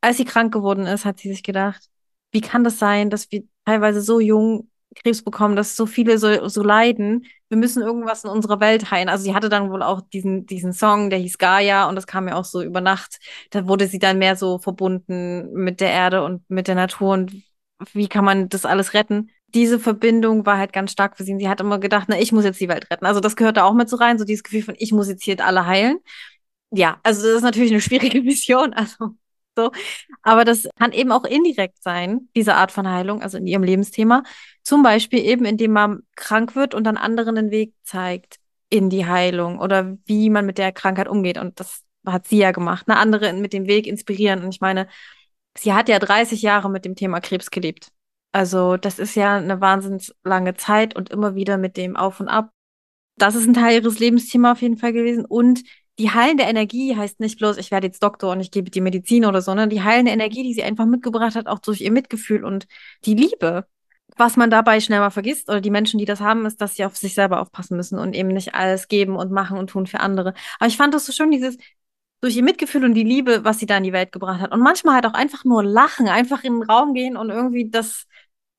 als 0.00 0.18
sie 0.18 0.24
krank 0.24 0.52
geworden 0.52 0.86
ist, 0.86 1.04
hat 1.04 1.18
sie 1.18 1.30
sich 1.30 1.42
gedacht, 1.42 1.88
wie 2.32 2.40
kann 2.40 2.62
das 2.64 2.78
sein, 2.78 3.10
dass 3.10 3.30
wir 3.32 3.44
teilweise 3.64 4.02
so 4.02 4.20
jung 4.20 4.67
Krebs 4.94 5.22
bekommen, 5.22 5.56
dass 5.56 5.76
so 5.76 5.86
viele 5.86 6.18
so, 6.18 6.48
so 6.48 6.62
leiden. 6.62 7.26
Wir 7.48 7.58
müssen 7.58 7.82
irgendwas 7.82 8.24
in 8.24 8.30
unserer 8.30 8.60
Welt 8.60 8.90
heilen. 8.90 9.08
Also 9.08 9.24
sie 9.24 9.34
hatte 9.34 9.48
dann 9.48 9.70
wohl 9.70 9.82
auch 9.82 10.00
diesen, 10.00 10.46
diesen 10.46 10.72
Song, 10.72 11.10
der 11.10 11.18
hieß 11.18 11.38
Gaia 11.38 11.88
und 11.88 11.94
das 11.94 12.06
kam 12.06 12.28
ja 12.28 12.36
auch 12.36 12.44
so 12.44 12.62
über 12.62 12.80
Nacht. 12.80 13.18
Da 13.50 13.66
wurde 13.68 13.86
sie 13.86 13.98
dann 13.98 14.18
mehr 14.18 14.36
so 14.36 14.58
verbunden 14.58 15.52
mit 15.52 15.80
der 15.80 15.90
Erde 15.90 16.24
und 16.24 16.48
mit 16.48 16.68
der 16.68 16.74
Natur 16.74 17.12
und 17.12 17.32
wie 17.92 18.08
kann 18.08 18.24
man 18.24 18.48
das 18.48 18.64
alles 18.64 18.94
retten? 18.94 19.30
Diese 19.54 19.78
Verbindung 19.78 20.44
war 20.46 20.58
halt 20.58 20.72
ganz 20.72 20.92
stark 20.92 21.16
für 21.16 21.24
sie. 21.24 21.32
Und 21.32 21.38
sie 21.38 21.48
hat 21.48 21.60
immer 21.60 21.78
gedacht, 21.78 22.06
na, 22.08 22.18
ich 22.18 22.32
muss 22.32 22.44
jetzt 22.44 22.60
die 22.60 22.68
Welt 22.68 22.90
retten. 22.90 23.06
Also 23.06 23.20
das 23.20 23.36
gehört 23.36 23.56
da 23.56 23.64
auch 23.64 23.74
mit 23.74 23.88
so 23.88 23.96
rein, 23.96 24.18
so 24.18 24.24
dieses 24.24 24.42
Gefühl 24.42 24.62
von, 24.62 24.74
ich 24.78 24.92
muss 24.92 25.08
jetzt 25.08 25.24
hier 25.24 25.44
alle 25.44 25.66
heilen. 25.66 25.98
Ja, 26.70 26.98
also 27.02 27.22
das 27.22 27.36
ist 27.36 27.42
natürlich 27.42 27.70
eine 27.70 27.80
schwierige 27.82 28.22
Mission. 28.22 28.72
Also 28.74 29.14
so. 29.56 29.72
Aber 30.22 30.44
das 30.44 30.68
kann 30.78 30.92
eben 30.92 31.12
auch 31.12 31.24
indirekt 31.24 31.82
sein, 31.82 32.28
diese 32.36 32.54
Art 32.54 32.72
von 32.72 32.88
Heilung, 32.88 33.22
also 33.22 33.38
in 33.38 33.46
ihrem 33.46 33.64
Lebensthema. 33.64 34.22
Zum 34.68 34.82
Beispiel 34.82 35.20
eben, 35.20 35.46
indem 35.46 35.72
man 35.72 36.02
krank 36.14 36.54
wird 36.54 36.74
und 36.74 36.84
dann 36.84 36.98
anderen 36.98 37.36
den 37.36 37.50
Weg 37.50 37.72
zeigt 37.84 38.36
in 38.68 38.90
die 38.90 39.06
Heilung 39.06 39.60
oder 39.60 39.96
wie 40.04 40.28
man 40.28 40.44
mit 40.44 40.58
der 40.58 40.72
Krankheit 40.72 41.08
umgeht. 41.08 41.38
Und 41.38 41.58
das 41.58 41.84
hat 42.04 42.26
sie 42.26 42.36
ja 42.36 42.50
gemacht. 42.50 42.86
Eine 42.86 42.98
andere 42.98 43.32
mit 43.32 43.54
dem 43.54 43.66
Weg 43.66 43.86
inspirieren. 43.86 44.44
Und 44.44 44.54
ich 44.54 44.60
meine, 44.60 44.86
sie 45.56 45.72
hat 45.72 45.88
ja 45.88 45.98
30 45.98 46.42
Jahre 46.42 46.68
mit 46.68 46.84
dem 46.84 46.96
Thema 46.96 47.20
Krebs 47.20 47.50
gelebt. 47.50 47.92
Also 48.32 48.76
das 48.76 48.98
ist 48.98 49.14
ja 49.14 49.38
eine 49.38 49.62
wahnsinnig 49.62 50.12
lange 50.22 50.52
Zeit 50.52 50.94
und 50.94 51.08
immer 51.08 51.34
wieder 51.34 51.56
mit 51.56 51.78
dem 51.78 51.96
Auf 51.96 52.20
und 52.20 52.28
Ab. 52.28 52.50
Das 53.16 53.36
ist 53.36 53.46
ein 53.46 53.54
Teil 53.54 53.80
ihres 53.80 53.98
Lebensthema 53.98 54.52
auf 54.52 54.60
jeden 54.60 54.76
Fall 54.76 54.92
gewesen. 54.92 55.24
Und 55.24 55.62
die 55.98 56.10
heilende 56.10 56.44
Energie 56.44 56.94
heißt 56.94 57.20
nicht 57.20 57.38
bloß, 57.38 57.56
ich 57.56 57.70
werde 57.70 57.86
jetzt 57.86 58.02
Doktor 58.02 58.32
und 58.32 58.40
ich 58.40 58.50
gebe 58.50 58.68
die 58.70 58.82
Medizin 58.82 59.24
oder 59.24 59.40
so, 59.40 59.46
sondern 59.46 59.70
die 59.70 59.82
heilende 59.82 60.12
Energie, 60.12 60.42
die 60.42 60.52
sie 60.52 60.62
einfach 60.62 60.84
mitgebracht 60.84 61.36
hat, 61.36 61.46
auch 61.46 61.58
durch 61.58 61.80
ihr 61.80 61.90
Mitgefühl 61.90 62.44
und 62.44 62.66
die 63.06 63.14
Liebe. 63.14 63.66
Was 64.18 64.36
man 64.36 64.50
dabei 64.50 64.80
schnell 64.80 65.00
mal 65.00 65.10
vergisst 65.10 65.48
oder 65.48 65.60
die 65.60 65.70
Menschen, 65.70 65.98
die 65.98 66.04
das 66.04 66.20
haben, 66.20 66.44
ist, 66.44 66.60
dass 66.60 66.74
sie 66.74 66.84
auf 66.84 66.96
sich 66.96 67.14
selber 67.14 67.40
aufpassen 67.40 67.76
müssen 67.76 67.98
und 67.98 68.14
eben 68.14 68.28
nicht 68.28 68.54
alles 68.54 68.88
geben 68.88 69.16
und 69.16 69.30
machen 69.30 69.58
und 69.58 69.70
tun 69.70 69.86
für 69.86 70.00
andere. 70.00 70.34
Aber 70.58 70.68
ich 70.68 70.76
fand 70.76 70.92
das 70.92 71.06
so 71.06 71.12
schön, 71.12 71.30
dieses 71.30 71.56
durch 72.20 72.36
ihr 72.36 72.42
Mitgefühl 72.42 72.84
und 72.84 72.94
die 72.94 73.04
Liebe, 73.04 73.44
was 73.44 73.58
sie 73.58 73.66
da 73.66 73.76
in 73.76 73.84
die 73.84 73.92
Welt 73.92 74.12
gebracht 74.12 74.40
hat. 74.40 74.52
Und 74.52 74.60
manchmal 74.60 74.96
halt 74.96 75.06
auch 75.06 75.14
einfach 75.14 75.44
nur 75.44 75.62
lachen, 75.62 76.08
einfach 76.08 76.42
in 76.42 76.54
den 76.54 76.62
Raum 76.64 76.94
gehen 76.94 77.16
und 77.16 77.30
irgendwie 77.30 77.70
das, 77.70 78.06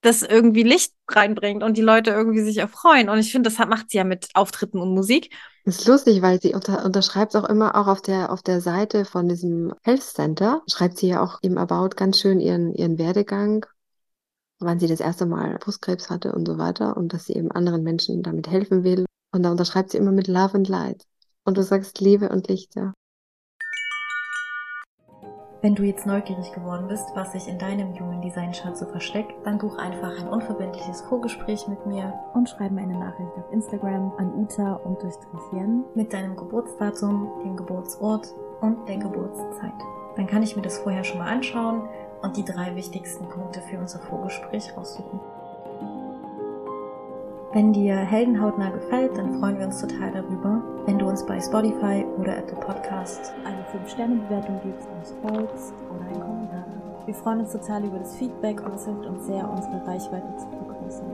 das 0.01 0.21
irgendwie 0.21 0.63
Licht 0.63 0.93
reinbringt 1.09 1.61
und 1.61 1.75
die 1.75 1.81
Leute 1.81 2.11
irgendwie 2.11 2.41
sich 2.41 2.57
erfreuen. 2.57 3.09
Und 3.09 3.19
ich 3.19 3.31
finde, 3.31 3.49
das 3.49 3.59
macht 3.67 3.89
sie 3.89 3.97
ja 3.97 4.05
mit 4.05 4.29
Auftritten 4.33 4.79
und 4.79 4.93
Musik. 4.93 5.35
Das 5.65 5.79
ist 5.79 5.87
lustig, 5.87 6.21
weil 6.21 6.41
sie 6.41 6.53
unter, 6.53 6.85
unterschreibt 6.85 7.35
auch 7.35 7.43
immer 7.43 7.75
auch 7.75 7.87
auf 7.87 8.01
der, 8.01 8.31
auf 8.31 8.41
der 8.41 8.61
Seite 8.61 9.03
von 9.03 9.27
diesem 9.27 9.73
Health 9.83 10.03
Center, 10.03 10.61
schreibt 10.67 10.97
sie 10.97 11.09
ja 11.09 11.21
auch 11.21 11.39
im 11.41 11.57
About 11.57 11.95
ganz 11.95 12.19
schön 12.19 12.39
ihren, 12.39 12.73
ihren 12.73 12.97
Werdegang, 12.97 13.65
wann 14.59 14.79
sie 14.79 14.87
das 14.87 14.99
erste 14.99 15.25
Mal 15.25 15.57
Brustkrebs 15.59 16.09
hatte 16.09 16.33
und 16.33 16.47
so 16.47 16.57
weiter 16.57 16.97
und 16.97 17.13
dass 17.13 17.25
sie 17.25 17.33
eben 17.33 17.51
anderen 17.51 17.83
Menschen 17.83 18.23
damit 18.23 18.49
helfen 18.49 18.83
will. 18.83 19.05
Und 19.33 19.43
da 19.43 19.51
unterschreibt 19.51 19.91
sie 19.91 19.97
immer 19.97 20.11
mit 20.11 20.27
Love 20.27 20.55
and 20.55 20.67
Light. 20.67 21.05
Und 21.45 21.57
du 21.57 21.63
sagst 21.63 21.99
Liebe 21.99 22.29
und 22.29 22.47
Licht, 22.47 22.75
ja. 22.75 22.93
Wenn 25.61 25.75
du 25.75 25.83
jetzt 25.83 26.05
neugierig 26.05 26.53
geworden 26.53 26.87
bist, 26.87 27.03
was 27.15 27.33
sich 27.33 27.49
in 27.49 27.59
deinem 27.59 27.93
Human 27.99 28.21
Design 28.21 28.53
Chart 28.53 28.77
so 28.77 28.85
versteckt, 28.85 29.33
dann 29.43 29.57
buch 29.57 29.77
einfach 29.77 30.17
ein 30.17 30.29
unverbindliches 30.29 31.01
Vorgespräch 31.01 31.67
mit 31.67 31.85
mir 31.85 32.13
und 32.33 32.47
schreib 32.47 32.71
mir 32.71 32.81
eine 32.81 32.97
Nachricht 32.97 33.31
auf 33.35 33.51
Instagram 33.51 34.13
an 34.17 34.33
uta 34.35 34.79
mit 35.95 36.13
deinem 36.13 36.37
Geburtsdatum, 36.37 37.29
dem 37.43 37.57
Geburtsort 37.57 38.33
und 38.61 38.87
der 38.87 38.99
Geburtszeit. 38.99 39.73
Dann 40.15 40.27
kann 40.27 40.43
ich 40.43 40.55
mir 40.55 40.61
das 40.61 40.77
vorher 40.77 41.03
schon 41.03 41.19
mal 41.19 41.27
anschauen 41.27 41.89
und 42.21 42.37
die 42.37 42.45
drei 42.45 42.75
wichtigsten 42.75 43.27
Punkte 43.27 43.61
für 43.61 43.77
unser 43.77 43.99
Vorgespräch 43.99 44.75
raussuchen. 44.75 45.19
Wenn 47.51 47.73
dir 47.73 47.95
Heldenhautnah 47.95 48.69
gefällt, 48.69 49.17
dann 49.17 49.39
freuen 49.39 49.57
wir 49.57 49.65
uns 49.65 49.81
total 49.81 50.11
darüber, 50.11 50.61
wenn 50.85 50.99
du 50.99 51.07
uns 51.07 51.25
bei 51.25 51.39
Spotify 51.41 52.05
oder 52.19 52.37
Apple 52.37 52.59
Podcast 52.59 53.33
eine 53.43 53.63
5-Sterne-Bewertung 53.73 54.59
gibst, 54.63 54.87
uns 54.87 55.15
folgst 55.21 55.73
oder 55.89 56.05
einen 56.05 56.21
Kommentar. 56.21 56.65
Wir 57.07 57.15
freuen 57.15 57.39
uns 57.39 57.51
total 57.51 57.85
über 57.85 57.97
das 57.97 58.15
Feedback 58.17 58.63
und 58.63 58.75
es 58.75 58.85
hilft 58.85 59.03
uns 59.03 59.25
sehr, 59.25 59.49
unsere 59.49 59.83
Reichweite 59.87 60.27
zu 60.37 60.47
vergrößern. 60.47 61.07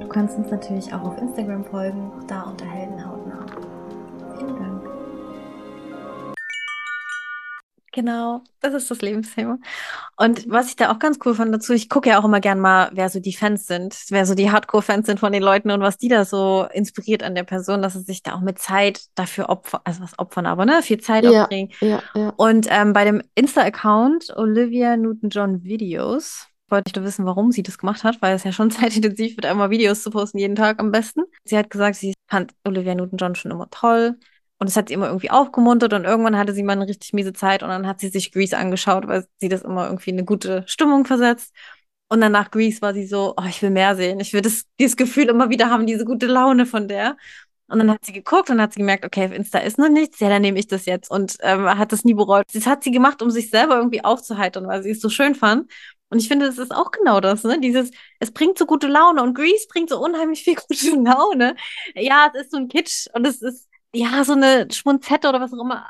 Du 0.00 0.08
kannst 0.08 0.36
uns 0.36 0.50
natürlich 0.50 0.92
auch 0.92 1.04
auf 1.04 1.18
Instagram 1.18 1.64
folgen, 1.64 2.10
auch 2.18 2.24
da 2.24 2.42
unter 2.42 2.64
Heldenhautnah. 2.64 3.23
Genau, 7.96 8.42
das 8.60 8.74
ist 8.74 8.90
das 8.90 9.02
Lebensthema. 9.02 9.56
Und 10.16 10.50
was 10.50 10.66
ich 10.68 10.74
da 10.74 10.90
auch 10.90 10.98
ganz 10.98 11.20
cool 11.24 11.32
fand 11.36 11.54
dazu, 11.54 11.72
ich 11.72 11.88
gucke 11.88 12.08
ja 12.08 12.18
auch 12.18 12.24
immer 12.24 12.40
gern 12.40 12.58
mal, 12.58 12.90
wer 12.92 13.08
so 13.08 13.20
die 13.20 13.32
Fans 13.32 13.68
sind, 13.68 13.96
wer 14.08 14.26
so 14.26 14.34
die 14.34 14.50
Hardcore-Fans 14.50 15.06
sind 15.06 15.20
von 15.20 15.32
den 15.32 15.44
Leuten 15.44 15.70
und 15.70 15.80
was 15.80 15.96
die 15.96 16.08
da 16.08 16.24
so 16.24 16.66
inspiriert 16.72 17.22
an 17.22 17.36
der 17.36 17.44
Person, 17.44 17.82
dass 17.82 17.92
sie 17.92 18.00
sich 18.00 18.24
da 18.24 18.34
auch 18.34 18.40
mit 18.40 18.58
Zeit 18.58 19.02
dafür 19.14 19.48
opfern, 19.48 19.80
also 19.84 20.02
was 20.02 20.18
opfern, 20.18 20.46
aber 20.46 20.64
ne, 20.66 20.82
viel 20.82 21.00
Zeit 21.00 21.22
Ja, 21.22 21.42
aufbringen. 21.42 21.70
ja, 21.80 22.02
ja. 22.16 22.30
Und 22.36 22.66
ähm, 22.68 22.92
bei 22.94 23.04
dem 23.04 23.22
Insta-Account 23.36 24.36
Olivia 24.36 24.96
Newton-John 24.96 25.62
Videos 25.62 26.48
wollte 26.68 26.88
ich 26.90 26.96
nur 26.96 27.04
wissen, 27.04 27.26
warum 27.26 27.52
sie 27.52 27.62
das 27.62 27.78
gemacht 27.78 28.02
hat, 28.02 28.20
weil 28.22 28.34
es 28.34 28.42
ja 28.42 28.50
schon 28.50 28.70
zeitintensiv 28.72 29.36
wird, 29.36 29.46
einmal 29.46 29.70
Videos 29.70 30.02
zu 30.02 30.10
posten, 30.10 30.38
jeden 30.38 30.56
Tag 30.56 30.80
am 30.80 30.90
besten. 30.90 31.22
Sie 31.44 31.56
hat 31.56 31.70
gesagt, 31.70 31.94
sie 31.94 32.12
fand 32.26 32.54
Olivia 32.64 32.96
Newton-John 32.96 33.36
schon 33.36 33.52
immer 33.52 33.70
toll. 33.70 34.18
Und 34.64 34.68
es 34.68 34.78
hat 34.78 34.88
sie 34.88 34.94
immer 34.94 35.08
irgendwie 35.08 35.30
aufgemuntert 35.30 35.92
und 35.92 36.06
irgendwann 36.06 36.38
hatte 36.38 36.54
sie 36.54 36.62
mal 36.62 36.72
eine 36.72 36.88
richtig 36.88 37.12
miese 37.12 37.34
Zeit 37.34 37.62
und 37.62 37.68
dann 37.68 37.86
hat 37.86 38.00
sie 38.00 38.08
sich 38.08 38.32
Grease 38.32 38.56
angeschaut, 38.56 39.06
weil 39.06 39.26
sie 39.36 39.50
das 39.50 39.60
immer 39.60 39.84
irgendwie 39.84 40.08
in 40.08 40.16
eine 40.16 40.24
gute 40.24 40.64
Stimmung 40.66 41.04
versetzt. 41.04 41.52
Und 42.08 42.22
dann 42.22 42.32
nach 42.32 42.50
Grease 42.50 42.80
war 42.80 42.94
sie 42.94 43.06
so, 43.06 43.34
oh, 43.36 43.44
ich 43.46 43.60
will 43.60 43.68
mehr 43.68 43.94
sehen. 43.94 44.20
Ich 44.20 44.32
will 44.32 44.40
das, 44.40 44.64
dieses 44.80 44.96
Gefühl 44.96 45.28
immer 45.28 45.50
wieder 45.50 45.68
haben, 45.68 45.86
diese 45.86 46.06
gute 46.06 46.24
Laune 46.24 46.64
von 46.64 46.88
der. 46.88 47.18
Und 47.68 47.78
dann 47.78 47.90
hat 47.90 48.06
sie 48.06 48.14
geguckt 48.14 48.48
und 48.48 48.58
hat 48.58 48.72
sie 48.72 48.80
gemerkt, 48.80 49.04
okay, 49.04 49.26
auf 49.26 49.32
Insta 49.32 49.58
ist 49.58 49.76
noch 49.76 49.90
nichts, 49.90 50.20
ja, 50.20 50.30
dann 50.30 50.40
nehme 50.40 50.58
ich 50.58 50.66
das 50.66 50.86
jetzt. 50.86 51.10
Und 51.10 51.36
ähm, 51.42 51.66
hat 51.66 51.92
das 51.92 52.04
nie 52.04 52.14
bereut. 52.14 52.46
Das 52.54 52.64
hat 52.66 52.84
sie 52.84 52.90
gemacht, 52.90 53.20
um 53.20 53.30
sich 53.30 53.50
selber 53.50 53.76
irgendwie 53.76 54.02
aufzuheitern, 54.02 54.66
weil 54.66 54.82
sie 54.82 54.92
es 54.92 55.00
so 55.02 55.10
schön 55.10 55.34
fand. 55.34 55.70
Und 56.08 56.20
ich 56.20 56.28
finde, 56.28 56.46
das 56.46 56.56
ist 56.56 56.74
auch 56.74 56.90
genau 56.90 57.20
das, 57.20 57.44
ne? 57.44 57.60
Dieses, 57.60 57.90
es 58.18 58.30
bringt 58.32 58.56
so 58.56 58.64
gute 58.64 58.86
Laune 58.86 59.22
und 59.22 59.34
Grease 59.34 59.66
bringt 59.68 59.90
so 59.90 60.02
unheimlich 60.02 60.42
viel 60.44 60.54
gute 60.54 60.90
Laune. 61.02 61.54
Ja, 61.94 62.30
es 62.32 62.42
ist 62.44 62.52
so 62.52 62.56
ein 62.56 62.68
Kitsch 62.68 63.08
und 63.12 63.26
es 63.26 63.42
ist, 63.42 63.68
ja, 63.94 64.24
so 64.24 64.32
eine 64.32 64.68
Schmunzette 64.70 65.28
oder 65.28 65.40
was 65.40 65.52
auch 65.52 65.60
immer. 65.60 65.86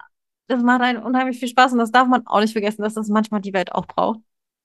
Das 0.46 0.62
macht 0.62 0.82
einen 0.82 1.02
unheimlich 1.02 1.38
viel 1.38 1.48
Spaß 1.48 1.72
und 1.72 1.78
das 1.78 1.90
darf 1.90 2.06
man 2.06 2.26
auch 2.26 2.40
nicht 2.40 2.52
vergessen, 2.52 2.82
dass 2.82 2.94
das 2.94 3.08
manchmal 3.08 3.40
die 3.40 3.54
Welt 3.54 3.72
auch 3.72 3.86
braucht. 3.86 4.20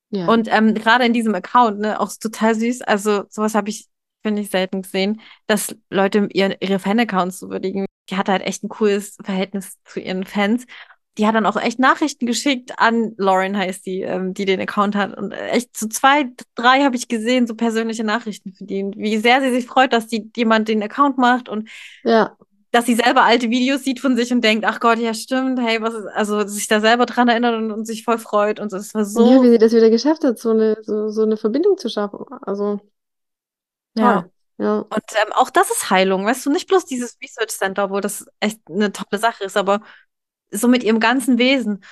Ja. 0.09 0.27
Und 0.27 0.47
ähm, 0.51 0.73
gerade 0.73 1.05
in 1.05 1.13
diesem 1.13 1.33
Account, 1.35 1.79
ne, 1.79 1.99
auch 1.99 2.11
total 2.19 2.55
süß. 2.55 2.81
Also 2.81 3.23
sowas 3.29 3.55
habe 3.55 3.69
ich, 3.69 3.87
finde 4.23 4.41
ich, 4.41 4.49
selten 4.49 4.81
gesehen, 4.81 5.21
dass 5.47 5.75
Leute 5.89 6.27
ihre, 6.33 6.57
ihre 6.59 6.79
Fan-Accounts 6.79 7.39
so 7.39 7.49
würdigen. 7.49 7.85
Die 8.09 8.17
hat 8.17 8.27
halt 8.27 8.41
echt 8.41 8.63
ein 8.63 8.69
cooles 8.69 9.17
Verhältnis 9.23 9.77
zu 9.85 9.99
ihren 9.99 10.25
Fans. 10.25 10.65
Die 11.17 11.27
hat 11.27 11.35
dann 11.35 11.45
auch 11.45 11.57
echt 11.57 11.79
Nachrichten 11.79 12.25
geschickt 12.25 12.77
an 12.77 13.13
Lauren, 13.17 13.55
heißt 13.55 13.85
die, 13.85 14.01
ähm, 14.01 14.33
die 14.33 14.45
den 14.45 14.59
Account 14.59 14.95
hat. 14.95 15.15
Und 15.17 15.31
echt 15.31 15.77
so 15.77 15.87
zwei, 15.87 16.29
drei 16.55 16.83
habe 16.83 16.95
ich 16.95 17.07
gesehen, 17.07 17.45
so 17.45 17.55
persönliche 17.55 18.03
Nachrichten 18.03 18.53
verdient. 18.53 18.97
Wie 18.97 19.17
sehr 19.17 19.41
sie 19.41 19.51
sich 19.51 19.65
freut, 19.67 19.93
dass 19.93 20.07
die 20.07 20.31
jemand 20.35 20.67
den 20.67 20.81
Account 20.81 21.17
macht 21.17 21.49
und 21.49 21.69
ja. 22.03 22.35
Dass 22.71 22.85
sie 22.85 22.95
selber 22.95 23.23
alte 23.23 23.49
Videos 23.49 23.83
sieht 23.83 23.99
von 23.99 24.15
sich 24.15 24.31
und 24.31 24.41
denkt, 24.41 24.65
ach 24.65 24.79
Gott, 24.79 24.99
ja 24.99 25.13
stimmt, 25.13 25.59
hey, 25.59 25.81
was 25.81 25.93
ist, 25.95 26.05
also 26.13 26.45
sich 26.47 26.67
da 26.67 26.79
selber 26.81 27.05
dran 27.05 27.27
erinnert 27.27 27.55
und, 27.55 27.71
und 27.71 27.85
sich 27.85 28.03
voll 28.03 28.17
freut 28.19 28.59
und 28.59 28.69
so. 28.69 28.77
Das 28.77 28.93
war 28.93 29.05
so. 29.05 29.27
Ja, 29.29 29.41
wie 29.41 29.49
sie 29.49 29.57
das 29.57 29.73
wieder 29.73 29.89
geschafft 29.89 30.23
hat, 30.23 30.37
so 30.39 30.51
eine, 30.51 30.77
so, 30.83 31.09
so 31.09 31.23
eine 31.23 31.37
Verbindung 31.37 31.77
zu 31.77 31.89
schaffen. 31.89 32.19
Also, 32.41 32.79
Ja. 33.95 34.21
toll. 34.21 34.31
Ja. 34.57 34.79
Und 34.79 35.03
ähm, 35.25 35.31
auch 35.33 35.49
das 35.49 35.71
ist 35.71 35.89
Heilung, 35.89 36.25
weißt 36.25 36.45
du, 36.45 36.51
nicht 36.51 36.67
bloß 36.67 36.85
dieses 36.85 37.17
Research 37.23 37.49
Center, 37.51 37.89
wo 37.91 38.01
das 38.01 38.25
echt 38.41 38.59
eine 38.69 38.91
tolle 38.91 39.19
Sache 39.19 39.45
ist, 39.45 39.55
aber 39.55 39.81
so 40.51 40.67
mit 40.67 40.83
ihrem 40.83 40.99
ganzen 40.99 41.37
Wesen. 41.37 41.83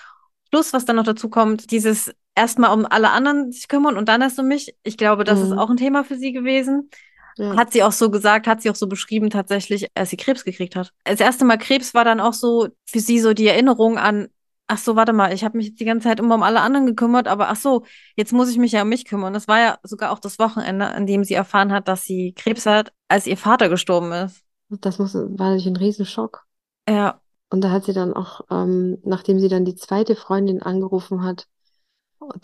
Plus, 0.52 0.74
was 0.74 0.86
dann 0.86 0.98
noch 0.98 1.04
dazu 1.06 1.30
kommt, 1.30 1.72
dieses 1.72 2.12
erstmal 2.36 2.74
um 2.74 2.86
alle 2.86 3.12
anderen 3.12 3.52
sich 3.52 3.68
kümmern 3.68 3.98
und 3.98 4.10
dann 4.10 4.22
erst 4.22 4.40
um 4.40 4.48
mich. 4.48 4.76
Ich 4.84 4.98
glaube, 4.98 5.24
das 5.24 5.42
ist 5.42 5.52
Mhm. 5.52 5.60
auch 5.60 5.70
ein 5.70 5.78
Thema 5.78 6.04
für 6.04 6.18
sie 6.18 6.34
gewesen. 6.34 6.90
Ja. 7.38 7.56
Hat 7.56 7.72
sie 7.72 7.84
auch 7.84 7.92
so 7.92 8.10
gesagt, 8.10 8.48
hat 8.48 8.62
sie 8.62 8.70
auch 8.70 8.76
so 8.76 8.88
beschrieben, 8.88 9.30
tatsächlich, 9.30 9.88
als 9.96 10.10
sie 10.10 10.18
Krebs 10.18 10.44
gekriegt 10.44 10.76
hat. 10.76 10.92
Das 11.04 11.20
erste 11.20 11.46
Mal 11.46 11.58
Krebs 11.58 11.94
war 11.94 12.04
dann 12.04 12.20
auch 12.20 12.34
so 12.34 12.68
für 12.86 13.00
sie 13.00 13.20
so 13.20 13.34
die 13.34 13.48
Erinnerung 13.48 13.98
an, 13.98 14.28
ach 14.68 14.78
so, 14.78 14.96
warte 14.96 15.14
mal, 15.14 15.34
ich 15.34 15.44
habe 15.44 15.58
mich 15.58 15.68
jetzt 15.68 15.80
die 15.80 15.86
ganze 15.86 16.08
Zeit 16.08 16.20
immer 16.20 16.36
um 16.36 16.44
alle 16.44 16.62
anderen 16.62 16.86
gekümmert, 16.86 17.28
aber 17.28 17.50
ach 17.50 17.56
so, 17.56 17.84
jetzt 18.16 18.34
muss 18.34 18.50
ich 18.50 18.58
mich 18.58 18.74
ja 18.74 18.82
um 18.84 18.90
mich 18.90 19.06
kümmern. 19.06 19.34
Das 19.34 19.48
war 19.48 19.60
ja 19.60 19.78
sogar 19.84 20.12
auch 20.12 20.20
das 20.20 20.40
Wochenende, 20.40 20.88
an 20.88 21.08
dem 21.08 21.24
sie 21.24 21.34
erfahren 21.34 21.72
hat, 21.72 21.88
dass 21.88 22.04
sie 22.04 22.34
Krebs 22.34 22.66
hat, 22.66 22.92
als 23.08 23.28
ihr 23.28 23.38
Vater 23.38 23.70
gestorben 23.70 24.12
ist. 24.12 24.44
Das 24.70 25.00
muss, 25.00 25.14
war 25.14 25.50
natürlich 25.50 25.68
ein 25.68 25.78
Riesenschock. 25.78 26.46
Ja, 26.90 27.22
Und 27.50 27.62
da 27.62 27.72
hat 27.72 27.86
sie 27.86 27.94
dann 27.94 28.14
auch, 28.14 28.42
ähm, 28.50 28.98
nachdem 29.04 29.40
sie 29.40 29.48
dann 29.48 29.64
die 29.66 29.76
zweite 29.76 30.16
Freundin 30.16 30.62
angerufen 30.62 31.24
hat, 31.24 31.48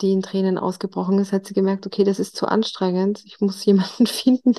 die 0.00 0.12
in 0.12 0.22
Tränen 0.22 0.56
ausgebrochen 0.58 1.18
ist, 1.18 1.32
hat 1.32 1.46
sie 1.46 1.54
gemerkt, 1.54 1.86
okay, 1.86 2.04
das 2.04 2.18
ist 2.18 2.36
zu 2.36 2.46
anstrengend. 2.46 3.22
Ich 3.26 3.40
muss 3.40 3.64
jemanden 3.64 4.06
finden, 4.06 4.54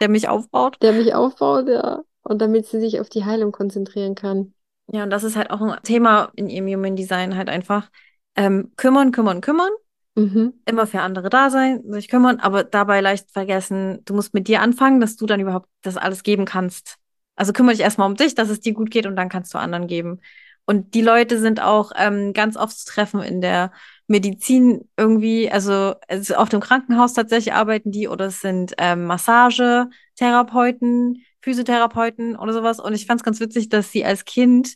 der 0.00 0.08
mich 0.08 0.28
aufbaut. 0.28 0.76
der 0.82 0.92
mich 0.92 1.14
aufbaut, 1.14 1.68
ja. 1.68 2.02
Und 2.22 2.40
damit 2.40 2.66
sie 2.66 2.80
sich 2.80 3.00
auf 3.00 3.08
die 3.08 3.24
Heilung 3.24 3.52
konzentrieren 3.52 4.14
kann. 4.14 4.54
Ja, 4.92 5.04
und 5.04 5.10
das 5.10 5.24
ist 5.24 5.36
halt 5.36 5.50
auch 5.50 5.60
ein 5.60 5.76
Thema 5.82 6.30
in 6.36 6.48
ihrem 6.48 6.68
Human 6.68 6.96
Design 6.96 7.36
halt 7.36 7.48
einfach. 7.48 7.90
Ähm, 8.36 8.72
kümmern, 8.76 9.12
kümmern, 9.12 9.40
kümmern. 9.40 9.70
Mhm. 10.14 10.54
Immer 10.66 10.86
für 10.86 11.00
andere 11.00 11.30
da 11.30 11.48
sein, 11.50 11.82
sich 11.90 12.08
kümmern, 12.08 12.38
aber 12.38 12.64
dabei 12.64 13.00
leicht 13.00 13.30
vergessen, 13.30 14.02
du 14.04 14.14
musst 14.14 14.34
mit 14.34 14.46
dir 14.46 14.60
anfangen, 14.60 15.00
dass 15.00 15.16
du 15.16 15.24
dann 15.24 15.40
überhaupt 15.40 15.68
das 15.80 15.96
alles 15.96 16.22
geben 16.22 16.44
kannst. 16.44 16.98
Also 17.34 17.52
kümmere 17.54 17.74
dich 17.74 17.82
erstmal 17.82 18.08
um 18.08 18.16
dich, 18.16 18.34
dass 18.34 18.50
es 18.50 18.60
dir 18.60 18.74
gut 18.74 18.90
geht 18.90 19.06
und 19.06 19.16
dann 19.16 19.30
kannst 19.30 19.54
du 19.54 19.58
anderen 19.58 19.86
geben. 19.86 20.20
Und 20.66 20.94
die 20.94 21.00
Leute 21.00 21.38
sind 21.38 21.60
auch 21.62 21.92
ähm, 21.96 22.34
ganz 22.34 22.56
oft 22.56 22.78
zu 22.78 22.86
treffen 22.86 23.20
in 23.20 23.40
der 23.40 23.72
Medizin 24.12 24.88
irgendwie, 24.96 25.50
also, 25.50 25.94
also 26.06 26.34
auf 26.34 26.50
dem 26.50 26.60
Krankenhaus 26.60 27.14
tatsächlich 27.14 27.54
arbeiten 27.54 27.90
die 27.90 28.08
oder 28.08 28.26
es 28.26 28.40
sind 28.40 28.74
ähm, 28.78 29.06
Massagetherapeuten, 29.06 31.24
Physiotherapeuten 31.40 32.36
oder 32.36 32.52
sowas. 32.52 32.78
Und 32.78 32.94
ich 32.94 33.06
fand 33.06 33.20
es 33.20 33.24
ganz 33.24 33.40
witzig, 33.40 33.70
dass 33.70 33.90
sie 33.90 34.04
als 34.04 34.24
Kind 34.24 34.74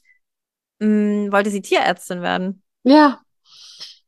mh, 0.81 1.31
wollte 1.33 1.51
sie 1.51 1.61
Tierärztin 1.61 2.23
werden. 2.23 2.63
Ja, 2.83 3.21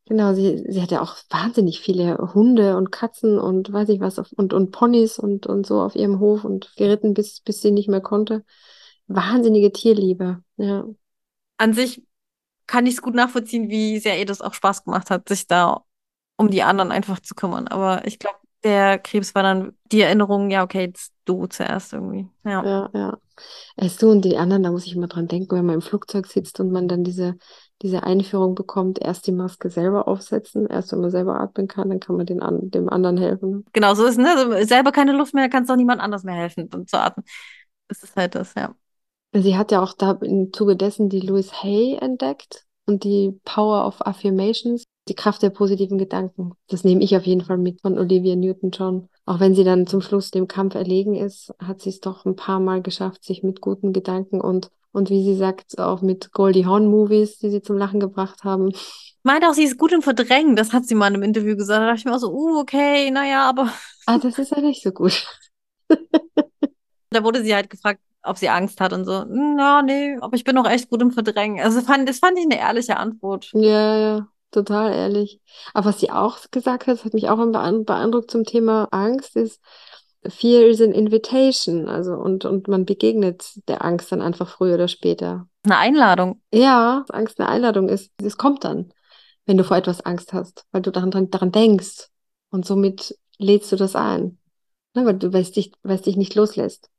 genau. 0.07 0.33
Sie, 0.33 0.65
sie 0.67 0.81
hat 0.81 0.91
ja 0.91 1.03
auch 1.03 1.17
wahnsinnig 1.29 1.81
viele 1.81 2.17
Hunde 2.35 2.79
und 2.79 2.91
Katzen 2.91 3.39
und 3.39 3.71
weiß 3.71 3.91
ich 3.91 4.01
was 4.01 4.19
auf, 4.19 4.33
und, 4.33 4.55
und 4.55 4.71
Ponys 4.71 5.19
und, 5.19 5.47
und 5.47 5.67
so 5.67 5.83
auf 5.83 5.95
ihrem 5.95 6.21
Hof 6.21 6.45
und 6.45 6.73
geritten, 6.77 7.13
bis, 7.13 7.41
bis 7.41 7.61
sie 7.61 7.71
nicht 7.71 7.89
mehr 7.89 8.01
konnte. 8.01 8.45
Wahnsinnige 9.09 9.73
Tierliebe. 9.73 10.43
Ja. 10.57 10.87
An 11.59 11.75
sich 11.75 12.03
kann 12.69 12.87
ich 12.87 12.95
es 12.95 13.03
gut 13.03 13.17
nachvollziehen, 13.17 13.69
wie 13.69 13.99
sehr 13.99 14.19
ihr 14.19 14.27
das 14.27 14.41
auch 14.41 14.55
Spaß 14.55 14.85
gemacht 14.85 15.11
hat, 15.11 15.29
sich 15.29 15.49
da 15.49 15.83
um 16.37 16.51
die 16.51 16.63
anderen 16.63 16.93
einfach 16.93 17.19
zu 17.19 17.35
kümmern. 17.35 17.67
Aber 17.67 18.07
ich 18.07 18.21
glaube, 18.21 18.39
der 18.63 18.99
Krebs 18.99 19.35
war 19.35 19.43
dann 19.43 19.77
die 19.91 20.03
Erinnerung, 20.03 20.51
ja, 20.51 20.63
okay, 20.63 20.87
jetzt 20.87 21.13
du 21.25 21.47
zuerst 21.47 21.93
irgendwie. 21.93 22.29
Ja. 22.45 22.65
Ja, 22.65 22.91
ja. 22.93 23.19
Erst 23.77 24.03
du 24.03 24.11
und 24.11 24.25
die 24.25 24.37
anderen, 24.37 24.63
da 24.63 24.71
muss 24.71 24.87
ich 24.87 24.95
immer 24.95 25.07
dran 25.07 25.29
denken, 25.29 25.57
wenn 25.57 25.67
man 25.67 25.77
im 25.77 25.81
Flugzeug 25.81 26.27
sitzt 26.27 26.59
und 26.61 26.71
man 26.71 26.89
dann 26.89 27.05
diese, 27.05 27.37
diese 27.83 28.03
Einführung 28.03 28.55
bekommt, 28.55 29.01
erst 29.01 29.27
die 29.27 29.33
Maske 29.33 29.71
selber 29.71 30.09
aufsetzen, 30.09 30.67
erst 30.67 30.93
wenn 30.93 31.01
man 31.01 31.11
selber 31.11 31.41
atmen 31.41 31.69
kann, 31.69 31.89
dann 31.89 32.01
kann 32.01 32.17
man 32.17 32.27
den 32.27 32.43
an, 32.43 32.71
dem 32.71 32.89
anderen 32.89 33.17
helfen. 33.17 33.65
Genau, 33.73 33.95
so 33.95 34.05
ist, 34.07 34.19
ne? 34.19 34.29
Also 34.37 34.67
selber 34.67 34.91
keine 34.91 35.13
Luft 35.13 35.35
mehr, 35.35 35.49
kannst 35.49 35.71
auch 35.71 35.77
niemand 35.77 36.01
anders 36.01 36.25
mehr 36.25 36.35
helfen, 36.35 36.69
um 36.75 36.87
zu 36.87 37.01
atmen. 37.01 37.25
Das 37.87 38.03
ist 38.03 38.17
halt 38.17 38.35
das, 38.35 38.55
ja. 38.55 38.75
Sie 39.33 39.57
hat 39.57 39.73
ja 39.73 39.83
auch 39.83 39.93
da 39.93 40.13
im 40.23 40.53
Zuge 40.53 40.77
dessen 40.77 41.09
die 41.09 41.21
Louise 41.21 41.53
Hay 41.63 41.97
entdeckt 42.01 42.65
und 42.87 43.05
die 43.05 43.39
Power 43.45 43.87
of 43.87 44.07
Affirmations, 44.07 44.85
die 45.09 45.15
Kraft 45.15 45.43
der 45.43 45.51
positiven 45.51 45.99
Gedanken. 45.99 46.53
Das 46.69 46.85
nehme 46.85 47.03
ich 47.03 47.17
auf 47.17 47.25
jeden 47.27 47.43
Fall 47.43 47.59
mit 47.59 47.81
von 47.83 47.99
Olivia 47.99 48.37
Newton-John. 48.37 49.09
Auch 49.27 49.41
wenn 49.41 49.55
sie 49.55 49.65
dann 49.65 49.87
zum 49.87 50.01
Schluss 50.01 50.31
dem 50.31 50.49
Kampf 50.49 50.75
erlegen 50.75 51.15
ist, 51.15 51.53
hat 51.59 51.83
sie 51.83 51.91
es 51.91 52.01
doch 52.01 52.25
ein 52.25 52.37
paar 52.37 52.61
Mal 52.61 52.81
geschafft, 52.81 53.25
sich 53.25 53.43
mit 53.43 53.61
guten 53.61 53.93
Gedanken 53.93 54.41
und, 54.41 54.71
und 54.93 55.11
wie 55.11 55.23
sie 55.23 55.37
sagt, 55.37 55.79
auch 55.79 56.01
mit 56.01 56.33
Goldie 56.33 56.65
Hawn-Movies, 56.65 57.39
die 57.39 57.51
sie 57.51 57.61
zum 57.61 57.77
Lachen 57.77 58.01
gebracht 58.01 58.45
haben. 58.45 58.73
Meint 59.23 59.45
auch, 59.45 59.53
sie 59.53 59.65
ist 59.65 59.77
gut 59.77 59.93
im 59.93 60.01
Verdrängen, 60.01 60.57
das 60.57 60.73
hat 60.73 60.87
sie 60.87 60.95
mal 60.95 61.09
in 61.09 61.15
einem 61.15 61.25
Interview 61.25 61.57
gesagt. 61.57 61.81
Da 61.81 61.87
dachte 61.87 61.99
ich 61.99 62.05
mir 62.07 62.15
auch 62.15 62.21
so, 62.21 62.33
uh, 62.33 62.61
okay, 62.61 63.11
naja, 63.11 63.47
aber 63.49 63.71
Ah, 64.07 64.19
das 64.19 64.39
ist 64.39 64.53
ja 64.53 64.61
nicht 64.63 64.83
so 64.83 64.91
gut. 64.91 65.27
da 67.11 67.23
wurde 67.23 67.43
sie 67.43 67.55
halt 67.55 67.69
gefragt, 67.69 68.01
ob 68.23 68.37
sie 68.39 68.49
Angst 68.49 68.81
hat 68.81 68.93
und 68.93 69.05
so. 69.05 69.23
"Hm, 69.23 69.57
Ja, 69.59 69.83
nee, 69.83 70.17
aber 70.21 70.37
ich 70.37 70.45
bin 70.45 70.57
auch 70.59 70.69
echt 70.69 70.91
gut 70.91 71.03
im 71.03 71.11
Verdrängen. 71.13 71.65
Also 71.65 71.81
fand, 71.81 72.09
das 72.09 72.19
fand 72.19 72.39
ich 72.39 72.45
eine 72.45 72.59
ehrliche 72.59 72.97
Antwort. 72.97 73.51
Ja, 73.55 73.97
ja, 73.99 74.29
total 74.51 74.93
ehrlich. 74.93 75.41
Aber 75.75 75.87
was 75.87 76.01
sie 76.01 76.11
auch 76.11 76.39
gesagt 76.51 76.87
hat, 76.87 76.95
das 76.99 77.05
hat 77.05 77.15
mich 77.15 77.29
auch 77.29 77.39
beein- 77.39 77.85
beeindruckt 77.85 78.31
zum 78.31 78.45
Thema 78.45 78.89
Angst, 78.91 79.37
ist, 79.37 79.61
Fear 80.29 80.67
is 80.67 80.81
an 80.81 80.93
invitation. 80.93 81.89
Also, 81.89 82.13
und, 82.15 82.45
und 82.45 82.67
man 82.69 82.85
begegnet 82.85 83.45
der 83.69 83.85
Angst 83.85 84.11
dann 84.13 84.21
einfach 84.21 84.49
früher 84.49 84.75
oder 84.75 84.89
später. 84.89 85.47
Eine 85.65 85.79
Einladung. 85.79 86.43
Ja, 86.53 87.05
Angst 87.11 87.39
eine 87.41 87.49
Einladung 87.49 87.89
ist. 87.89 88.11
Es 88.23 88.37
kommt 88.37 88.65
dann, 88.65 88.93
wenn 89.47 89.57
du 89.57 89.65
vor 89.65 89.77
etwas 89.77 90.01
Angst 90.05 90.33
hast, 90.33 90.67
weil 90.73 90.83
du 90.83 90.91
daran, 90.91 91.11
daran, 91.13 91.31
daran 91.31 91.53
denkst. 91.53 92.09
Und 92.51 92.67
somit 92.67 93.17
lädst 93.39 93.71
du 93.73 93.77
das 93.77 93.95
ein. 93.95 94.39
Ne, 94.95 95.05
weil 95.07 95.15
du, 95.19 95.33
weil 95.33 95.43
es 95.43 95.53
dich, 95.53 95.73
weil 95.83 95.97
es 95.97 96.03
dich 96.03 96.17
nicht 96.17 96.35
loslässt. 96.35 96.91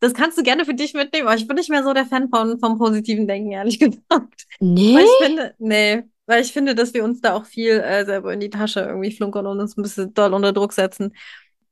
Das 0.00 0.12
kannst 0.12 0.36
du 0.36 0.42
gerne 0.42 0.64
für 0.64 0.74
dich 0.74 0.92
mitnehmen, 0.94 1.26
aber 1.26 1.36
ich 1.36 1.46
bin 1.46 1.56
nicht 1.56 1.70
mehr 1.70 1.82
so 1.82 1.94
der 1.94 2.04
Fan 2.06 2.28
von, 2.28 2.58
vom 2.60 2.78
positiven 2.78 3.26
Denken, 3.26 3.52
ehrlich 3.52 3.78
gesagt. 3.80 4.46
Nee? 4.60 4.94
Weil 4.94 5.04
ich 5.04 5.26
finde, 5.26 5.54
nee, 5.58 6.04
weil 6.26 6.42
ich 6.42 6.52
finde, 6.52 6.74
dass 6.74 6.92
wir 6.94 7.04
uns 7.04 7.20
da 7.20 7.34
auch 7.34 7.46
viel 7.46 7.80
äh, 7.80 8.04
selber 8.04 8.32
in 8.32 8.40
die 8.40 8.50
Tasche 8.50 8.80
irgendwie 8.80 9.12
flunkern 9.12 9.46
und 9.46 9.60
uns 9.60 9.76
ein 9.76 9.82
bisschen 9.82 10.12
doll 10.12 10.34
unter 10.34 10.52
Druck 10.52 10.72
setzen. 10.72 11.14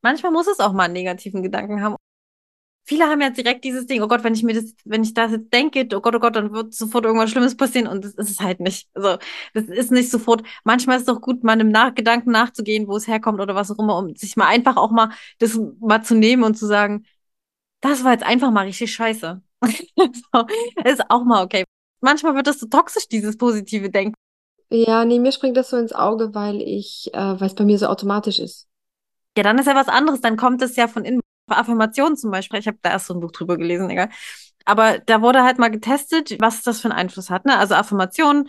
Manchmal 0.03 0.33
muss 0.33 0.47
es 0.49 0.61
auch 0.61 0.73
mal 0.73 0.85
einen 0.85 0.95
negativen 0.95 1.43
Gedanken 1.43 1.83
haben. 1.83 1.97
viele 2.87 3.07
haben 3.07 3.21
ja 3.23 3.31
direkt 3.31 3.65
dieses 3.65 3.87
Ding, 3.87 4.03
oh 4.03 4.09
Gott, 4.09 4.25
wenn 4.25 4.35
ich 4.35 4.43
mir 4.43 4.55
das, 4.55 4.75
wenn 4.85 5.03
ich 5.03 5.15
das 5.15 5.33
jetzt 5.33 5.53
denke, 5.53 5.89
oh 5.95 6.01
Gott, 6.01 6.15
oh 6.15 6.19
Gott, 6.21 6.37
dann 6.37 6.53
wird 6.53 6.75
sofort 6.75 7.05
irgendwas 7.07 7.31
Schlimmes 7.31 7.57
passieren 7.57 7.87
und 7.89 8.05
das 8.05 8.15
ist 8.15 8.31
es 8.31 8.41
halt 8.41 8.61
nicht. 8.61 8.89
Also, 8.95 9.19
das 9.55 9.65
ist 9.65 9.91
nicht 9.91 10.11
sofort. 10.11 10.43
Manchmal 10.65 10.97
ist 10.97 11.03
es 11.03 11.15
doch 11.15 11.21
gut, 11.23 11.43
mal 11.45 11.53
einem 11.53 11.71
Nach 11.71 11.95
Gedanken 11.95 12.31
nachzugehen, 12.33 12.87
wo 12.89 12.97
es 12.97 13.09
herkommt 13.09 13.41
oder 13.41 13.55
was 13.55 13.71
auch 13.71 13.79
immer, 13.79 13.99
um 13.99 14.15
sich 14.17 14.37
mal 14.37 14.47
einfach 14.49 14.77
auch 14.77 14.91
mal 14.91 15.11
das 15.39 15.59
mal 15.81 16.03
zu 16.03 16.15
nehmen 16.15 16.45
und 16.45 16.57
zu 16.57 16.67
sagen, 16.67 17.07
das 17.85 18.03
war 18.03 18.13
jetzt 18.13 18.25
einfach 18.25 18.51
mal 18.51 18.65
richtig 18.65 18.93
scheiße. 18.93 19.43
so, 19.63 20.47
ist 20.85 21.11
auch 21.11 21.25
mal 21.25 21.45
okay. 21.45 21.65
Manchmal 22.01 22.35
wird 22.35 22.47
das 22.47 22.59
so 22.59 22.67
toxisch, 22.67 23.09
dieses 23.09 23.37
positive 23.37 23.91
Denken. 23.91 24.15
Ja, 24.71 25.05
nee, 25.05 25.19
mir 25.19 25.33
springt 25.33 25.57
das 25.57 25.71
so 25.71 25.77
ins 25.77 25.93
Auge, 25.93 26.35
weil 26.35 26.61
ich, 26.61 27.11
äh, 27.13 27.41
weil 27.41 27.47
es 27.47 27.55
bei 27.55 27.65
mir 27.65 27.79
so 27.79 27.87
automatisch 27.87 28.39
ist. 28.39 28.67
Ja, 29.37 29.43
dann 29.43 29.59
ist 29.59 29.67
ja 29.67 29.75
was 29.75 29.89
anderes. 29.89 30.21
Dann 30.21 30.37
kommt 30.37 30.63
es 30.63 30.77
ja 30.77 30.89
von 30.89 31.05
innen. 31.05 31.21
Affirmationen 31.47 32.17
zum 32.17 32.31
Beispiel. 32.31 32.59
Ich 32.59 32.67
habe 32.67 32.79
da 32.81 32.93
erst 32.93 33.07
so 33.07 33.13
ein 33.13 33.21
Buch 33.21 33.31
drüber 33.31 33.59
gelesen, 33.59 33.91
egal. 33.91 34.09
Aber 34.65 34.99
da 34.99 35.21
wurde 35.21 35.43
halt 35.43 35.59
mal 35.59 35.71
getestet, 35.71 36.41
was 36.41 36.63
das 36.63 36.81
für 36.81 36.89
einen 36.89 36.99
Einfluss 36.99 37.29
hat. 37.29 37.45
Ne? 37.45 37.59
Also 37.59 37.75
Affirmationen, 37.75 38.49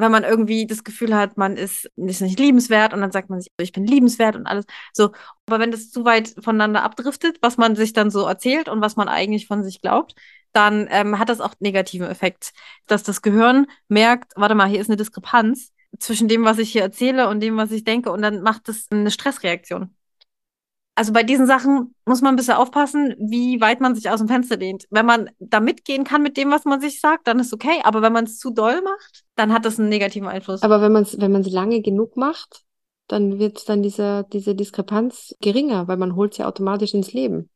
wenn 0.00 0.12
man 0.12 0.24
irgendwie 0.24 0.66
das 0.66 0.84
Gefühl 0.84 1.14
hat, 1.14 1.36
man 1.36 1.56
ist, 1.56 1.90
ist 1.96 2.20
nicht 2.22 2.38
liebenswert 2.38 2.92
und 2.94 3.00
dann 3.00 3.12
sagt 3.12 3.30
man 3.30 3.40
sich, 3.40 3.52
ich 3.60 3.72
bin 3.72 3.86
liebenswert 3.86 4.36
und 4.36 4.46
alles. 4.46 4.64
So, 4.92 5.12
aber 5.46 5.58
wenn 5.58 5.70
das 5.70 5.90
zu 5.90 6.04
weit 6.04 6.34
voneinander 6.40 6.82
abdriftet, 6.82 7.38
was 7.42 7.56
man 7.56 7.76
sich 7.76 7.92
dann 7.92 8.10
so 8.10 8.26
erzählt 8.26 8.68
und 8.68 8.80
was 8.80 8.96
man 8.96 9.08
eigentlich 9.08 9.46
von 9.46 9.62
sich 9.64 9.80
glaubt, 9.80 10.14
dann 10.52 10.88
ähm, 10.90 11.18
hat 11.18 11.28
das 11.28 11.40
auch 11.40 11.54
negativen 11.60 12.08
Effekt, 12.08 12.52
dass 12.86 13.02
das 13.02 13.22
Gehirn 13.22 13.66
merkt, 13.88 14.32
warte 14.36 14.54
mal, 14.54 14.68
hier 14.68 14.80
ist 14.80 14.88
eine 14.88 14.96
Diskrepanz 14.96 15.72
zwischen 15.98 16.28
dem, 16.28 16.44
was 16.44 16.58
ich 16.58 16.72
hier 16.72 16.82
erzähle 16.82 17.28
und 17.28 17.40
dem, 17.40 17.56
was 17.56 17.70
ich 17.72 17.84
denke 17.84 18.10
und 18.12 18.22
dann 18.22 18.42
macht 18.42 18.68
das 18.68 18.86
eine 18.90 19.10
Stressreaktion 19.10 19.94
also 21.00 21.14
bei 21.14 21.22
diesen 21.22 21.46
Sachen 21.46 21.94
muss 22.04 22.20
man 22.20 22.34
ein 22.34 22.36
bisschen 22.36 22.56
aufpassen, 22.56 23.14
wie 23.18 23.58
weit 23.62 23.80
man 23.80 23.94
sich 23.94 24.10
aus 24.10 24.18
dem 24.18 24.28
Fenster 24.28 24.58
lehnt. 24.58 24.84
Wenn 24.90 25.06
man 25.06 25.30
da 25.38 25.58
mitgehen 25.58 26.04
kann 26.04 26.22
mit 26.22 26.36
dem, 26.36 26.50
was 26.50 26.66
man 26.66 26.82
sich 26.82 27.00
sagt, 27.00 27.26
dann 27.26 27.38
ist 27.38 27.54
okay. 27.54 27.80
Aber 27.84 28.02
wenn 28.02 28.12
man 28.12 28.24
es 28.24 28.38
zu 28.38 28.50
doll 28.50 28.82
macht, 28.82 29.24
dann 29.34 29.50
hat 29.50 29.64
das 29.64 29.80
einen 29.80 29.88
negativen 29.88 30.28
Einfluss. 30.28 30.62
Aber 30.62 30.82
wenn 30.82 30.92
man 30.92 31.04
es 31.04 31.18
wenn 31.18 31.42
lange 31.44 31.80
genug 31.80 32.18
macht, 32.18 32.64
dann 33.08 33.38
wird 33.38 33.66
dann 33.70 33.82
diese, 33.82 34.26
diese 34.30 34.54
Diskrepanz 34.54 35.34
geringer, 35.40 35.88
weil 35.88 35.96
man 35.96 36.16
holt 36.16 36.32
es 36.32 36.38
ja 36.38 36.46
automatisch 36.46 36.92
ins 36.92 37.14
Leben. 37.14 37.48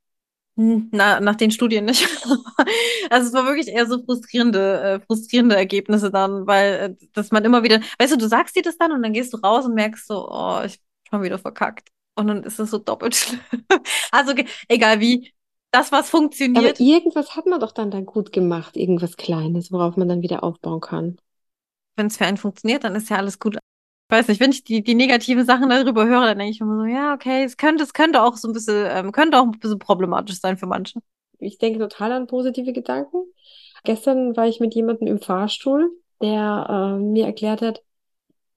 Hm, 0.56 0.88
na, 0.90 1.20
nach 1.20 1.36
den 1.36 1.50
Studien 1.50 1.84
nicht. 1.84 2.08
also 3.10 3.28
es 3.28 3.34
war 3.34 3.44
wirklich 3.44 3.68
eher 3.68 3.84
so 3.84 4.02
frustrierende, 4.02 4.80
äh, 4.80 5.00
frustrierende 5.00 5.56
Ergebnisse 5.56 6.10
dann, 6.10 6.46
weil 6.46 6.96
äh, 6.98 7.06
dass 7.12 7.30
man 7.30 7.44
immer 7.44 7.62
wieder, 7.62 7.82
weißt 7.98 8.14
du, 8.14 8.16
du 8.16 8.26
sagst 8.26 8.56
dir 8.56 8.62
das 8.62 8.78
dann 8.78 8.92
und 8.92 9.02
dann 9.02 9.12
gehst 9.12 9.34
du 9.34 9.36
raus 9.36 9.66
und 9.66 9.74
merkst 9.74 10.06
so, 10.06 10.30
oh, 10.30 10.62
ich 10.64 10.80
schon 11.10 11.22
wieder 11.22 11.38
verkackt. 11.38 11.90
Und 12.16 12.28
dann 12.28 12.44
ist 12.44 12.58
es 12.58 12.70
so 12.70 12.78
doppelt 12.78 13.14
schlimm. 13.16 13.40
also 14.12 14.34
egal 14.68 15.00
wie, 15.00 15.32
das, 15.74 15.90
was 15.90 16.08
funktioniert. 16.08 16.76
Aber 16.76 16.80
irgendwas 16.80 17.34
hat 17.34 17.46
man 17.46 17.58
doch 17.58 17.72
dann 17.72 17.90
da 17.90 18.00
gut 18.00 18.32
gemacht, 18.32 18.76
irgendwas 18.76 19.16
Kleines, 19.16 19.72
worauf 19.72 19.96
man 19.96 20.08
dann 20.08 20.22
wieder 20.22 20.44
aufbauen 20.44 20.80
kann. 20.80 21.16
Wenn 21.96 22.06
es 22.06 22.16
für 22.16 22.26
einen 22.26 22.36
funktioniert, 22.36 22.84
dann 22.84 22.94
ist 22.94 23.10
ja 23.10 23.16
alles 23.16 23.38
gut. 23.38 23.56
Ich 23.56 24.16
weiß 24.16 24.28
nicht, 24.28 24.40
wenn 24.40 24.52
ich 24.52 24.62
die, 24.62 24.84
die 24.84 24.94
negativen 24.94 25.44
Sachen 25.44 25.68
darüber 25.68 26.06
höre, 26.06 26.26
dann 26.26 26.38
denke 26.38 26.52
ich 26.52 26.60
immer 26.60 26.76
so, 26.76 26.84
ja, 26.84 27.14
okay, 27.14 27.42
es 27.42 27.56
könnte, 27.56 27.82
es 27.82 27.92
könnte 27.92 28.22
auch 28.22 28.36
so 28.36 28.48
ein 28.48 28.52
bisschen, 28.52 28.86
ähm, 28.88 29.10
könnte 29.10 29.38
auch 29.38 29.44
ein 29.44 29.50
bisschen 29.52 29.78
problematisch 29.80 30.40
sein 30.40 30.56
für 30.56 30.66
manche. 30.66 31.00
Ich 31.40 31.58
denke 31.58 31.80
total 31.80 32.12
an 32.12 32.26
positive 32.28 32.72
Gedanken. 32.72 33.24
Gestern 33.82 34.36
war 34.36 34.46
ich 34.46 34.60
mit 34.60 34.74
jemandem 34.74 35.08
im 35.08 35.20
Fahrstuhl, 35.20 35.90
der 36.22 36.96
äh, 36.98 37.02
mir 37.02 37.26
erklärt 37.26 37.62
hat, 37.62 37.82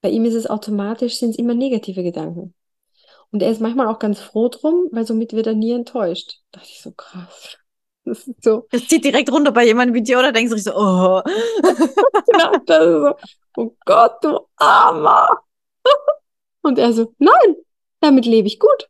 bei 0.01 0.09
ihm 0.09 0.25
ist 0.25 0.35
es 0.35 0.47
automatisch, 0.47 1.17
sind 1.17 1.31
es 1.31 1.37
immer 1.39 1.55
negative 1.55 2.03
Gedanken. 2.03 2.53
Und 3.31 3.41
er 3.41 3.51
ist 3.51 3.61
manchmal 3.61 3.87
auch 3.87 3.99
ganz 3.99 4.19
froh 4.19 4.49
drum, 4.49 4.87
weil 4.91 5.05
somit 5.05 5.33
wird 5.33 5.47
er 5.47 5.53
nie 5.53 5.73
enttäuscht. 5.73 6.39
Da 6.51 6.59
dachte 6.59 6.71
ich 6.71 6.81
so, 6.81 6.91
krass. 6.91 7.57
Das 8.05 8.25
ist 8.25 8.41
so. 8.41 8.65
Das 8.71 8.87
zieht 8.87 9.03
direkt 9.03 9.31
runter 9.31 9.51
bei 9.51 9.65
jemandem 9.65 9.95
wie 9.95 10.01
dir, 10.01 10.17
oder 10.17 10.31
denkst 10.31 10.51
du 10.51 10.57
so, 10.57 10.71
oh. 10.73 11.21
genau, 12.31 12.51
das 12.65 12.85
ist 12.85 13.01
so, 13.01 13.15
oh 13.57 13.75
Gott, 13.85 14.23
du 14.23 14.39
Armer. 14.55 15.27
Und 16.61 16.79
er 16.79 16.93
so, 16.93 17.13
nein, 17.17 17.55
damit 17.99 18.25
lebe 18.25 18.47
ich 18.47 18.59
gut. 18.59 18.89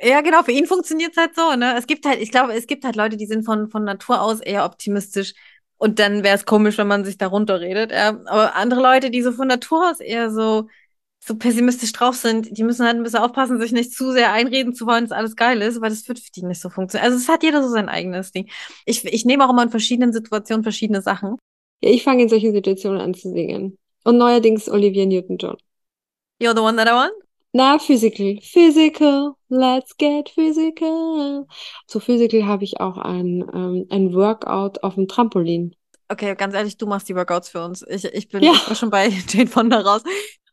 Ja, 0.00 0.20
genau, 0.20 0.42
für 0.42 0.50
ihn 0.50 0.66
funktioniert 0.66 1.12
es 1.12 1.16
halt 1.16 1.36
so, 1.36 1.54
ne? 1.54 1.76
Es 1.78 1.86
gibt 1.86 2.04
halt, 2.04 2.20
ich 2.20 2.32
glaube, 2.32 2.54
es 2.54 2.66
gibt 2.66 2.84
halt 2.84 2.96
Leute, 2.96 3.16
die 3.16 3.26
sind 3.26 3.44
von, 3.44 3.70
von 3.70 3.84
Natur 3.84 4.20
aus 4.20 4.40
eher 4.40 4.64
optimistisch. 4.64 5.34
Und 5.76 5.98
dann 5.98 6.24
wäre 6.24 6.36
es 6.36 6.44
komisch, 6.44 6.78
wenn 6.78 6.88
man 6.88 7.04
sich 7.04 7.18
da 7.18 7.28
runterredet. 7.28 7.92
Ja. 7.92 8.08
Aber 8.26 8.56
andere 8.56 8.80
Leute, 8.80 9.10
die 9.10 9.22
so 9.22 9.32
von 9.32 9.48
Natur 9.48 9.90
aus 9.90 10.00
eher 10.00 10.30
so, 10.30 10.68
so 11.24 11.36
pessimistisch 11.36 11.92
drauf 11.92 12.16
sind, 12.16 12.56
die 12.56 12.64
müssen 12.64 12.84
halt 12.84 12.96
ein 12.96 13.02
bisschen 13.04 13.20
aufpassen, 13.20 13.60
sich 13.60 13.70
nicht 13.70 13.94
zu 13.94 14.10
sehr 14.10 14.32
einreden 14.32 14.74
zu 14.74 14.86
wollen, 14.86 15.04
dass 15.04 15.16
alles 15.16 15.36
geil 15.36 15.62
ist, 15.62 15.80
weil 15.80 15.90
das 15.90 16.08
wird 16.08 16.18
für 16.18 16.32
die 16.32 16.42
nicht 16.42 16.60
so 16.60 16.68
funktionieren. 16.68 17.12
Also 17.12 17.22
es 17.22 17.28
hat 17.28 17.44
jeder 17.44 17.62
so 17.62 17.68
sein 17.68 17.88
eigenes 17.88 18.32
Ding. 18.32 18.50
Ich, 18.86 19.04
ich 19.04 19.24
nehme 19.24 19.46
auch 19.46 19.50
immer 19.50 19.62
in 19.62 19.70
verschiedenen 19.70 20.12
Situationen 20.12 20.64
verschiedene 20.64 21.00
Sachen. 21.00 21.36
Ja, 21.80 21.90
ich 21.90 22.02
fange 22.02 22.24
in 22.24 22.28
solchen 22.28 22.52
Situationen 22.52 23.00
an 23.00 23.14
zu 23.14 23.30
singen. 23.30 23.78
Und 24.02 24.18
neuerdings 24.18 24.68
Olivia 24.68 25.06
Newton-John. 25.06 25.56
You're 26.40 26.56
the 26.56 26.62
one 26.62 26.76
that 26.76 26.88
I 26.88 26.92
want? 26.92 27.12
Na, 27.52 27.78
Physical. 27.78 28.40
Physical. 28.42 29.36
Let's 29.48 29.96
get 29.96 30.28
physical. 30.28 31.46
Zu 31.86 32.00
Physical 32.00 32.46
habe 32.46 32.64
ich 32.64 32.80
auch 32.80 32.98
ein, 32.98 33.44
ähm, 33.54 33.86
ein 33.90 34.12
Workout 34.12 34.82
auf 34.82 34.96
dem 34.96 35.06
Trampolin. 35.06 35.76
Okay, 36.08 36.34
ganz 36.34 36.54
ehrlich, 36.54 36.78
du 36.78 36.86
machst 36.86 37.08
die 37.08 37.14
Workouts 37.14 37.50
für 37.50 37.64
uns. 37.64 37.84
Ich, 37.88 38.04
ich, 38.06 38.28
bin, 38.28 38.42
ja. 38.42 38.52
ich 38.54 38.66
bin 38.66 38.74
schon 38.74 38.90
bei 38.90 39.08
Jane 39.28 39.46
Fonda 39.46 39.80
raus. 39.80 40.02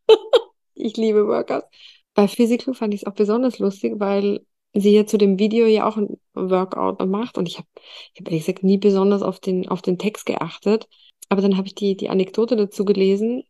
Ich 0.80 0.96
liebe 0.96 1.28
Workouts. 1.28 1.68
Bei 2.14 2.28
Physical 2.28 2.74
fand 2.74 2.94
ich 2.94 3.02
es 3.02 3.08
auch 3.08 3.14
besonders 3.14 3.60
lustig, 3.60 3.96
weil 3.98 4.46
sie 4.74 4.92
ja 4.92 5.06
zu 5.06 5.18
dem 5.18 5.38
Video 5.38 5.66
ja 5.66 5.88
auch 5.88 5.98
ein 5.98 6.18
Workout 6.34 7.06
macht 7.06 7.38
und 7.38 7.48
ich 7.50 7.58
habe 7.58 7.68
ich 8.14 8.22
hab 8.22 8.28
ehrlich 8.28 8.46
gesagt 8.46 8.64
nie 8.64 8.78
besonders 8.78 9.22
auf 9.22 9.40
den, 9.40 9.68
auf 9.68 9.82
den 9.82 9.98
Text 9.98 10.26
geachtet. 10.26 10.88
Aber 11.28 11.42
dann 11.42 11.58
habe 11.58 11.68
ich 11.68 11.76
die, 11.76 11.98
die 11.98 12.10
Anekdote 12.10 12.56
dazu 12.56 12.86
gelesen. 12.86 13.44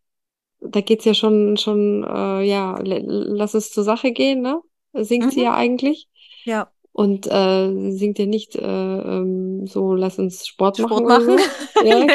Da 0.60 0.82
geht 0.82 1.00
es 1.00 1.06
ja 1.06 1.14
schon, 1.14 1.56
schon 1.58 2.04
äh, 2.04 2.42
ja, 2.42 2.80
lass 2.82 3.54
es 3.54 3.72
zur 3.72 3.84
Sache 3.84 4.12
gehen, 4.12 4.42
ne? 4.42 4.60
Singt 4.94 5.28
mhm. 5.28 5.32
sie 5.32 5.44
ja 5.44 5.54
eigentlich. 5.54 6.08
Ja. 6.44 6.72
Und 6.92 7.28
äh, 7.28 7.92
singt 7.92 8.18
ja 8.18 8.26
nicht 8.26 8.56
äh, 8.56 8.62
ähm, 8.62 9.68
so, 9.68 9.94
lass 9.94 10.20
uns 10.20 10.48
Sport, 10.48 10.78
Sport 10.78 11.06
machen. 11.06 11.36
machen. 11.36 11.40
So. 11.80 11.86
Ja, 11.86 12.06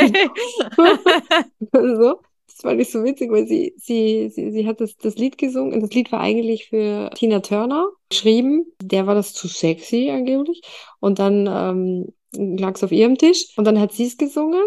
genau. 1.72 1.96
so 1.96 2.18
das 2.54 2.64
war 2.64 2.74
nicht 2.74 2.92
so 2.92 3.02
witzig, 3.02 3.32
weil 3.32 3.46
sie, 3.48 3.74
sie, 3.76 4.28
sie, 4.28 4.52
sie 4.52 4.66
hat 4.66 4.80
das, 4.80 4.96
das 4.96 5.16
Lied 5.16 5.38
gesungen 5.38 5.74
und 5.74 5.80
das 5.80 5.90
Lied 5.90 6.12
war 6.12 6.20
eigentlich 6.20 6.68
für 6.68 7.10
Tina 7.14 7.40
Turner 7.40 7.88
geschrieben. 8.08 8.66
Der 8.80 9.08
war 9.08 9.16
das 9.16 9.32
zu 9.32 9.48
sexy 9.48 10.10
angeblich. 10.10 10.60
Und 11.00 11.18
dann 11.18 11.48
ähm, 11.50 12.12
lag 12.56 12.76
es 12.76 12.84
auf 12.84 12.92
ihrem 12.92 13.18
Tisch 13.18 13.48
und 13.56 13.64
dann 13.64 13.80
hat 13.80 13.92
sie 13.92 14.04
es 14.04 14.16
gesungen. 14.16 14.64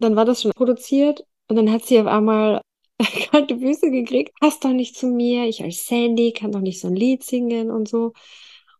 Dann 0.00 0.16
war 0.16 0.24
das 0.24 0.42
schon 0.42 0.50
produziert 0.52 1.24
und 1.48 1.56
dann 1.56 1.70
hat 1.70 1.84
sie 1.84 2.00
auf 2.00 2.06
einmal 2.08 2.60
kalte 3.30 3.58
Füße 3.58 3.92
gekriegt. 3.92 4.32
Passt 4.40 4.64
doch 4.64 4.72
nicht 4.72 4.96
zu 4.96 5.06
mir. 5.06 5.46
Ich 5.46 5.62
als 5.62 5.86
Sandy 5.86 6.32
kann 6.32 6.50
doch 6.50 6.60
nicht 6.60 6.80
so 6.80 6.88
ein 6.88 6.96
Lied 6.96 7.22
singen 7.22 7.70
und 7.70 7.88
so. 7.88 8.14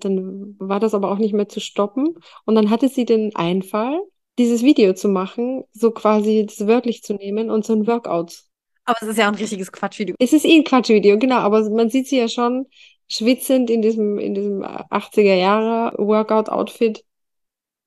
Dann 0.00 0.56
war 0.58 0.80
das 0.80 0.94
aber 0.94 1.12
auch 1.12 1.18
nicht 1.18 1.34
mehr 1.34 1.48
zu 1.48 1.60
stoppen. 1.60 2.16
Und 2.44 2.56
dann 2.56 2.70
hatte 2.70 2.88
sie 2.88 3.04
den 3.04 3.36
Einfall, 3.36 4.00
dieses 4.40 4.62
Video 4.62 4.94
zu 4.94 5.08
machen, 5.08 5.64
so 5.72 5.90
quasi 5.90 6.46
das 6.46 6.66
wörtlich 6.66 7.02
zu 7.02 7.12
nehmen 7.12 7.50
und 7.50 7.66
so 7.66 7.74
ein 7.74 7.86
Workout. 7.86 8.42
Aber 8.86 8.96
es 9.02 9.08
ist 9.08 9.18
ja 9.18 9.26
auch 9.26 9.32
ein 9.32 9.38
richtiges 9.38 9.70
Quatschvideo. 9.70 10.16
Es 10.18 10.32
ist 10.32 10.46
eh 10.46 10.56
ein 10.56 10.64
Quatschvideo, 10.64 11.18
genau, 11.18 11.36
aber 11.36 11.68
man 11.68 11.90
sieht 11.90 12.08
sie 12.08 12.16
ja 12.16 12.28
schon 12.28 12.66
schwitzend 13.06 13.68
in 13.68 13.82
diesem, 13.82 14.18
in 14.18 14.34
diesem 14.34 14.62
80er 14.62 15.34
Jahre 15.34 15.92
Workout-Outfit. 15.98 17.04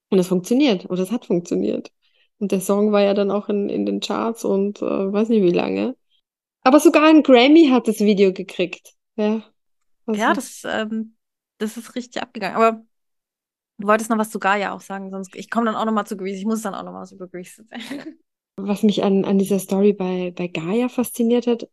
Und 0.10 0.20
es 0.20 0.28
funktioniert. 0.28 0.86
Und 0.86 1.00
es 1.00 1.12
hat 1.12 1.26
funktioniert. 1.26 1.92
Und 2.38 2.52
der 2.52 2.62
Song 2.62 2.92
war 2.92 3.02
ja 3.02 3.16
dann 3.16 3.32
auch 3.32 3.50
in, 3.50 3.68
in 3.70 3.88
den 3.88 4.00
Charts 4.00 4.46
und 4.46 4.82
äh, 4.82 4.86
weiß 5.12 5.30
nicht 5.30 5.42
wie 5.42 5.52
lange. 5.52 5.96
Aber 6.62 6.80
sogar 6.80 7.08
ein 7.08 7.24
Grammy 7.24 7.70
hat 7.70 7.88
das 7.88 8.00
Video 8.00 8.32
gekriegt. 8.32 8.94
Ja, 9.16 9.42
ja 10.08 10.34
das, 10.34 10.62
ähm, 10.66 11.16
das 11.58 11.78
ist 11.78 11.96
richtig 11.96 12.22
abgegangen. 12.22 12.56
Aber 12.56 12.84
Du 13.84 13.90
wolltest 13.90 14.10
noch 14.10 14.18
was 14.18 14.30
zu 14.30 14.40
Gaia 14.40 14.74
auch 14.74 14.80
sagen, 14.80 15.12
sonst 15.12 15.36
ich 15.36 15.50
komme 15.50 15.66
dann 15.66 15.76
auch 15.76 15.84
noch 15.84 15.92
mal 15.92 16.06
zu 16.06 16.16
Grease. 16.16 16.38
Ich 16.38 16.46
muss 16.46 16.62
dann 16.62 16.74
auch 16.74 16.84
noch 16.84 16.94
was 16.94 17.12
über 17.12 17.28
Grease 17.28 17.66
sagen. 17.66 18.18
Was 18.56 18.84
mich 18.84 19.04
an, 19.04 19.26
an 19.26 19.40
dieser 19.40 19.58
Story 19.58 19.94
bei, 19.94 20.32
bei 20.34 20.48
Gaia 20.48 20.88
fasziniert 20.88 21.48
hat, 21.48 21.68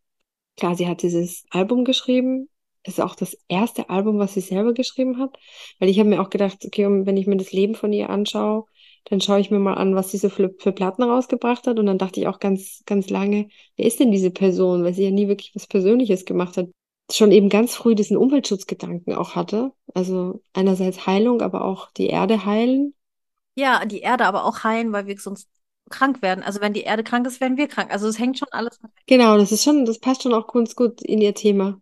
klar, 0.57 0.75
sie 0.75 0.89
hat 0.89 1.03
dieses 1.03 1.45
Album 1.51 1.85
geschrieben. 1.85 2.49
Ist 2.85 3.01
auch 3.01 3.15
das 3.15 3.37
erste 3.49 3.91
Album, 3.91 4.19
was 4.19 4.33
sie 4.33 4.41
selber 4.41 4.73
geschrieben 4.73 5.19
hat. 5.19 5.37
Weil 5.79 5.91
ich 5.91 5.99
habe 6.01 6.09
mir 6.09 6.23
auch 6.23 6.31
gedacht, 6.31 6.65
okay, 6.65 6.87
wenn 6.89 7.19
ich 7.19 7.27
mir 7.27 7.37
das 7.37 7.53
Leben 7.53 7.75
von 7.75 7.93
ihr 7.93 8.09
anschaue, 8.09 8.65
dann 9.05 9.21
schaue 9.21 9.41
ich 9.41 9.51
mir 9.51 9.59
mal 9.59 9.75
an, 9.75 9.95
was 9.95 10.11
sie 10.11 10.17
so 10.17 10.31
für, 10.31 10.55
für 10.59 10.73
Platten 10.73 11.03
rausgebracht 11.03 11.67
hat. 11.67 11.79
Und 11.79 11.85
dann 11.85 11.99
dachte 11.99 12.19
ich 12.19 12.27
auch 12.27 12.41
ganz, 12.41 12.83
ganz 12.87 13.11
lange, 13.11 13.49
wer 13.77 13.85
ist 13.85 14.01
denn 14.01 14.11
diese 14.11 14.31
Person? 14.31 14.83
Weil 14.83 14.95
sie 14.95 15.05
ja 15.05 15.11
nie 15.11 15.29
wirklich 15.29 15.53
was 15.55 15.67
Persönliches 15.67 16.25
gemacht 16.25 16.57
hat 16.57 16.71
schon 17.17 17.33
eben 17.33 17.49
ganz 17.49 17.75
früh 17.75 17.95
diesen 17.95 18.17
Umweltschutzgedanken 18.17 19.15
auch 19.15 19.35
hatte. 19.35 19.73
Also 19.95 20.43
einerseits 20.53 21.07
Heilung, 21.07 21.43
aber 21.43 21.65
auch 21.65 21.91
die 21.93 22.09
Erde 22.09 22.45
heilen. 22.45 22.95
Ja, 23.55 23.85
die 23.85 24.01
Erde 24.01 24.27
aber 24.27 24.45
auch 24.45 24.65
heilen, 24.65 24.93
weil 24.93 25.07
wir 25.07 25.19
sonst 25.19 25.49
krank 25.89 26.23
werden. 26.23 26.45
Also 26.45 26.61
wenn 26.61 26.73
die 26.73 26.83
Erde 26.83 27.03
krank 27.03 27.27
ist, 27.27 27.41
werden 27.41 27.57
wir 27.57 27.69
krank. 27.69 27.93
Also 27.93 28.09
es 28.09 28.19
hängt 28.19 28.39
schon 28.39 28.49
alles. 28.53 28.79
Genau, 29.07 29.37
das 29.37 29.53
ist 29.53 29.65
schon, 29.65 29.85
das 29.85 29.99
passt 29.99 30.23
schon 30.23 30.35
auch 30.35 30.47
ganz 30.47 30.77
gut 30.77 31.03
in 31.03 31.21
ihr 31.21 31.35
Thema. 31.35 31.81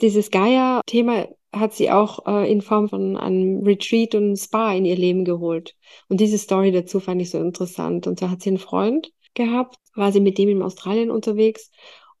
Dieses 0.00 0.30
Gaia-Thema 0.30 1.28
hat 1.54 1.74
sie 1.74 1.90
auch 1.90 2.26
äh, 2.26 2.50
in 2.50 2.62
Form 2.62 2.88
von 2.88 3.16
einem 3.16 3.62
Retreat 3.62 4.14
und 4.14 4.24
einem 4.24 4.36
Spa 4.36 4.72
in 4.72 4.84
ihr 4.84 4.96
Leben 4.96 5.24
geholt. 5.24 5.74
Und 6.08 6.20
diese 6.20 6.38
Story 6.38 6.72
dazu 6.72 7.00
fand 7.00 7.20
ich 7.20 7.30
so 7.30 7.38
interessant. 7.38 8.06
Und 8.06 8.20
so 8.20 8.30
hat 8.30 8.42
sie 8.42 8.50
einen 8.50 8.58
Freund 8.58 9.12
gehabt, 9.34 9.76
war 9.94 10.12
sie 10.12 10.20
mit 10.20 10.38
dem 10.38 10.48
in 10.48 10.62
Australien 10.62 11.10
unterwegs 11.10 11.70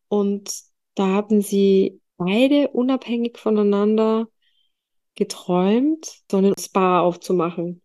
und 0.08 0.50
da 0.94 1.14
hatten 1.14 1.40
sie 1.40 2.01
beide 2.24 2.68
unabhängig 2.68 3.38
voneinander 3.38 4.28
geträumt, 5.14 6.22
so 6.30 6.38
einen 6.38 6.54
Spa 6.58 7.00
aufzumachen 7.00 7.82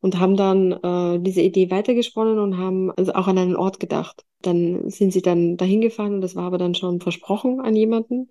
und 0.00 0.18
haben 0.18 0.36
dann 0.36 0.72
äh, 0.72 1.20
diese 1.20 1.40
Idee 1.40 1.70
weitergesponnen 1.70 2.38
und 2.38 2.58
haben 2.58 2.90
also 2.92 3.14
auch 3.14 3.26
an 3.26 3.38
einen 3.38 3.56
Ort 3.56 3.80
gedacht. 3.80 4.24
Dann 4.42 4.90
sind 4.90 5.12
sie 5.12 5.22
dann 5.22 5.56
dahin 5.56 5.80
gefahren 5.80 6.14
und 6.14 6.20
das 6.20 6.36
war 6.36 6.44
aber 6.44 6.58
dann 6.58 6.74
schon 6.74 7.00
versprochen 7.00 7.60
an 7.60 7.74
jemanden. 7.74 8.28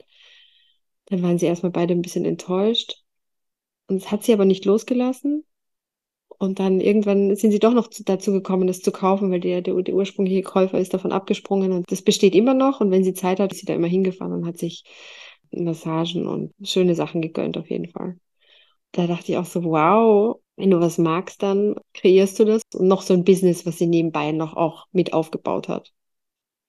Dann 1.05 1.23
waren 1.23 1.39
sie 1.39 1.47
erstmal 1.47 1.71
beide 1.71 1.93
ein 1.93 2.01
bisschen 2.01 2.25
enttäuscht. 2.25 3.03
Und 3.87 3.97
es 3.97 4.11
hat 4.11 4.23
sie 4.23 4.33
aber 4.33 4.45
nicht 4.45 4.65
losgelassen. 4.65 5.45
Und 6.37 6.59
dann 6.59 6.81
irgendwann 6.81 7.35
sind 7.35 7.51
sie 7.51 7.59
doch 7.59 7.73
noch 7.73 7.87
zu, 7.87 8.03
dazu 8.03 8.31
gekommen, 8.31 8.67
das 8.67 8.81
zu 8.81 8.91
kaufen, 8.91 9.31
weil 9.31 9.39
der, 9.39 9.61
der, 9.61 9.73
der 9.81 9.95
ursprüngliche 9.95 10.41
Käufer 10.41 10.79
ist 10.79 10.93
davon 10.93 11.11
abgesprungen 11.11 11.71
und 11.71 11.91
das 11.91 12.01
besteht 12.01 12.35
immer 12.35 12.53
noch. 12.53 12.81
Und 12.81 12.91
wenn 12.91 13.03
sie 13.03 13.13
Zeit 13.13 13.39
hat, 13.39 13.51
ist 13.51 13.59
sie 13.59 13.65
da 13.65 13.73
immer 13.73 13.87
hingefahren 13.87 14.33
und 14.33 14.45
hat 14.45 14.57
sich 14.57 14.83
Massagen 15.53 16.27
und 16.27 16.53
schöne 16.63 16.95
Sachen 16.95 17.21
gegönnt, 17.21 17.57
auf 17.57 17.69
jeden 17.69 17.89
Fall. 17.89 18.17
Da 18.93 19.07
dachte 19.07 19.31
ich 19.31 19.37
auch 19.37 19.45
so, 19.45 19.63
wow, 19.63 20.39
wenn 20.55 20.71
du 20.71 20.79
was 20.79 20.97
magst, 20.97 21.43
dann 21.43 21.75
kreierst 21.93 22.39
du 22.39 22.45
das. 22.45 22.61
Und 22.75 22.87
noch 22.87 23.01
so 23.01 23.13
ein 23.13 23.23
Business, 23.23 23.65
was 23.65 23.77
sie 23.77 23.87
nebenbei 23.87 24.31
noch 24.31 24.55
auch 24.55 24.85
mit 24.91 25.13
aufgebaut 25.13 25.67
hat. 25.67 25.93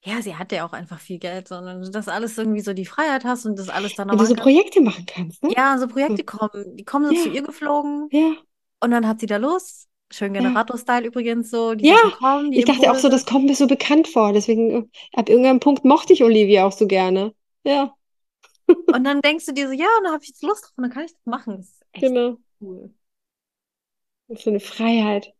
Ja, 0.03 0.21
sie 0.21 0.35
hatte 0.35 0.57
ja 0.57 0.67
auch 0.67 0.73
einfach 0.73 0.99
viel 0.99 1.17
Geld, 1.17 1.47
sondern 1.47 1.91
dass 1.91 2.07
alles 2.07 2.37
irgendwie 2.37 2.61
so 2.61 2.73
die 2.73 2.85
Freiheit 2.85 3.25
hast 3.25 3.45
und 3.45 3.57
das 3.57 3.69
alles 3.69 3.95
dann 3.95 4.07
noch 4.07 4.19
Wenn 4.19 4.27
du 4.29 4.35
so. 4.35 4.35
Projekte 4.35 4.81
machen 4.81 5.05
kannst, 5.07 5.41
ne? 5.43 5.49
Ja, 5.55 5.77
so 5.79 5.87
Projekte 5.87 6.23
kommen. 6.23 6.75
Die 6.77 6.83
kommen 6.85 7.07
so 7.07 7.13
Ja. 7.13 7.23
zu 7.23 7.29
ihr 7.29 7.41
geflogen 7.41 8.09
Ja. 8.11 8.35
und 8.81 8.91
dann 8.91 9.07
hat 9.07 9.19
sie 9.19 9.25
da 9.25 9.37
Lust. 9.37 9.87
Schön 10.11 10.33
Ja. 10.33 10.41
Generator-Style 10.41 11.07
übrigens 11.07 11.49
so. 11.49 11.73
Die 11.73 11.87
Ja, 11.87 11.95
kommen, 12.11 12.51
die 12.51 12.59
Ich 12.59 12.65
dachte 12.65 12.91
auch 12.91 12.95
so, 12.95 13.09
das 13.09 13.25
kommt 13.25 13.45
mir 13.45 13.55
so 13.55 13.65
bekannt 13.67 14.07
vor. 14.07 14.31
Deswegen, 14.33 14.71
äh, 14.71 14.83
ab 15.13 15.29
irgendeinem 15.29 15.59
Punkt 15.59 15.85
mochte 15.85 16.13
ich 16.13 16.23
Olivia 16.23 16.65
auch 16.67 16.71
so 16.71 16.85
gerne. 16.87 17.33
Ja, 17.63 17.95
Und 18.67 19.03
dann 19.03 19.21
denkst 19.21 19.45
du 19.45 19.53
dir 19.53 19.67
so, 19.67 19.73
ja, 19.73 19.85
und 19.97 20.03
dann 20.05 20.13
habe 20.13 20.23
ich 20.23 20.29
jetzt 20.29 20.43
Lust 20.43 20.65
drauf 20.65 20.73
und 20.77 20.83
dann 20.83 20.91
kann 20.91 21.03
ich 21.05 21.13
das 21.13 21.25
machen. 21.25 21.57
Das 21.57 21.67
ist 21.67 21.85
echt 21.91 22.01
genau. 22.01 22.37
cool. 22.61 22.93
So 24.29 24.49
eine 24.51 24.59
Freiheit. 24.59 25.33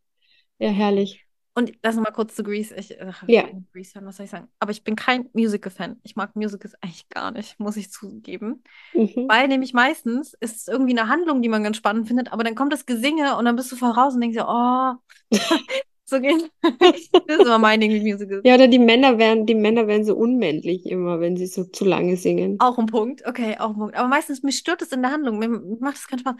Ja, 0.58 0.70
herrlich. 0.70 1.26
Und 1.54 1.72
lass 1.82 1.96
mal 1.96 2.10
kurz 2.12 2.34
zu 2.34 2.42
Grease. 2.42 2.74
Ich, 2.76 3.00
ach, 3.00 3.24
Ja. 3.26 3.42
ich 3.42 3.46
will 3.46 3.54
nicht 3.54 3.72
Grease 3.72 3.94
hören, 3.94 4.06
was 4.06 4.16
soll 4.16 4.24
ich 4.24 4.30
sagen? 4.30 4.48
Aber 4.58 4.72
ich 4.72 4.84
bin 4.84 4.94
kein 4.94 5.30
Musical-Fan. 5.32 5.98
Ich 6.02 6.14
mag 6.14 6.36
Musicals 6.36 6.74
eigentlich 6.82 7.08
gar 7.08 7.30
nicht, 7.30 7.58
muss 7.58 7.78
ich 7.78 7.90
zugeben. 7.90 8.62
Mhm. 8.92 9.28
Weil 9.28 9.48
nämlich 9.48 9.72
meistens 9.72 10.34
ist 10.40 10.56
es 10.56 10.68
irgendwie 10.68 10.98
eine 10.98 11.08
Handlung, 11.08 11.40
die 11.40 11.48
man 11.48 11.64
ganz 11.64 11.78
spannend 11.78 12.08
findet, 12.08 12.30
aber 12.32 12.44
dann 12.44 12.54
kommt 12.54 12.72
das 12.74 12.84
Gesinge 12.84 13.36
und 13.38 13.46
dann 13.46 13.56
bist 13.56 13.72
du 13.72 13.76
voll 13.76 13.90
raus 13.90 14.14
und 14.14 14.20
denkst 14.20 14.36
dir, 14.36 14.46
oh, 14.48 14.94
so 16.08 16.20
geht. 16.20 16.50
das 16.80 17.00
ist 17.00 17.40
immer 17.40 17.58
mein 17.58 17.80
Ding 17.80 17.92
mit 17.92 18.02
Musicals. 18.04 18.42
Ja, 18.44 18.54
oder 18.54 18.68
die 18.68 18.78
Männer 18.78 19.18
werden, 19.18 19.44
die 19.46 19.54
Männer 19.54 19.86
werden 19.86 20.04
so 20.04 20.14
unmännlich 20.16 20.86
immer, 20.86 21.20
wenn 21.20 21.36
sie 21.36 21.46
so 21.46 21.64
zu 21.64 21.84
lange 21.84 22.16
singen. 22.16 22.56
Auch 22.60 22.78
ein 22.78 22.86
Punkt, 22.86 23.26
okay, 23.26 23.56
auch 23.58 23.70
ein 23.70 23.76
Punkt. 23.76 23.96
Aber 23.96 24.08
meistens, 24.08 24.42
mich 24.42 24.56
stört 24.58 24.82
es 24.82 24.92
in 24.92 25.02
der 25.02 25.10
Handlung, 25.10 25.38
mir 25.38 25.48
macht 25.80 25.96
es 25.96 26.06
keinen 26.06 26.20
Spaß. 26.20 26.36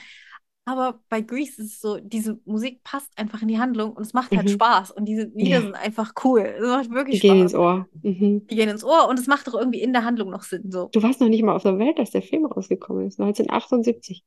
Aber 0.69 0.99
bei 1.09 1.21
Grease 1.21 1.63
ist 1.63 1.75
es 1.75 1.81
so, 1.81 1.99
diese 2.03 2.41
Musik 2.45 2.83
passt 2.83 3.13
einfach 3.17 3.41
in 3.41 3.47
die 3.47 3.59
Handlung 3.61 3.93
und 3.93 4.03
es 4.03 4.15
macht 4.15 4.33
halt 4.33 4.47
Mhm. 4.49 4.53
Spaß. 4.55 4.91
Und 4.91 5.05
diese 5.05 5.31
Lieder 5.33 5.57
Ja. 5.59 5.61
sind 5.61 5.75
einfach 5.77 6.13
cool. 6.25 6.41
Es 6.41 6.61
macht 6.69 6.87
Die 6.87 6.91
wirklich 6.91 7.21
gehen 7.21 7.37
Spaß. 7.39 7.53
ins 7.53 7.55
Ohr. 7.55 7.87
Mhm. 8.03 8.47
Die 8.49 8.57
gehen 8.57 8.69
ins 8.69 8.83
Ohr 8.83 9.09
und 9.09 9.17
es 9.17 9.29
macht 9.29 9.47
doch 9.47 9.55
irgendwie 9.55 9.81
in 9.81 9.93
der 9.93 10.05
Handlung 10.05 10.31
noch 10.31 10.43
Sinn. 10.43 10.73
So. 10.73 10.89
Du 10.93 11.03
warst 11.05 11.21
noch 11.21 11.29
nicht 11.29 11.45
mal 11.45 11.55
auf 11.55 11.63
der 11.63 11.79
Welt, 11.79 11.99
als 12.01 12.11
der 12.11 12.23
Film 12.23 12.47
rausgekommen 12.47 13.07
ist. 13.07 13.21
1978. 13.21 14.25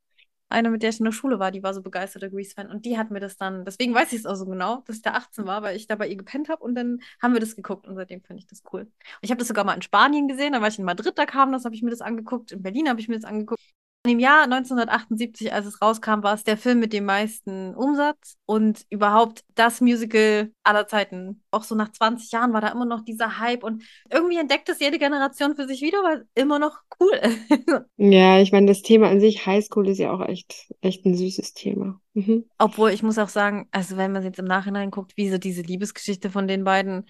Eine, 0.49 0.69
mit 0.71 0.83
der 0.83 0.89
ich 0.89 0.99
in 0.99 1.05
der 1.05 1.11
Schule 1.11 1.39
war, 1.39 1.51
die 1.51 1.63
war 1.63 1.73
so 1.73 1.81
begeisterter 1.81 2.29
Grease-Fan 2.29 2.69
und 2.69 2.85
die 2.85 2.97
hat 2.97 3.11
mir 3.11 3.19
das 3.19 3.37
dann, 3.37 3.65
deswegen 3.65 3.93
weiß 3.93 4.11
ich 4.13 4.19
es 4.19 4.25
auch 4.25 4.35
so 4.35 4.45
genau, 4.45 4.83
dass 4.87 4.97
ich 4.97 5.01
da 5.03 5.11
18 5.11 5.45
war, 5.45 5.61
weil 5.61 5.75
ich 5.75 5.87
da 5.87 5.95
bei 5.95 6.07
ihr 6.07 6.15
gepennt 6.17 6.49
habe 6.49 6.63
und 6.63 6.75
dann 6.75 7.01
haben 7.21 7.33
wir 7.33 7.39
das 7.39 7.55
geguckt 7.55 7.87
und 7.87 7.95
seitdem 7.95 8.21
finde 8.21 8.41
ich 8.41 8.47
das 8.47 8.63
cool. 8.73 8.81
Und 8.81 8.89
ich 9.21 9.31
habe 9.31 9.39
das 9.39 9.47
sogar 9.47 9.63
mal 9.63 9.73
in 9.75 9.81
Spanien 9.81 10.27
gesehen, 10.27 10.53
da 10.53 10.61
war 10.61 10.67
ich 10.67 10.79
in 10.79 10.85
Madrid, 10.85 11.17
da 11.17 11.25
kam 11.25 11.51
das, 11.51 11.65
habe 11.65 11.75
ich 11.75 11.83
mir 11.83 11.91
das 11.91 12.01
angeguckt, 12.01 12.51
in 12.51 12.61
Berlin 12.61 12.89
habe 12.89 12.99
ich 12.99 13.07
mir 13.07 13.15
das 13.15 13.25
angeguckt. 13.25 13.61
In 14.05 14.11
dem 14.11 14.19
Jahr 14.19 14.43
1978, 14.43 15.51
als 15.51 15.65
es 15.65 15.81
rauskam, 15.81 16.23
war 16.23 16.33
es 16.33 16.45
der 16.45 16.55
Film 16.55 16.79
mit 16.79 16.93
dem 16.93 17.03
meisten 17.03 17.75
Umsatz 17.75 18.37
und 18.45 18.85
überhaupt 18.89 19.43
das 19.55 19.81
Musical 19.81 20.53
aller 20.63 20.87
Zeiten. 20.87 21.43
Auch 21.51 21.63
so 21.63 21.75
nach 21.75 21.91
20 21.91 22.31
Jahren 22.31 22.53
war 22.53 22.61
da 22.61 22.69
immer 22.69 22.85
noch 22.85 23.03
dieser 23.03 23.39
Hype 23.39 23.61
und 23.61 23.83
irgendwie 24.09 24.37
entdeckt 24.37 24.69
es 24.69 24.79
jede 24.79 24.99
Generation 24.99 25.53
für 25.53 25.67
sich 25.67 25.81
wieder, 25.81 25.97
weil 25.97 26.19
es 26.19 26.41
immer 26.41 26.59
noch 26.59 26.79
cool 26.99 27.11
ist. 27.21 27.39
Ja, 27.97 28.39
ich 28.39 28.53
meine, 28.53 28.67
das 28.67 28.81
Thema 28.81 29.09
an 29.09 29.19
sich, 29.19 29.45
Highschool, 29.45 29.89
ist 29.89 29.97
ja 29.97 30.11
auch 30.11 30.21
echt, 30.21 30.73
echt 30.79 31.05
ein 31.05 31.15
süßes 31.15 31.53
Thema. 31.53 31.99
Mhm. 32.13 32.45
Obwohl, 32.57 32.91
ich 32.91 33.03
muss 33.03 33.17
auch 33.17 33.27
sagen, 33.27 33.67
also 33.71 33.97
wenn 33.97 34.13
man 34.13 34.23
jetzt 34.23 34.39
im 34.39 34.45
Nachhinein 34.45 34.91
guckt, 34.91 35.17
wie 35.17 35.29
so 35.29 35.37
diese 35.37 35.61
Liebesgeschichte 35.61 36.29
von 36.29 36.47
den 36.47 36.63
beiden 36.63 37.09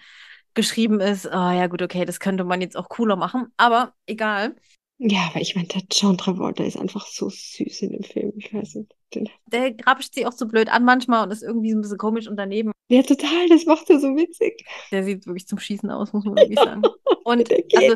geschrieben 0.54 1.00
ist, 1.00 1.26
oh 1.26 1.30
ja 1.30 1.68
gut, 1.68 1.82
okay, 1.82 2.04
das 2.04 2.18
könnte 2.18 2.42
man 2.42 2.60
jetzt 2.60 2.76
auch 2.76 2.88
cooler 2.88 3.14
machen, 3.14 3.52
aber 3.56 3.94
egal. 4.06 4.56
Ja, 5.02 5.30
aber 5.30 5.40
ich 5.40 5.56
meine, 5.56 5.66
der 5.68 5.80
John 5.90 6.18
Travolta 6.18 6.62
ist 6.62 6.76
einfach 6.76 7.06
so 7.06 7.30
süß 7.30 7.80
in 7.82 7.92
dem 7.92 8.02
Film. 8.02 8.32
Ich 8.36 8.52
weiß 8.52 8.74
nicht. 8.74 8.94
Den, 9.14 9.30
Der 9.46 9.72
grapscht 9.72 10.14
sie 10.14 10.26
auch 10.26 10.32
so 10.32 10.46
blöd 10.46 10.68
an 10.68 10.84
manchmal 10.84 11.24
und 11.24 11.30
ist 11.32 11.42
irgendwie 11.42 11.70
so 11.70 11.78
ein 11.78 11.80
bisschen 11.80 11.96
komisch 11.96 12.28
und 12.28 12.36
daneben. 12.36 12.72
ja, 12.88 13.02
total, 13.02 13.48
das 13.48 13.64
macht 13.64 13.88
er 13.88 13.98
so 13.98 14.08
witzig. 14.14 14.62
Der 14.92 15.02
sieht 15.02 15.26
wirklich 15.26 15.46
zum 15.48 15.58
Schießen 15.58 15.90
aus, 15.90 16.12
muss 16.12 16.24
man 16.26 16.36
wirklich 16.36 16.58
sagen. 16.58 16.82
Und 17.24 17.48
also 17.74 17.94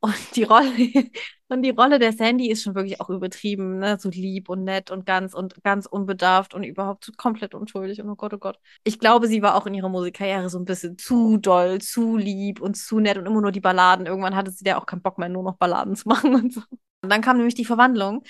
und 0.00 0.36
die 0.36 0.44
Rolle 0.44 0.70
und 1.48 1.62
die 1.62 1.70
Rolle 1.70 1.98
der 1.98 2.12
Sandy 2.12 2.50
ist 2.50 2.62
schon 2.62 2.74
wirklich 2.74 3.00
auch 3.00 3.10
übertrieben, 3.10 3.78
ne? 3.78 3.98
So 3.98 4.10
lieb 4.10 4.48
und 4.48 4.64
nett 4.64 4.90
und 4.90 5.06
ganz 5.06 5.34
und 5.34 5.62
ganz 5.64 5.86
unbedarft 5.86 6.54
und 6.54 6.62
überhaupt 6.62 7.04
so 7.04 7.12
komplett 7.16 7.54
unschuldig 7.54 8.00
und 8.00 8.08
oh 8.10 8.14
Gott, 8.16 8.34
oh 8.34 8.38
Gott. 8.38 8.58
Ich 8.84 8.98
glaube, 8.98 9.26
sie 9.26 9.42
war 9.42 9.54
auch 9.56 9.66
in 9.66 9.74
ihrer 9.74 9.88
Musikkarriere 9.88 10.48
so 10.50 10.58
ein 10.58 10.64
bisschen 10.64 10.98
zu 10.98 11.38
doll, 11.38 11.80
zu 11.80 12.16
lieb 12.16 12.60
und 12.60 12.76
zu 12.76 13.00
nett 13.00 13.18
und 13.18 13.26
immer 13.26 13.40
nur 13.40 13.52
die 13.52 13.60
Balladen. 13.60 14.06
Irgendwann 14.06 14.36
hatte 14.36 14.50
sie 14.50 14.64
ja 14.64 14.80
auch 14.80 14.86
keinen 14.86 15.02
Bock 15.02 15.18
mehr, 15.18 15.28
nur 15.28 15.42
noch 15.42 15.56
Balladen 15.56 15.96
zu 15.96 16.08
machen 16.08 16.34
und 16.34 16.52
so. 16.52 16.62
Und 17.02 17.10
dann 17.10 17.22
kam 17.22 17.36
nämlich 17.36 17.54
die 17.54 17.64
Verwandlung, 17.64 18.22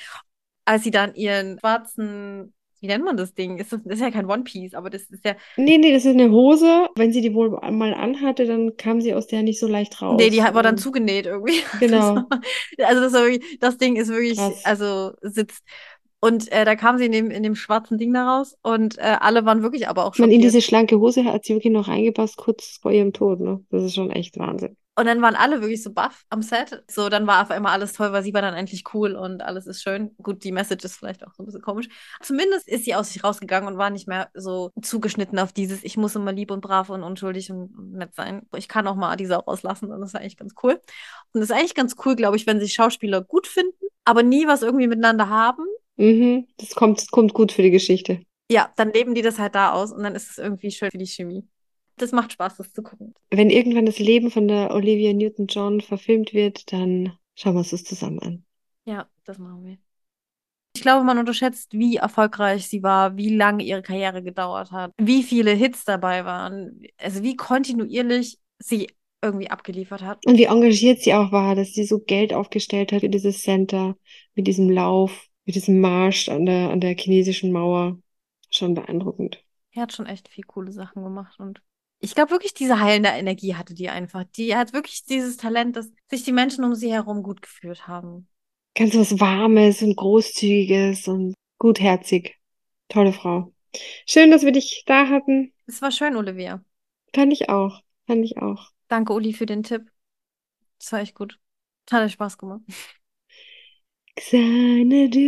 als 0.64 0.85
sie 0.85 0.91
dann 0.91 1.14
ihren 1.14 1.59
schwarzen, 1.59 2.55
wie 2.81 2.87
nennt 2.87 3.05
man 3.05 3.16
das 3.16 3.35
Ding? 3.35 3.59
Ist 3.59 3.72
das, 3.72 3.81
das 3.85 3.95
ist 3.95 4.01
ja 4.01 4.11
kein 4.11 4.26
One 4.26 4.45
Piece, 4.45 4.74
aber 4.74 4.91
das 4.91 5.03
ist 5.03 5.24
ja 5.24 5.35
Nee, 5.57 5.79
nee, 5.79 5.93
das 5.93 6.05
ist 6.05 6.12
eine 6.12 6.31
Hose. 6.31 6.89
Wenn 6.97 7.12
sie 7.12 7.20
die 7.20 7.35
wohl 7.35 7.51
mal 7.51 7.95
anhatte, 7.95 8.47
dann 8.47 8.76
kam 8.76 9.01
sie 9.01 9.14
aus 9.14 9.26
der 9.26 9.43
nicht 9.43 9.59
so 9.59 9.66
leicht 9.66 10.01
raus. 10.01 10.16
Nee, 10.18 10.31
die 10.31 10.39
war 10.39 10.62
dann 10.62 10.79
zugenäht 10.79 11.26
irgendwie. 11.26 11.62
Genau. 11.81 12.22
Das, 12.76 12.89
also 12.89 13.01
das, 13.03 13.12
wirklich, 13.12 13.59
das 13.61 13.79
Ding 13.79 13.97
ist 13.97 14.09
wirklich, 14.09 14.37
Krass. 14.37 14.64
also 14.64 15.12
sitzt. 15.22 15.62
Und 16.20 16.51
äh, 16.51 16.64
da 16.64 16.74
kam 16.74 16.99
sie 16.99 17.07
in 17.07 17.12
dem, 17.12 17.31
in 17.31 17.43
dem 17.43 17.55
schwarzen 17.55 17.97
Ding 17.99 18.12
da 18.12 18.39
raus 18.39 18.57
und 18.62 18.99
äh, 18.99 19.16
alle 19.20 19.45
waren 19.45 19.62
wirklich 19.62 19.89
aber 19.89 20.05
auch 20.05 20.18
meine, 20.18 20.35
in 20.35 20.41
diese 20.41 20.61
schlanke 20.61 20.99
Hose 20.99 21.24
hat 21.24 21.45
sie 21.45 21.55
wirklich 21.55 21.72
noch 21.72 21.87
reingepasst, 21.87 22.37
kurz 22.37 22.79
vor 22.83 22.91
ihrem 22.91 23.12
Tod, 23.12 23.39
ne? 23.39 23.64
Das 23.70 23.85
ist 23.85 23.95
schon 23.95 24.11
echt 24.11 24.37
Wahnsinn. 24.39 24.76
Und 24.99 25.07
dann 25.07 25.23
waren 25.23 25.37
alle 25.37 25.61
wirklich 25.61 25.81
so 25.81 25.93
baff 25.93 26.25
am 26.29 26.43
Set. 26.43 26.83
So, 26.91 27.09
dann 27.09 27.25
war 27.29 27.41
auf 27.45 27.53
einmal 27.53 27.73
alles 27.73 27.93
toll, 27.93 28.11
weil 28.11 28.25
sie 28.25 28.35
war 28.35 28.43
dann 28.43 28.55
endlich 28.55 28.83
cool 28.95 29.15
und 29.15 29.43
alles 29.43 29.69
ist 29.69 29.81
schön. 29.81 30.11
Gut, 30.21 30.43
die 30.43 30.51
Message 30.51 30.85
ist 30.85 30.97
vielleicht 30.97 31.25
auch 31.25 31.33
so 31.35 31.45
ein 31.45 31.47
bisschen 31.47 31.63
komisch. 31.63 31.87
Zumindest 32.21 32.67
ist 32.67 32.85
sie 32.85 32.97
aus 32.97 33.13
sich 33.13 33.23
rausgegangen 33.23 33.73
und 33.73 33.79
war 33.79 33.91
nicht 33.91 34.09
mehr 34.09 34.29
so 34.35 34.73
zugeschnitten 34.83 35.39
auf 35.39 35.53
dieses, 35.53 35.85
ich 35.85 35.97
muss 35.97 36.17
immer 36.17 36.33
lieb 36.33 36.51
und 36.51 36.63
brav 36.63 36.91
und 36.91 37.05
unschuldig 37.05 37.49
und 37.53 37.93
nett 37.93 38.13
sein. 38.17 38.49
Ich 38.57 38.67
kann 38.67 38.89
auch 38.89 38.97
mal 38.97 39.15
die 39.15 39.27
Sau 39.27 39.39
rauslassen 39.39 39.93
und 39.93 40.01
das 40.01 40.11
ist 40.11 40.17
eigentlich 40.17 40.37
ganz 40.37 40.55
cool. 40.65 40.73
Und 41.33 41.41
das 41.41 41.51
ist 41.51 41.53
eigentlich 41.53 41.77
ganz 41.77 41.95
cool, 42.05 42.17
glaube 42.17 42.37
ich, 42.37 42.49
wenn 42.49 42.59
sich 42.59 42.75
Schauspieler 42.75 43.23
gut 43.23 43.47
finden, 43.47 43.87
aber 44.05 44.25
nie 44.25 44.49
was 44.49 44.63
irgendwie 44.63 44.89
miteinander 44.89 45.29
haben. 45.29 45.65
Mhm, 45.97 46.49
das 46.57 46.71
kommt, 46.71 46.99
das 46.99 47.07
kommt 47.13 47.35
gut 47.35 47.53
für 47.53 47.63
die 47.63 47.71
Geschichte. 47.71 48.23
Ja, 48.51 48.73
dann 48.75 48.93
leben 48.93 49.15
die 49.15 49.23
das 49.23 49.39
halt 49.39 49.55
da 49.55 49.71
aus 49.71 49.93
und 49.93 50.03
dann 50.03 50.17
ist 50.17 50.29
es 50.29 50.39
irgendwie 50.39 50.73
schön 50.73 50.91
für 50.91 50.99
die 50.99 51.07
Chemie. 51.07 51.47
Das 51.99 52.13
macht 52.13 52.33
Spaß, 52.33 52.57
das 52.57 52.73
zu 52.73 52.83
gucken. 52.83 53.15
Wenn 53.31 53.51
irgendwann 53.51 53.87
das 53.87 53.99
Leben 53.99 54.31
von 54.31 54.49
der 54.49 54.75
Olivia 54.75 55.13
Newton-John 55.13 55.81
verfilmt 55.81 56.33
wird, 56.33 56.73
dann 56.73 57.13
schauen 57.35 57.55
wir 57.55 57.59
uns 57.59 57.71
das 57.71 57.85
zusammen 57.85 58.19
an. 58.21 58.45
Ja, 58.85 59.09
das 59.25 59.39
machen 59.39 59.65
wir. 59.65 59.79
Ich 60.75 60.83
glaube, 60.83 61.05
man 61.05 61.19
unterschätzt, 61.19 61.73
wie 61.73 61.97
erfolgreich 61.97 62.69
sie 62.69 62.83
war, 62.83 63.17
wie 63.17 63.35
lange 63.35 63.65
ihre 63.65 63.83
Karriere 63.83 64.23
gedauert 64.23 64.71
hat, 64.71 64.93
wie 64.97 65.23
viele 65.23 65.51
Hits 65.51 65.85
dabei 65.85 66.25
waren, 66.25 66.83
also 66.99 67.23
wie 67.23 67.37
kontinuierlich 67.37 68.39
sie 68.61 68.89
irgendwie 69.21 69.51
abgeliefert 69.51 70.03
hat. 70.03 70.25
Und 70.25 70.39
wie 70.39 70.45
engagiert 70.45 71.01
sie 71.01 71.15
auch 71.15 71.33
war, 71.33 71.57
dass 71.57 71.73
sie 71.73 71.85
so 71.85 71.99
Geld 71.99 72.33
aufgestellt 72.33 72.93
hat 72.93 73.01
für 73.01 73.09
dieses 73.09 73.43
Center, 73.43 73.97
mit 74.35 74.47
diesem 74.47 74.71
Lauf, 74.71 75.27
mit 75.45 75.57
diesem 75.57 75.81
Marsch 75.81 76.29
an 76.29 76.47
der, 76.47 76.71
an 76.71 76.81
der 76.81 76.97
chinesischen 76.97 77.51
Mauer. 77.51 77.99
Schon 78.51 78.75
beeindruckend. 78.75 79.45
Er 79.73 79.83
hat 79.83 79.93
schon 79.93 80.07
echt 80.07 80.29
viel 80.29 80.45
coole 80.45 80.73
Sachen 80.73 81.03
gemacht 81.03 81.39
und 81.39 81.61
ich 82.01 82.15
glaube 82.15 82.31
wirklich, 82.31 82.55
diese 82.55 82.81
heilende 82.81 83.11
Energie 83.11 83.55
hatte 83.55 83.75
die 83.75 83.89
einfach. 83.89 84.25
Die 84.37 84.55
hat 84.55 84.73
wirklich 84.73 85.05
dieses 85.05 85.37
Talent, 85.37 85.77
dass 85.77 85.91
sich 86.09 86.23
die 86.23 86.33
Menschen 86.33 86.65
um 86.65 86.75
sie 86.75 86.93
herum 86.93 87.23
gut 87.23 87.43
gefühlt 87.43 87.87
haben. 87.89 88.29
Ganz 88.75 88.95
was 88.95 89.19
Warmes 89.19 89.83
und 89.83 89.97
Großzügiges 89.97 91.09
und 91.09 91.35
gutherzig. 91.59 92.39
Tolle 92.89 93.13
Frau. 93.13 93.53
Schön, 94.07 94.31
dass 94.31 94.45
wir 94.45 94.53
dich 94.53 94.85
da 94.87 95.09
hatten. 95.09 95.53
Es 95.67 95.83
war 95.83 95.91
schön, 95.91 96.17
Olivia. 96.17 96.65
Fand 97.15 97.33
ich 97.33 97.49
auch. 97.49 97.83
Fand 98.07 98.25
ich 98.25 98.39
auch. 98.39 98.71
Danke, 98.87 99.13
Uli, 99.13 99.33
für 99.33 99.47
den 99.47 99.65
Tipp. 99.65 99.91
Das 100.79 100.93
war 100.93 101.01
echt 101.01 101.15
gut. 101.15 101.39
Hat 101.91 102.11
Spaß 102.11 102.39
gemacht. 102.39 102.63
Xanadu. 104.17 105.19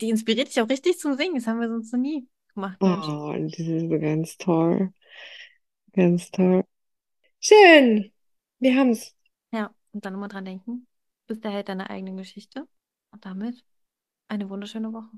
Die 0.00 0.10
inspiriert 0.10 0.48
dich 0.48 0.60
auch 0.60 0.68
richtig 0.68 0.98
zum 0.98 1.16
Singen. 1.16 1.36
Das 1.36 1.46
haben 1.46 1.60
wir 1.60 1.68
sonst 1.68 1.92
noch 1.92 2.00
nie 2.00 2.26
gemacht. 2.54 2.80
Mensch. 2.80 3.08
Oh, 3.08 3.32
das 3.32 3.58
ist 3.58 3.90
ganz 4.00 4.36
toll. 4.36 4.92
Ganz 5.92 6.30
toll. 6.30 6.64
Schön. 7.40 8.12
Wir 8.58 8.76
haben 8.76 8.90
es. 8.90 9.14
Ja, 9.52 9.74
und 9.92 10.04
dann 10.04 10.14
immer 10.14 10.28
dran 10.28 10.44
denken, 10.44 10.86
du 11.26 11.26
bist 11.28 11.44
der 11.44 11.50
Held 11.50 11.68
deiner 11.68 11.90
eigenen 11.90 12.16
Geschichte. 12.16 12.66
Und 13.10 13.26
damit 13.26 13.64
eine 14.28 14.48
wunderschöne 14.48 14.92
Woche. 14.92 15.10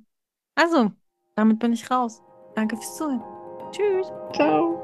Also, 0.57 0.91
damit 1.37 1.59
bin 1.61 1.73
ich 1.73 1.91
raus. 1.91 2.23
Danke 2.57 2.77
fürs 2.77 2.97
Zuhören. 2.97 3.23
Tschüss. 3.71 4.09
Ciao. 4.35 4.84